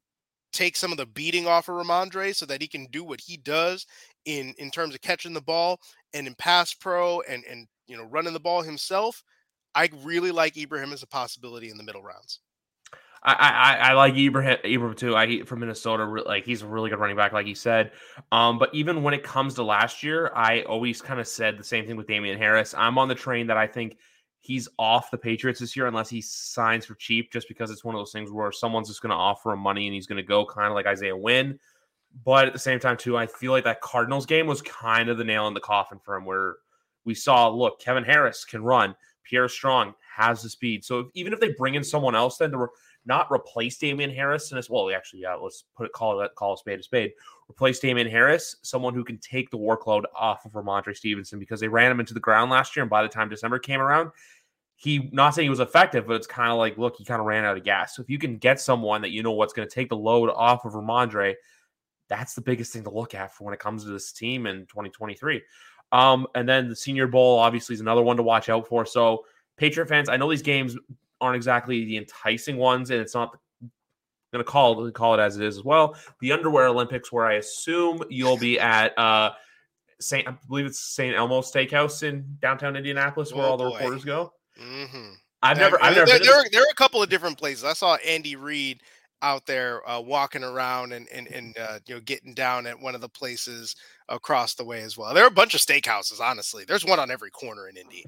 take 0.53 0.77
some 0.77 0.91
of 0.91 0.97
the 0.97 1.05
beating 1.05 1.47
off 1.47 1.67
of 1.67 1.75
Rhamondre 1.75 2.33
so 2.33 2.45
that 2.45 2.61
he 2.61 2.67
can 2.67 2.87
do 2.91 3.03
what 3.03 3.19
he 3.19 3.37
does 3.37 3.85
in, 4.25 4.53
in 4.57 4.71
terms 4.71 4.95
of 4.95 5.01
catching 5.01 5.33
the 5.33 5.41
ball 5.41 5.79
and 6.13 6.27
in 6.27 6.35
pass 6.35 6.73
pro 6.73 7.21
and, 7.21 7.43
and, 7.49 7.67
you 7.87 7.97
know, 7.97 8.03
running 8.03 8.33
the 8.33 8.39
ball 8.39 8.61
himself. 8.61 9.21
I 9.75 9.89
really 10.03 10.31
like 10.31 10.57
Ibrahim 10.57 10.93
as 10.93 11.03
a 11.03 11.07
possibility 11.07 11.69
in 11.69 11.77
the 11.77 11.83
middle 11.83 12.03
rounds. 12.03 12.39
I, 13.23 13.33
I 13.33 13.89
I 13.89 13.93
like 13.93 14.15
Ibrahim, 14.15 14.57
Ibrahim 14.63 14.95
too. 14.95 15.15
I 15.15 15.41
from 15.43 15.59
Minnesota, 15.59 16.05
like 16.05 16.45
he's 16.45 16.61
a 16.61 16.67
really 16.67 16.89
good 16.89 16.99
running 16.99 17.17
back, 17.17 17.33
like 17.33 17.47
you 17.47 17.55
said. 17.55 17.91
Um, 18.31 18.59
but 18.59 18.73
even 18.73 19.03
when 19.03 19.13
it 19.13 19.23
comes 19.23 19.55
to 19.55 19.63
last 19.63 20.03
year, 20.03 20.31
I 20.35 20.61
always 20.61 21.01
kind 21.01 21.19
of 21.19 21.27
said 21.27 21.57
the 21.57 21.63
same 21.63 21.85
thing 21.85 21.97
with 21.97 22.07
Damien 22.07 22.37
Harris. 22.37 22.73
I'm 22.77 22.97
on 22.97 23.07
the 23.07 23.15
train 23.15 23.47
that 23.47 23.57
I 23.57 23.67
think 23.67 23.97
he's 24.39 24.69
off 24.77 25.11
the 25.11 25.17
Patriots 25.17 25.59
this 25.59 25.75
year 25.75 25.87
unless 25.87 26.09
he 26.09 26.21
signs 26.21 26.85
for 26.85 26.95
cheap, 26.95 27.33
just 27.33 27.47
because 27.47 27.71
it's 27.71 27.83
one 27.83 27.95
of 27.95 27.99
those 27.99 28.13
things 28.13 28.31
where 28.31 28.51
someone's 28.51 28.87
just 28.87 29.01
going 29.01 29.09
to 29.09 29.15
offer 29.15 29.51
him 29.51 29.59
money 29.59 29.87
and 29.87 29.95
he's 29.95 30.07
going 30.07 30.17
to 30.17 30.23
go 30.23 30.45
kind 30.45 30.67
of 30.67 30.73
like 30.73 30.85
Isaiah 30.85 31.17
Wynn. 31.17 31.59
But 32.23 32.47
at 32.47 32.53
the 32.53 32.59
same 32.59 32.79
time, 32.79 32.97
too, 32.97 33.17
I 33.17 33.27
feel 33.27 33.51
like 33.51 33.65
that 33.65 33.81
Cardinals 33.81 34.25
game 34.25 34.47
was 34.47 34.61
kind 34.61 35.09
of 35.09 35.17
the 35.17 35.25
nail 35.25 35.47
in 35.47 35.53
the 35.53 35.59
coffin 35.59 35.99
for 35.99 36.15
him, 36.15 36.23
where 36.23 36.57
we 37.03 37.13
saw, 37.13 37.49
look, 37.49 37.81
Kevin 37.81 38.03
Harris 38.03 38.45
can 38.45 38.63
run, 38.63 38.95
Pierre 39.29 39.49
Strong 39.49 39.93
has 40.15 40.41
the 40.41 40.49
speed. 40.49 40.83
So 40.83 40.99
if, 40.99 41.07
even 41.13 41.33
if 41.33 41.39
they 41.39 41.51
bring 41.53 41.75
in 41.75 41.83
someone 41.83 42.15
else, 42.15 42.37
then 42.37 42.51
to 42.51 42.57
re- 42.57 42.67
not 43.05 43.31
replace 43.31 43.77
Damien 43.77 44.09
Harris 44.09 44.51
and 44.51 44.59
as 44.59 44.69
well, 44.69 44.89
actually, 44.91 45.21
yeah, 45.21 45.35
let's 45.35 45.65
put 45.75 45.85
it 45.85 45.93
call 45.93 46.19
it 46.21 46.35
call 46.35 46.53
a 46.53 46.57
spade 46.57 46.79
a 46.79 46.83
spade. 46.83 47.11
Replace 47.49 47.79
Damien 47.79 48.09
Harris, 48.09 48.57
someone 48.63 48.93
who 48.93 49.03
can 49.03 49.17
take 49.19 49.49
the 49.49 49.57
workload 49.57 50.03
off 50.15 50.45
of 50.45 50.51
Rhamondre 50.51 50.95
Stevenson 50.95 51.39
because 51.39 51.59
they 51.59 51.67
ran 51.67 51.91
him 51.91 51.99
into 51.99 52.13
the 52.13 52.19
ground 52.19 52.51
last 52.51 52.75
year, 52.75 52.83
and 52.83 52.89
by 52.89 53.01
the 53.01 53.09
time 53.09 53.29
December 53.29 53.59
came 53.59 53.79
around, 53.79 54.11
he 54.75 55.09
not 55.11 55.33
saying 55.33 55.45
he 55.45 55.49
was 55.49 55.59
effective, 55.59 56.05
but 56.07 56.15
it's 56.15 56.27
kind 56.27 56.51
of 56.51 56.57
like, 56.57 56.77
look, 56.77 56.95
he 56.97 57.03
kind 57.03 57.19
of 57.19 57.25
ran 57.25 57.45
out 57.45 57.57
of 57.57 57.63
gas. 57.63 57.95
So 57.95 58.01
if 58.01 58.09
you 58.09 58.19
can 58.19 58.37
get 58.37 58.61
someone 58.61 59.01
that 59.01 59.11
you 59.11 59.23
know 59.23 59.31
what's 59.31 59.53
going 59.53 59.67
to 59.67 59.73
take 59.73 59.89
the 59.89 59.97
load 59.97 60.29
off 60.29 60.65
of 60.65 60.73
Rhamondre, 60.73 61.33
that's 62.09 62.35
the 62.35 62.41
biggest 62.41 62.73
thing 62.73 62.83
to 62.83 62.89
look 62.89 63.15
at 63.15 63.33
for 63.33 63.43
when 63.43 63.53
it 63.53 63.59
comes 63.59 63.83
to 63.83 63.89
this 63.89 64.11
team 64.11 64.45
in 64.45 64.61
2023. 64.67 65.41
Um, 65.91 66.27
and 66.35 66.47
then 66.47 66.69
the 66.69 66.75
Senior 66.75 67.07
Bowl 67.07 67.39
obviously 67.39 67.73
is 67.73 67.81
another 67.81 68.01
one 68.01 68.17
to 68.17 68.23
watch 68.23 68.49
out 68.49 68.67
for. 68.67 68.85
So 68.85 69.25
Patriot 69.57 69.87
fans, 69.87 70.09
I 70.09 70.17
know 70.17 70.29
these 70.29 70.41
games 70.41 70.75
aren't 71.21 71.35
exactly 71.35 71.85
the 71.85 71.97
enticing 71.97 72.57
ones, 72.57 72.89
and 72.91 72.99
it's 73.01 73.15
not 73.15 73.37
going 74.33 74.43
to 74.43 74.49
call 74.51 74.85
it 74.85 74.93
call 74.93 75.13
it 75.13 75.19
as 75.19 75.37
it 75.37 75.43
is 75.43 75.57
as 75.57 75.63
well. 75.63 75.95
The 76.19 76.31
Underwear 76.33 76.67
Olympics, 76.67 77.11
where 77.11 77.25
I 77.25 77.35
assume 77.35 78.03
you'll 78.09 78.37
be 78.37 78.59
at 78.59 78.97
uh, 78.99 79.31
Saint, 79.99 80.27
I 80.27 80.35
believe 80.47 80.65
it's 80.65 80.79
Saint 80.79 81.15
Elmo 81.15 81.41
Steakhouse 81.41 82.03
in 82.03 82.37
downtown 82.41 82.75
Indianapolis, 82.75 83.33
where 83.33 83.45
Oh, 83.45 83.51
all 83.51 83.57
the 83.57 83.69
boy. 83.69 83.75
reporters 83.77 84.03
go. 84.03 84.33
Mm-hmm. 84.61 85.13
I've 85.43 85.57
never, 85.57 85.81
I've 85.81 85.95
never. 85.95 86.05
there, 86.07 86.17
been 86.17 86.25
to 86.25 86.31
there, 86.31 86.39
are, 86.39 86.45
there 86.51 86.61
are 86.63 86.71
a 86.71 86.75
couple 86.75 87.01
of 87.01 87.09
different 87.09 87.37
places. 87.37 87.63
I 87.63 87.73
saw 87.73 87.95
Andy 87.97 88.35
Reid 88.35 88.81
out 89.21 89.45
there 89.45 89.87
uh, 89.89 89.99
walking 89.99 90.43
around 90.43 90.93
and 90.93 91.07
and, 91.09 91.27
and 91.27 91.57
uh, 91.57 91.79
you 91.85 91.95
know 91.95 92.01
getting 92.01 92.33
down 92.33 92.67
at 92.67 92.79
one 92.79 92.95
of 92.95 93.01
the 93.01 93.09
places 93.09 93.75
across 94.09 94.55
the 94.55 94.65
way 94.65 94.81
as 94.81 94.97
well. 94.97 95.13
There 95.13 95.23
are 95.23 95.27
a 95.27 95.31
bunch 95.31 95.53
of 95.53 95.61
steakhouses. 95.61 96.19
Honestly, 96.19 96.65
there's 96.65 96.85
one 96.85 96.99
on 96.99 97.11
every 97.11 97.31
corner 97.31 97.67
in 97.67 97.77
Indy. 97.77 98.05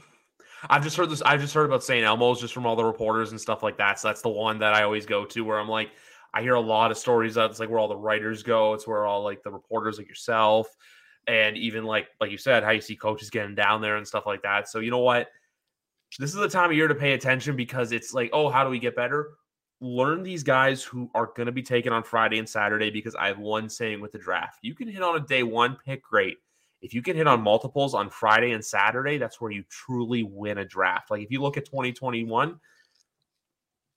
I've 0.69 0.83
just 0.83 0.97
heard 0.97 1.09
this. 1.09 1.21
I've 1.21 1.41
just 1.41 1.53
heard 1.53 1.65
about 1.65 1.83
St. 1.83 2.05
Elmo's 2.05 2.41
just 2.41 2.53
from 2.53 2.65
all 2.65 2.75
the 2.75 2.83
reporters 2.83 3.31
and 3.31 3.39
stuff 3.39 3.63
like 3.63 3.77
that. 3.77 3.99
So 3.99 4.09
that's 4.09 4.21
the 4.21 4.29
one 4.29 4.59
that 4.59 4.73
I 4.73 4.83
always 4.83 5.05
go 5.05 5.25
to 5.25 5.45
where 5.45 5.59
I'm 5.59 5.69
like, 5.69 5.91
I 6.33 6.41
hear 6.41 6.55
a 6.55 6.59
lot 6.61 6.91
of 6.91 6.97
stories 6.97 7.35
that 7.35 7.49
it's 7.49 7.59
like 7.59 7.69
where 7.69 7.79
all 7.79 7.87
the 7.87 7.95
writers 7.95 8.43
go. 8.43 8.73
It's 8.73 8.87
where 8.87 9.05
all 9.05 9.23
like 9.23 9.41
the 9.41 9.51
reporters 9.51 9.97
like 9.97 10.07
yourself 10.07 10.67
and 11.27 11.57
even 11.57 11.85
like 11.85 12.07
like 12.19 12.31
you 12.31 12.37
said, 12.37 12.63
how 12.63 12.71
you 12.71 12.81
see 12.81 12.95
coaches 12.95 13.29
getting 13.29 13.55
down 13.55 13.81
there 13.81 13.97
and 13.97 14.07
stuff 14.07 14.25
like 14.25 14.41
that. 14.43 14.69
So 14.69 14.79
you 14.79 14.91
know 14.91 14.99
what? 14.99 15.29
This 16.17 16.31
is 16.31 16.37
the 16.37 16.49
time 16.49 16.71
of 16.71 16.75
year 16.75 16.87
to 16.87 16.95
pay 16.95 17.13
attention 17.13 17.55
because 17.55 17.91
it's 17.91 18.13
like, 18.13 18.31
oh, 18.33 18.49
how 18.49 18.63
do 18.63 18.69
we 18.69 18.79
get 18.79 18.95
better? 18.95 19.29
Learn 19.81 20.23
these 20.23 20.43
guys 20.43 20.83
who 20.83 21.09
are 21.15 21.31
going 21.35 21.45
to 21.45 21.51
be 21.53 21.63
taken 21.63 21.93
on 21.93 22.03
Friday 22.03 22.37
and 22.37 22.49
Saturday 22.49 22.89
because 22.89 23.15
I 23.15 23.27
have 23.27 23.39
one 23.39 23.69
saying 23.69 24.01
with 24.01 24.11
the 24.11 24.17
draft. 24.17 24.59
You 24.61 24.75
can 24.75 24.87
hit 24.87 25.01
on 25.01 25.15
a 25.15 25.21
day 25.21 25.43
one 25.43 25.77
pick, 25.85 26.03
great. 26.03 26.37
If 26.81 26.93
you 26.93 27.01
can 27.01 27.15
hit 27.15 27.27
on 27.27 27.41
multiples 27.41 27.93
on 27.93 28.09
Friday 28.09 28.51
and 28.51 28.63
Saturday, 28.63 29.17
that's 29.17 29.39
where 29.39 29.51
you 29.51 29.63
truly 29.69 30.23
win 30.23 30.59
a 30.59 30.65
draft. 30.65 31.11
Like 31.11 31.21
if 31.21 31.31
you 31.31 31.41
look 31.41 31.57
at 31.57 31.65
2021, 31.65 32.59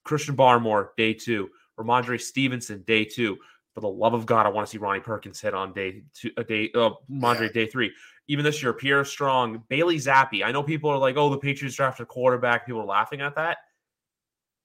Christian 0.05 0.37
Barmore, 0.37 0.89
day 0.97 1.15
two. 1.15 1.51
Rhamondre 1.79 2.21
Stevenson, 2.21 2.83
day 2.87 3.05
two. 3.05 3.39
For 3.75 3.81
the 3.81 3.89
love 3.89 4.13
of 4.13 4.27
God, 4.27 4.45
I 4.45 4.51
want 4.51 4.67
to 4.67 4.71
see 4.71 4.79
Ronnie 4.79 5.01
Perkins 5.01 5.41
hit 5.41 5.55
on 5.55 5.73
day 5.73 6.03
two, 6.13 6.31
a 6.37 6.45
day, 6.45 6.71
uh, 6.75 6.91
Mondre 7.11 7.47
yeah. 7.47 7.53
day 7.53 7.67
three. 7.67 7.91
Even 8.29 8.45
this 8.45 8.63
year, 8.63 8.75
Pierre 8.75 9.05
Strong, 9.05 9.63
Bailey 9.69 9.97
Zappe. 9.97 10.45
I 10.45 10.53
know 10.53 10.63
people 10.63 10.91
are 10.91 10.99
like, 10.99 11.17
"Oh, 11.17 11.31
the 11.31 11.39
Patriots 11.39 11.77
drafted 11.77 12.05
a 12.05 12.07
quarterback." 12.07 12.67
People 12.67 12.83
are 12.83 12.87
laughing 12.87 13.23
at 13.23 13.35
that. 13.37 13.59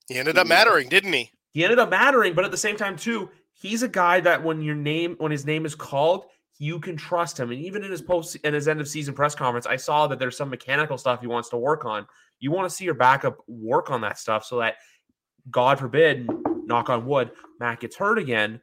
He 0.08 0.16
ended 0.18 0.38
up 0.38 0.47
mattering, 0.47 0.89
didn't 0.89 1.14
he? 1.14 1.32
He 1.53 1.64
ended 1.64 1.80
up 1.80 1.89
mattering, 1.89 2.34
but 2.34 2.45
at 2.45 2.51
the 2.51 2.58
same 2.58 2.78
time, 2.78 2.95
too, 2.95 3.30
he's 3.53 3.84
a 3.84 3.88
guy 3.88 4.20
that 4.22 4.43
when 4.43 4.62
your 4.62 4.76
name, 4.76 5.16
when 5.20 5.32
his 5.32 5.45
name 5.45 5.66
is 5.66 5.76
called, 5.76 6.26
you 6.60 6.80
can 6.80 6.95
trust 6.95 7.39
him. 7.39 7.51
And 7.51 7.60
even 7.60 7.84
in 7.84 7.91
his 7.91 8.01
post 8.01 8.36
in 8.38 8.53
his 8.53 8.68
end 8.68 8.80
of 8.80 8.88
season 8.88 9.14
press 9.14 9.36
conference, 9.36 9.66
I 9.66 9.76
saw 9.76 10.08
that 10.08 10.20
there's 10.20 10.38
some 10.38 10.49
mechanical 10.49 10.97
stuff 10.97 11.22
he 11.22 11.28
wants 11.28 11.49
to 11.49 11.58
work 11.58 11.86
on. 11.86 12.08
You 12.39 12.51
want 12.51 12.70
to 12.70 12.76
see 12.76 12.86
your 12.86 12.93
backup 12.93 13.38
work 13.47 13.89
on 13.89 14.01
that 14.01 14.18
stuff 14.18 14.45
so 14.45 14.60
that, 14.60 14.76
God 15.49 15.80
forbid, 15.80 16.30
knock 16.66 16.89
on 16.89 17.05
wood, 17.05 17.32
Matt 17.60 17.80
gets 17.80 17.95
hurt 17.95 18.20
again 18.20 18.62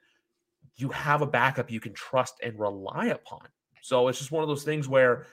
you 0.77 0.89
have 0.89 1.23
a 1.23 1.27
backup 1.27 1.71
you 1.71 1.81
can 1.81 1.93
trust 1.93 2.35
and 2.43 2.59
rely 2.59 3.07
upon. 3.07 3.47
So 3.83 4.09
it's 4.09 4.19
just 4.19 4.33
one 4.33 4.43
of 4.43 4.49
those 4.49 4.65
things 4.65 4.89
where 4.89 5.27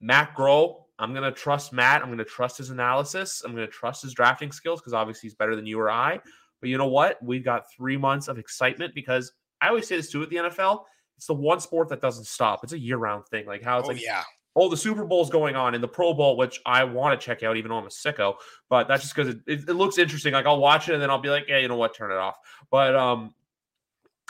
Matt 0.00 0.34
Groh, 0.34 0.81
I'm 0.98 1.12
going 1.12 1.24
to 1.24 1.32
trust 1.32 1.72
Matt. 1.72 2.02
I'm 2.02 2.08
going 2.08 2.18
to 2.18 2.24
trust 2.24 2.58
his 2.58 2.70
analysis. 2.70 3.42
I'm 3.44 3.54
going 3.54 3.66
to 3.66 3.72
trust 3.72 4.02
his 4.02 4.12
drafting 4.12 4.52
skills 4.52 4.80
because 4.80 4.92
obviously 4.92 5.28
he's 5.28 5.34
better 5.34 5.56
than 5.56 5.66
you 5.66 5.80
or 5.80 5.90
I. 5.90 6.20
But 6.60 6.70
you 6.70 6.78
know 6.78 6.86
what? 6.86 7.22
We've 7.22 7.44
got 7.44 7.64
three 7.76 7.96
months 7.96 8.28
of 8.28 8.38
excitement 8.38 8.94
because 8.94 9.32
I 9.60 9.68
always 9.68 9.86
say 9.86 9.96
this 9.96 10.10
too 10.10 10.22
at 10.22 10.30
the 10.30 10.36
NFL. 10.36 10.84
It's 11.16 11.26
the 11.26 11.34
one 11.34 11.60
sport 11.60 11.88
that 11.88 12.00
doesn't 12.00 12.26
stop. 12.26 12.62
It's 12.62 12.72
a 12.72 12.78
year 12.78 12.96
round 12.96 13.26
thing. 13.26 13.46
Like 13.46 13.62
how 13.62 13.78
it's 13.78 13.88
oh, 13.88 13.92
like, 13.92 14.02
yeah. 14.02 14.22
Oh, 14.54 14.68
the 14.68 14.76
Super 14.76 15.04
Bowl's 15.04 15.30
going 15.30 15.56
on 15.56 15.74
and 15.74 15.82
the 15.82 15.88
Pro 15.88 16.12
Bowl, 16.12 16.36
which 16.36 16.60
I 16.66 16.84
want 16.84 17.18
to 17.18 17.24
check 17.24 17.42
out, 17.42 17.56
even 17.56 17.70
though 17.70 17.78
I'm 17.78 17.86
a 17.86 17.88
sicko. 17.88 18.34
But 18.68 18.86
that's 18.86 19.02
just 19.02 19.14
because 19.14 19.34
it, 19.34 19.40
it, 19.46 19.68
it, 19.68 19.72
looks 19.72 19.98
interesting. 19.98 20.34
Like 20.34 20.46
I'll 20.46 20.60
watch 20.60 20.88
it 20.88 20.92
and 20.92 21.02
then 21.02 21.10
I'll 21.10 21.20
be 21.20 21.30
like, 21.30 21.46
yeah, 21.48 21.58
you 21.58 21.68
know 21.68 21.76
what, 21.76 21.94
turn 21.94 22.10
it 22.10 22.18
off. 22.18 22.36
But 22.70 22.94
um, 22.94 23.34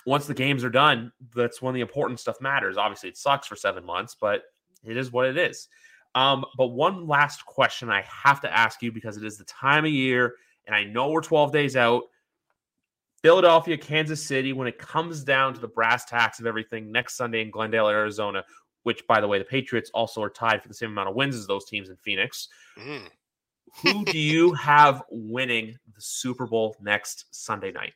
once 0.07 0.27
the 0.27 0.35
games 0.35 0.65
are 0.65 0.71
done, 0.71 1.13
that's 1.35 1.61
when 1.61 1.75
the 1.75 1.81
important 1.81 2.21
stuff 2.21 2.41
matters. 2.41 2.77
Obviously, 2.77 3.09
it 3.09 3.17
sucks 3.17 3.47
for 3.47 3.57
seven 3.57 3.85
months, 3.85 4.17
but 4.21 4.43
it 4.85 4.97
is 4.97 5.11
what 5.11 5.27
it 5.27 5.37
is. 5.37 5.69
Um, 6.15 6.45
but 6.57 6.69
one 6.69 7.07
last 7.07 7.47
question 7.47 7.91
I 7.91 8.03
have 8.03 8.41
to 8.43 8.57
ask 8.57 8.83
you 8.83 8.93
because 8.93 9.17
it 9.17 9.25
is 9.25 9.39
the 9.39 9.45
time 9.45 9.85
of 9.85 9.91
year, 9.91 10.35
and 10.67 10.77
I 10.77 10.85
know 10.85 11.11
we're 11.11 11.23
12 11.23 11.53
days 11.53 11.77
out. 11.77 12.05
Philadelphia, 13.23 13.79
Kansas 13.79 14.23
City, 14.23 14.53
when 14.53 14.67
it 14.67 14.79
comes 14.79 15.23
down 15.23 15.55
to 15.55 15.61
the 15.61 15.69
brass 15.69 16.05
tacks 16.05 16.41
of 16.41 16.47
everything 16.47 16.91
next 16.91 17.17
Sunday 17.17 17.41
in 17.41 17.51
Glendale, 17.51 17.89
Arizona, 17.89 18.43
which, 18.83 19.07
by 19.07 19.21
the 19.21 19.29
way, 19.29 19.39
the 19.39 19.45
Patriots 19.45 19.91
also 19.95 20.21
are 20.23 20.31
tied 20.31 20.61
for 20.61 20.69
the 20.69 20.75
same 20.75 20.91
amount 20.91 21.09
of 21.09 21.15
wins 21.15 21.37
as 21.37 21.47
those 21.47 21.65
teams 21.67 21.89
in 21.89 21.97
Phoenix. 21.97 22.49
Mm. 22.77 23.09
Who 23.83 24.05
do 24.05 24.19
you 24.19 24.53
have 24.55 25.03
winning 25.09 25.77
the 25.95 26.01
Super 26.01 26.47
Bowl 26.47 26.77
next 26.81 27.27
Sunday 27.31 27.71
night? 27.71 27.93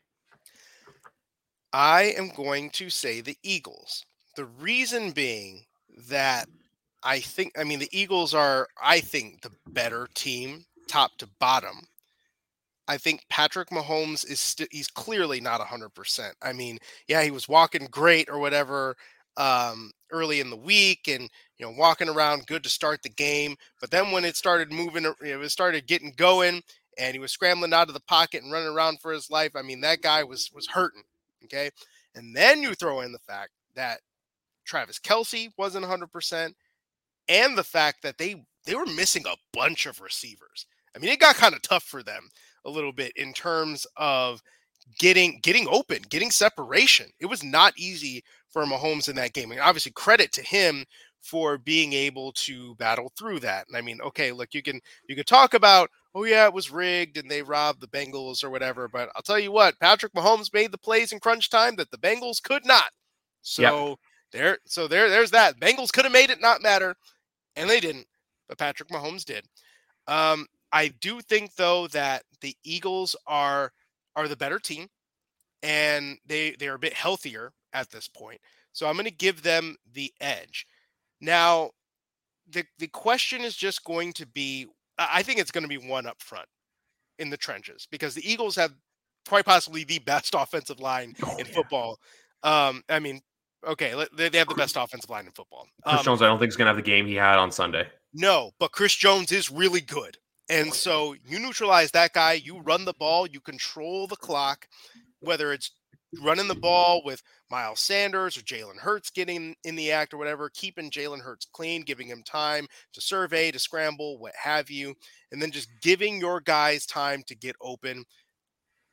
I 1.72 2.14
am 2.16 2.30
going 2.30 2.70
to 2.70 2.88
say 2.88 3.20
the 3.20 3.36
Eagles. 3.42 4.04
The 4.36 4.44
reason 4.44 5.10
being 5.10 5.64
that 6.08 6.48
I 7.02 7.20
think, 7.20 7.58
I 7.58 7.64
mean, 7.64 7.78
the 7.78 7.88
Eagles 7.92 8.34
are, 8.34 8.68
I 8.82 9.00
think, 9.00 9.42
the 9.42 9.52
better 9.68 10.08
team, 10.14 10.64
top 10.88 11.16
to 11.18 11.28
bottom. 11.38 11.86
I 12.88 12.98
think 12.98 13.24
Patrick 13.28 13.70
Mahomes 13.70 14.28
is 14.28 14.40
st- 14.40 14.72
he's 14.72 14.88
clearly 14.88 15.40
not 15.40 15.60
100%. 15.60 16.32
I 16.42 16.52
mean, 16.52 16.78
yeah, 17.08 17.22
he 17.22 17.30
was 17.30 17.48
walking 17.48 17.86
great 17.90 18.28
or 18.28 18.38
whatever 18.38 18.96
um, 19.36 19.90
early 20.10 20.40
in 20.40 20.50
the 20.50 20.56
week 20.56 21.08
and, 21.08 21.28
you 21.58 21.66
know, 21.66 21.74
walking 21.76 22.08
around 22.08 22.46
good 22.46 22.62
to 22.62 22.70
start 22.70 23.02
the 23.02 23.08
game. 23.08 23.56
But 23.80 23.90
then 23.90 24.12
when 24.12 24.24
it 24.24 24.36
started 24.36 24.72
moving, 24.72 25.12
it 25.20 25.50
started 25.50 25.86
getting 25.86 26.12
going 26.16 26.62
and 26.98 27.12
he 27.12 27.18
was 27.18 27.32
scrambling 27.32 27.72
out 27.72 27.88
of 27.88 27.94
the 27.94 28.00
pocket 28.00 28.42
and 28.42 28.52
running 28.52 28.68
around 28.68 29.00
for 29.00 29.12
his 29.12 29.30
life. 29.30 29.52
I 29.54 29.62
mean, 29.62 29.80
that 29.82 30.00
guy 30.00 30.22
was 30.24 30.50
was 30.54 30.66
hurting. 30.66 31.02
Okay. 31.44 31.70
And 32.14 32.34
then 32.34 32.62
you 32.62 32.74
throw 32.74 33.00
in 33.00 33.12
the 33.12 33.18
fact 33.18 33.50
that 33.74 34.00
Travis 34.64 34.98
Kelce 34.98 35.50
wasn't 35.58 35.84
100%, 35.84 36.52
and 37.28 37.56
the 37.56 37.64
fact 37.64 38.02
that 38.02 38.18
they 38.18 38.44
they 38.64 38.74
were 38.74 38.86
missing 38.86 39.24
a 39.26 39.36
bunch 39.52 39.86
of 39.86 40.00
receivers. 40.00 40.66
I 40.94 40.98
mean, 40.98 41.10
it 41.10 41.20
got 41.20 41.36
kind 41.36 41.54
of 41.54 41.62
tough 41.62 41.84
for 41.84 42.02
them 42.02 42.28
a 42.64 42.70
little 42.70 42.92
bit 42.92 43.12
in 43.16 43.32
terms 43.32 43.86
of 43.96 44.42
getting 44.98 45.40
getting 45.42 45.68
open, 45.70 46.02
getting 46.08 46.30
separation. 46.30 47.06
It 47.20 47.26
was 47.26 47.44
not 47.44 47.74
easy 47.78 48.24
for 48.48 48.64
Mahomes 48.64 49.08
in 49.08 49.16
that 49.16 49.32
game. 49.34 49.50
And 49.50 49.60
obviously, 49.60 49.92
credit 49.92 50.32
to 50.32 50.42
him 50.42 50.84
for 51.20 51.58
being 51.58 51.92
able 51.92 52.32
to 52.32 52.74
battle 52.76 53.12
through 53.18 53.40
that. 53.40 53.66
And 53.66 53.76
I 53.76 53.80
mean, 53.80 54.00
okay, 54.00 54.32
look, 54.32 54.54
you 54.54 54.62
can 54.62 54.80
you 55.08 55.14
can 55.14 55.24
talk 55.24 55.54
about 55.54 55.90
oh 56.14 56.24
yeah, 56.24 56.46
it 56.46 56.54
was 56.54 56.70
rigged 56.70 57.18
and 57.18 57.30
they 57.30 57.42
robbed 57.42 57.80
the 57.80 57.88
Bengals 57.88 58.42
or 58.42 58.48
whatever. 58.48 58.88
But 58.88 59.10
I'll 59.14 59.22
tell 59.22 59.38
you 59.38 59.52
what, 59.52 59.78
Patrick 59.78 60.14
Mahomes 60.14 60.52
made 60.52 60.72
the 60.72 60.78
plays 60.78 61.12
in 61.12 61.20
crunch 61.20 61.50
time 61.50 61.76
that 61.76 61.90
the 61.90 61.98
Bengals 61.98 62.42
could 62.42 62.64
not. 62.64 62.90
So 63.42 63.88
yep. 63.88 63.98
there, 64.32 64.58
so 64.64 64.88
there, 64.88 65.10
there's 65.10 65.30
that. 65.32 65.60
Bengals 65.60 65.92
could 65.92 66.04
have 66.04 66.12
made 66.12 66.30
it 66.30 66.40
not 66.40 66.62
matter, 66.62 66.96
and 67.56 67.68
they 67.68 67.80
didn't, 67.80 68.06
but 68.48 68.58
Patrick 68.58 68.88
Mahomes 68.90 69.24
did. 69.24 69.44
Um, 70.06 70.46
I 70.72 70.88
do 71.00 71.20
think 71.20 71.54
though 71.54 71.88
that 71.88 72.22
the 72.40 72.54
Eagles 72.64 73.16
are 73.26 73.72
are 74.14 74.28
the 74.28 74.36
better 74.36 74.58
team, 74.58 74.88
and 75.62 76.18
they 76.26 76.52
they 76.58 76.68
are 76.68 76.74
a 76.74 76.78
bit 76.78 76.92
healthier 76.92 77.52
at 77.72 77.90
this 77.90 78.08
point. 78.08 78.40
So 78.72 78.86
I'm 78.86 78.94
going 78.94 79.06
to 79.06 79.10
give 79.10 79.42
them 79.42 79.76
the 79.94 80.12
edge. 80.20 80.66
Now, 81.20 81.70
the 82.48 82.64
the 82.78 82.88
question 82.88 83.42
is 83.42 83.56
just 83.56 83.84
going 83.84 84.12
to 84.14 84.26
be 84.26 84.66
I 84.98 85.22
think 85.22 85.38
it's 85.38 85.50
going 85.50 85.64
to 85.64 85.68
be 85.68 85.78
one 85.78 86.06
up 86.06 86.22
front 86.22 86.48
in 87.18 87.30
the 87.30 87.36
trenches 87.36 87.86
because 87.90 88.14
the 88.14 88.30
Eagles 88.30 88.56
have 88.56 88.72
quite 89.28 89.44
possibly 89.44 89.84
the 89.84 89.98
best 90.00 90.34
offensive 90.38 90.80
line 90.80 91.14
oh, 91.22 91.36
in 91.38 91.46
yeah. 91.46 91.52
football. 91.52 91.98
Um, 92.42 92.82
I 92.88 92.98
mean, 92.98 93.20
okay, 93.64 94.06
they 94.14 94.38
have 94.38 94.48
the 94.48 94.54
best 94.54 94.76
offensive 94.76 95.10
line 95.10 95.26
in 95.26 95.32
football. 95.32 95.66
Chris 95.86 96.00
um, 96.00 96.04
Jones, 96.04 96.22
I 96.22 96.26
don't 96.26 96.38
think 96.38 96.48
is 96.48 96.56
going 96.56 96.66
to 96.66 96.70
have 96.70 96.76
the 96.76 96.82
game 96.82 97.06
he 97.06 97.14
had 97.14 97.38
on 97.38 97.52
Sunday. 97.52 97.86
No, 98.12 98.52
but 98.58 98.72
Chris 98.72 98.94
Jones 98.94 99.32
is 99.32 99.50
really 99.50 99.80
good. 99.80 100.16
And 100.48 100.72
so 100.72 101.16
you 101.26 101.38
neutralize 101.38 101.90
that 101.90 102.12
guy, 102.12 102.34
you 102.34 102.60
run 102.60 102.84
the 102.84 102.94
ball, 102.94 103.26
you 103.26 103.40
control 103.40 104.06
the 104.06 104.16
clock, 104.16 104.68
whether 105.20 105.52
it's 105.52 105.72
running 106.22 106.48
the 106.48 106.54
ball 106.54 107.02
with 107.04 107.22
Miles 107.50 107.80
Sanders 107.80 108.36
or 108.36 108.42
Jalen 108.42 108.78
Hurts 108.78 109.10
getting 109.10 109.56
in 109.64 109.76
the 109.76 109.92
act 109.92 110.14
or 110.14 110.18
whatever, 110.18 110.50
keeping 110.54 110.90
Jalen 110.90 111.20
Hurts 111.20 111.46
clean, 111.52 111.82
giving 111.82 112.06
him 112.06 112.22
time 112.22 112.66
to 112.92 113.00
survey, 113.00 113.50
to 113.50 113.58
scramble, 113.58 114.18
what 114.18 114.34
have 114.40 114.70
you, 114.70 114.94
and 115.32 115.42
then 115.42 115.50
just 115.50 115.68
giving 115.82 116.20
your 116.20 116.40
guys 116.40 116.86
time 116.86 117.22
to 117.26 117.34
get 117.34 117.56
open. 117.60 118.04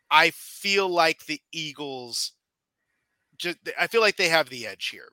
I 0.09 0.31
feel 0.31 0.89
like 0.89 1.25
the 1.25 1.41
Eagles 1.51 2.33
just 3.37 3.57
I 3.79 3.87
feel 3.87 4.01
like 4.01 4.17
they 4.17 4.29
have 4.29 4.49
the 4.49 4.67
edge 4.67 4.89
here. 4.89 5.09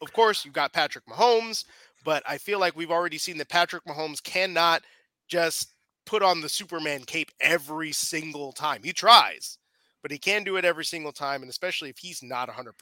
Of 0.00 0.12
course, 0.12 0.44
you've 0.44 0.54
got 0.54 0.72
Patrick 0.72 1.06
Mahomes, 1.06 1.64
but 2.04 2.22
I 2.28 2.38
feel 2.38 2.58
like 2.58 2.76
we've 2.76 2.90
already 2.90 3.18
seen 3.18 3.38
that 3.38 3.48
Patrick 3.48 3.84
Mahomes 3.84 4.22
cannot 4.22 4.82
just 5.28 5.72
put 6.04 6.22
on 6.22 6.40
the 6.40 6.48
Superman 6.48 7.04
cape 7.04 7.30
every 7.40 7.92
single 7.92 8.52
time. 8.52 8.82
He 8.82 8.92
tries 8.92 9.58
but 10.04 10.10
he 10.10 10.18
can 10.18 10.44
do 10.44 10.56
it 10.56 10.66
every 10.66 10.84
single 10.84 11.12
time, 11.12 11.40
and 11.40 11.48
especially 11.48 11.88
if 11.88 11.96
he's 11.96 12.22
not 12.22 12.50
100%. 12.50 12.72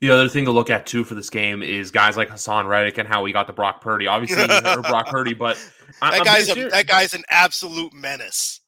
The 0.00 0.10
other 0.10 0.28
thing 0.28 0.44
to 0.44 0.52
look 0.52 0.70
at 0.70 0.86
too 0.86 1.02
for 1.02 1.16
this 1.16 1.28
game 1.28 1.64
is 1.64 1.90
guys 1.90 2.16
like 2.16 2.28
Haason 2.28 2.68
Reddick 2.68 2.98
and 2.98 3.08
how 3.08 3.22
we 3.22 3.32
got 3.32 3.48
to 3.48 3.52
Brock 3.52 3.80
Purdy. 3.80 4.06
Obviously, 4.06 4.46
Brock 4.82 5.08
Purdy, 5.08 5.34
but 5.34 5.56
that 6.00 6.14
I'm 6.14 6.22
guy's 6.22 6.48
a, 6.48 6.68
that 6.68 6.86
guy's 6.86 7.12
an 7.12 7.24
absolute 7.28 7.92
menace. 7.92 8.60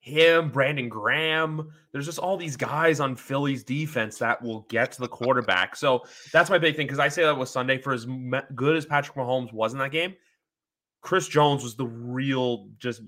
Him, 0.00 0.50
Brandon 0.50 0.88
Graham. 0.88 1.72
There's 1.92 2.06
just 2.06 2.18
all 2.18 2.36
these 2.36 2.56
guys 2.56 3.00
on 3.00 3.16
Philly's 3.16 3.62
defense 3.62 4.18
that 4.18 4.42
will 4.42 4.60
get 4.70 4.92
to 4.92 5.00
the 5.00 5.08
quarterback. 5.08 5.76
So 5.76 6.04
that's 6.32 6.50
my 6.50 6.58
big 6.58 6.76
thing 6.76 6.86
because 6.86 6.98
I 6.98 7.08
say 7.08 7.22
that 7.22 7.36
was 7.36 7.50
Sunday 7.50 7.78
for 7.78 7.92
as 7.92 8.06
good 8.54 8.76
as 8.76 8.86
Patrick 8.86 9.16
Mahomes 9.16 9.52
was 9.52 9.72
in 9.72 9.78
that 9.78 9.92
game. 9.92 10.14
Chris 11.02 11.28
Jones 11.28 11.62
was 11.62 11.76
the 11.76 11.86
real 11.86 12.68
just 12.78 13.02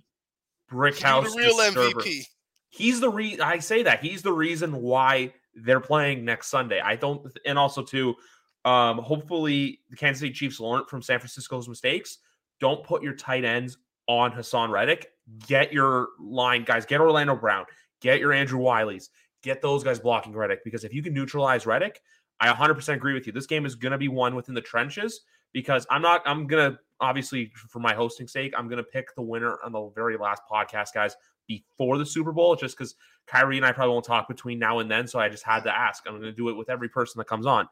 brick 0.69 0.99
house, 0.99 1.33
the 1.33 1.39
real 1.39 1.57
disturber. 1.57 2.01
MVP 2.01 2.27
he's 2.73 3.01
the 3.01 3.09
re 3.09 3.39
I 3.39 3.61
say 3.61 3.85
that 3.85 4.03
he's 4.03 4.23
the 4.23 4.33
reason 4.33 4.83
why 4.83 5.33
they're 5.55 5.81
playing 5.81 6.25
next 6.25 6.49
Sunday. 6.49 6.81
I 6.81 6.97
don't 6.97 7.25
and 7.47 7.59
also 7.59 7.83
too 7.83 8.17
um 8.65 8.99
hopefully 8.99 9.81
the 9.91 9.97
Kansas 9.97 10.21
City 10.21 10.33
Chiefs 10.33 10.59
learn 10.59 10.85
from 10.87 11.03
San 11.03 11.21
Francisco's 11.21 11.69
mistakes. 11.69 12.19
Don't 12.61 12.83
put 12.85 13.03
your 13.03 13.15
tight 13.15 13.45
ends 13.45 13.77
on 14.09 14.33
Haason 14.33 14.71
Reddick. 14.71 15.13
Get 15.47 15.73
your 15.73 16.09
line 16.21 16.65
guys, 16.65 16.85
get 16.87 17.01
Orlando 17.01 17.35
Brown, 17.37 17.65
get 18.01 18.21
your 18.21 18.33
Andrew 18.33 18.61
Wylie's, 18.61 19.11
get 19.43 19.63
those 19.63 19.83
guys 19.85 19.99
blocking 19.99 20.33
Reddick 20.33 20.65
because 20.65 20.85
if 20.85 20.93
you 20.93 21.03
can 21.03 21.15
neutralize 21.15 21.67
Reddick, 21.67 22.03
I 22.41 22.49
100% 22.49 22.95
agree 22.95 23.15
with 23.15 23.27
you. 23.27 23.33
This 23.33 23.47
game 23.47 23.65
is 23.65 23.75
going 23.75 23.93
to 23.93 23.99
be 23.99 24.09
won 24.09 24.35
within 24.35 24.55
the 24.55 24.61
trenches 24.61 25.21
because 25.53 25.87
I'm 25.91 26.03
not, 26.03 26.23
I'm 26.27 26.47
going 26.47 26.73
to, 26.73 26.79
obviously, 27.01 27.53
for 27.55 27.79
my 27.79 27.95
hosting 27.95 28.27
sake, 28.27 28.53
I'm 28.57 28.67
going 28.69 28.79
to 28.79 28.83
pick 28.83 29.15
the 29.15 29.23
winner 29.23 29.59
on 29.65 29.73
the 29.73 29.91
very 29.95 30.17
last 30.17 30.43
podcast, 30.51 30.93
guys, 30.93 31.15
before 31.47 31.99
the 31.99 32.07
Super 32.07 32.33
Bowl, 32.33 32.57
just 32.57 32.77
because 32.77 32.95
Khari 33.29 33.57
and 33.57 33.67
I 33.67 33.73
probably 33.73 33.93
won't 33.93 34.05
talk 34.05 34.29
between 34.29 34.59
now 34.59 34.81
and 34.81 34.91
then. 34.91 35.07
So 35.07 35.19
I 35.19 35.29
just 35.29 35.45
had 35.45 35.63
to 35.65 35.77
ask. 35.77 36.05
I'm 36.07 36.15
going 36.15 36.23
to 36.25 36.33
do 36.33 36.49
it 36.49 36.57
with 36.57 36.69
every 36.69 36.89
person 36.89 37.19
that 37.19 37.27
comes 37.27 37.47
on. 37.47 37.69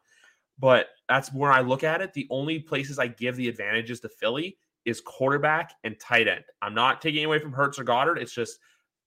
But 0.58 0.88
that's 1.08 1.32
where 1.32 1.50
I 1.50 1.60
look 1.62 1.82
at 1.82 2.00
it. 2.00 2.12
The 2.12 2.26
only 2.30 2.58
places 2.58 2.98
I 2.98 3.06
give 3.08 3.36
the 3.36 3.48
advantages 3.48 4.00
to 4.00 4.08
Philly 4.08 4.58
is 4.90 5.00
quarterback 5.00 5.72
and 5.84 5.98
tight 5.98 6.28
end. 6.28 6.44
I'm 6.60 6.74
not 6.74 7.00
taking 7.00 7.24
away 7.24 7.38
from 7.38 7.52
Hurts 7.52 7.78
or 7.78 7.84
Goedert. 7.84 8.18
It's 8.18 8.34
just 8.34 8.58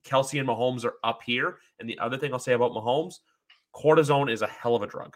Kelce 0.05 0.39
and 0.39 0.47
Mahomes 0.47 0.85
are 0.85 0.95
up 1.03 1.21
here. 1.23 1.57
And 1.79 1.87
the 1.87 1.99
other 1.99 2.17
thing 2.17 2.33
I'll 2.33 2.39
say 2.39 2.53
about 2.53 2.71
Mahomes, 2.71 3.15
cortisone 3.75 4.31
is 4.31 4.41
a 4.41 4.47
hell 4.47 4.75
of 4.75 4.81
a 4.81 4.87
drug. 4.87 5.15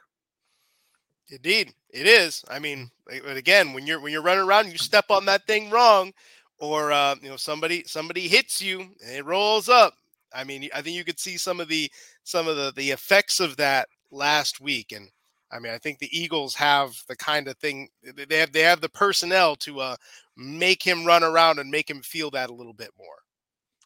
Indeed, 1.29 1.73
it 1.89 2.07
is. 2.07 2.45
I 2.49 2.59
mean, 2.59 2.89
again, 3.25 3.73
when 3.73 3.85
you're 3.85 3.99
when 3.99 4.13
you're 4.13 4.21
running 4.21 4.45
around, 4.45 4.71
you 4.71 4.77
step 4.77 5.05
on 5.09 5.25
that 5.25 5.45
thing 5.45 5.69
wrong, 5.69 6.13
or 6.57 6.91
uh, 6.91 7.15
you 7.21 7.29
know 7.29 7.35
somebody 7.35 7.83
somebody 7.85 8.27
hits 8.27 8.61
you 8.61 8.79
and 8.79 9.15
it 9.15 9.25
rolls 9.25 9.67
up. 9.67 9.93
I 10.33 10.43
mean, 10.43 10.69
I 10.73 10.81
think 10.81 10.95
you 10.95 11.03
could 11.03 11.19
see 11.19 11.37
some 11.37 11.59
of 11.59 11.67
the 11.67 11.91
some 12.23 12.47
of 12.47 12.55
the 12.55 12.71
the 12.75 12.91
effects 12.91 13.41
of 13.41 13.57
that 13.57 13.89
last 14.09 14.61
week, 14.61 14.93
and 14.93 15.09
I 15.51 15.59
mean, 15.59 15.71
I 15.71 15.77
think 15.77 15.99
the 15.99 16.17
Eagles 16.17 16.53
have 16.55 16.91
the 17.07 17.15
kind 17.15 17.47
of 17.47 17.57
thing 17.57 17.89
they 18.27 18.37
have 18.37 18.51
they 18.51 18.61
have 18.61 18.81
the 18.81 18.89
personnel 18.89 19.55
to 19.57 19.79
uh, 19.79 19.95
make 20.35 20.83
him 20.83 21.05
run 21.05 21.23
around 21.23 21.59
and 21.59 21.69
make 21.69 21.89
him 21.89 22.01
feel 22.01 22.29
that 22.31 22.49
a 22.49 22.53
little 22.53 22.73
bit 22.73 22.91
more. 22.97 23.07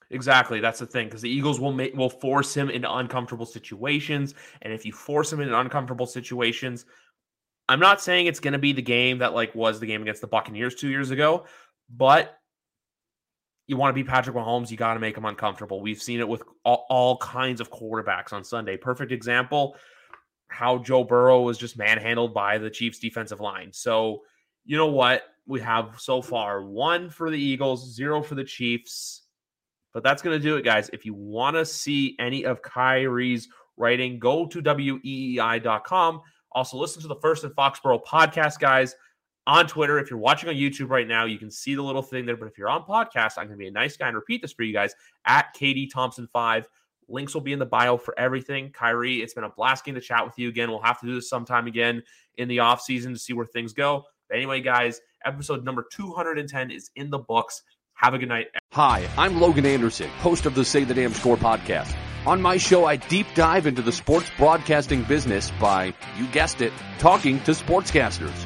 Exactly, 0.09 0.59
that's 0.59 0.79
the 0.79 0.85
thing 0.85 1.07
because 1.07 1.21
the 1.21 1.29
Eagles 1.29 1.59
will 1.59 1.71
make 1.71 1.95
will 1.95 2.09
force 2.09 2.55
him 2.55 2.69
into 2.69 2.91
uncomfortable 2.91 3.45
situations, 3.45 4.33
and 4.61 4.73
if 4.73 4.85
you 4.85 4.91
force 4.91 5.31
him 5.31 5.39
into 5.39 5.57
uncomfortable 5.57 6.07
situations, 6.07 6.85
I'm 7.69 7.79
not 7.79 8.01
saying 8.01 8.25
it's 8.25 8.39
going 8.39 8.53
to 8.53 8.59
be 8.59 8.73
the 8.73 8.81
game 8.81 9.19
that 9.19 9.33
like 9.33 9.53
was 9.55 9.79
the 9.79 9.85
game 9.85 10.01
against 10.01 10.21
the 10.21 10.27
Buccaneers 10.27 10.75
two 10.75 10.89
years 10.89 11.11
ago, 11.11 11.45
but 11.89 12.37
you 13.67 13.77
want 13.77 13.95
to 13.95 14.03
be 14.03 14.03
Patrick 14.03 14.35
Mahomes, 14.35 14.69
you 14.69 14.75
got 14.75 14.95
to 14.95 14.99
make 14.99 15.15
him 15.15 15.23
uncomfortable. 15.23 15.79
We've 15.79 16.01
seen 16.01 16.19
it 16.19 16.27
with 16.27 16.43
all, 16.65 16.85
all, 16.89 17.17
kinds 17.17 17.61
of 17.61 17.71
quarterbacks 17.71 18.33
on 18.33 18.43
Sunday. 18.43 18.75
Perfect 18.75 19.13
example 19.13 19.77
how 20.51 20.77
Joe 20.77 21.03
Burrow 21.03 21.41
was 21.41 21.57
just 21.57 21.77
manhandled 21.77 22.33
by 22.33 22.57
the 22.57 22.69
Chiefs 22.69 22.99
defensive 22.99 23.39
line. 23.39 23.71
So, 23.71 24.21
you 24.65 24.77
know 24.77 24.87
what? 24.87 25.23
We 25.47 25.59
have 25.61 25.95
so 25.97 26.21
far 26.21 26.63
one 26.63 27.09
for 27.09 27.29
the 27.29 27.41
Eagles, 27.41 27.93
zero 27.93 28.21
for 28.21 28.35
the 28.35 28.43
Chiefs. 28.43 29.23
But 29.93 30.03
that's 30.03 30.21
going 30.21 30.37
to 30.37 30.43
do 30.43 30.57
it, 30.57 30.63
guys. 30.63 30.89
If 30.93 31.05
you 31.05 31.13
want 31.13 31.55
to 31.55 31.65
see 31.65 32.15
any 32.19 32.45
of 32.45 32.61
Khari's 32.61 33.49
writing, 33.77 34.19
go 34.19 34.45
to 34.45 34.61
weei.com. 34.61 36.21
Also, 36.53 36.77
listen 36.77 37.01
to 37.01 37.07
the 37.07 37.15
First 37.15 37.43
and 37.43 37.53
Foxborough 37.53 38.03
podcast, 38.03 38.59
guys, 38.59 38.95
on 39.47 39.67
Twitter. 39.67 39.99
If 39.99 40.09
you're 40.09 40.19
watching 40.19 40.49
on 40.49 40.55
YouTube 40.55 40.89
right 40.89 41.07
now, 41.07 41.25
you 41.25 41.37
can 41.37 41.51
see 41.51 41.75
the 41.75 41.81
little 41.81 42.01
thing 42.01 42.25
there. 42.25 42.37
But 42.37 42.47
if 42.47 42.57
you're 42.57 42.69
on 42.69 42.83
podcast, 42.83 43.33
I'm 43.37 43.47
going 43.47 43.51
to 43.51 43.57
be 43.57 43.67
a 43.67 43.71
nice 43.71 43.97
guy 43.97 44.07
and 44.07 44.15
repeat 44.15 44.41
this 44.41 44.53
for 44.53 44.63
you 44.63 44.73
guys 44.73 44.93
at 45.25 45.55
KD 45.55 45.91
Thompson 45.91 46.27
5. 46.31 46.67
Links 47.11 47.33
will 47.33 47.41
be 47.41 47.53
in 47.53 47.59
the 47.59 47.65
bio 47.65 47.97
for 47.97 48.17
everything. 48.17 48.71
Khari, 48.71 49.21
it's 49.21 49.33
been 49.33 49.43
a 49.43 49.49
blast 49.49 49.85
getting 49.85 49.99
to 49.99 50.05
chat 50.05 50.25
with 50.25 50.37
you 50.37 50.49
again. 50.49 50.69
We'll 50.69 50.81
have 50.81 50.99
to 51.01 51.05
do 51.05 51.15
this 51.15 51.29
sometime 51.29 51.67
again 51.67 52.03
in 52.37 52.47
the 52.47 52.59
off 52.59 52.81
season 52.81 53.13
to 53.13 53.19
see 53.19 53.33
where 53.33 53.45
things 53.45 53.73
go. 53.73 54.03
But 54.29 54.37
anyway, 54.37 54.61
guys, 54.61 55.01
episode 55.25 55.65
number 55.65 55.85
210 55.91 56.71
is 56.71 56.89
in 56.95 57.09
the 57.09 57.19
books. 57.19 57.63
Have 57.95 58.13
a 58.13 58.17
good 58.17 58.29
night. 58.29 58.47
Hi, 58.71 59.07
I'm 59.17 59.39
Logan 59.39 59.65
Anderson, 59.65 60.09
host 60.19 60.45
of 60.45 60.55
the 60.55 60.65
Say 60.65 60.85
the 60.85 60.93
Damn 60.93 61.13
Score 61.13 61.37
podcast. 61.37 61.95
On 62.25 62.41
my 62.41 62.57
show, 62.57 62.85
I 62.85 62.95
deep 62.95 63.27
dive 63.35 63.67
into 63.67 63.81
the 63.81 63.91
sports 63.91 64.29
broadcasting 64.37 65.03
business 65.03 65.51
by, 65.59 65.93
you 66.17 66.27
guessed 66.27 66.61
it, 66.61 66.71
talking 66.99 67.39
to 67.41 67.51
sportscasters. 67.51 68.45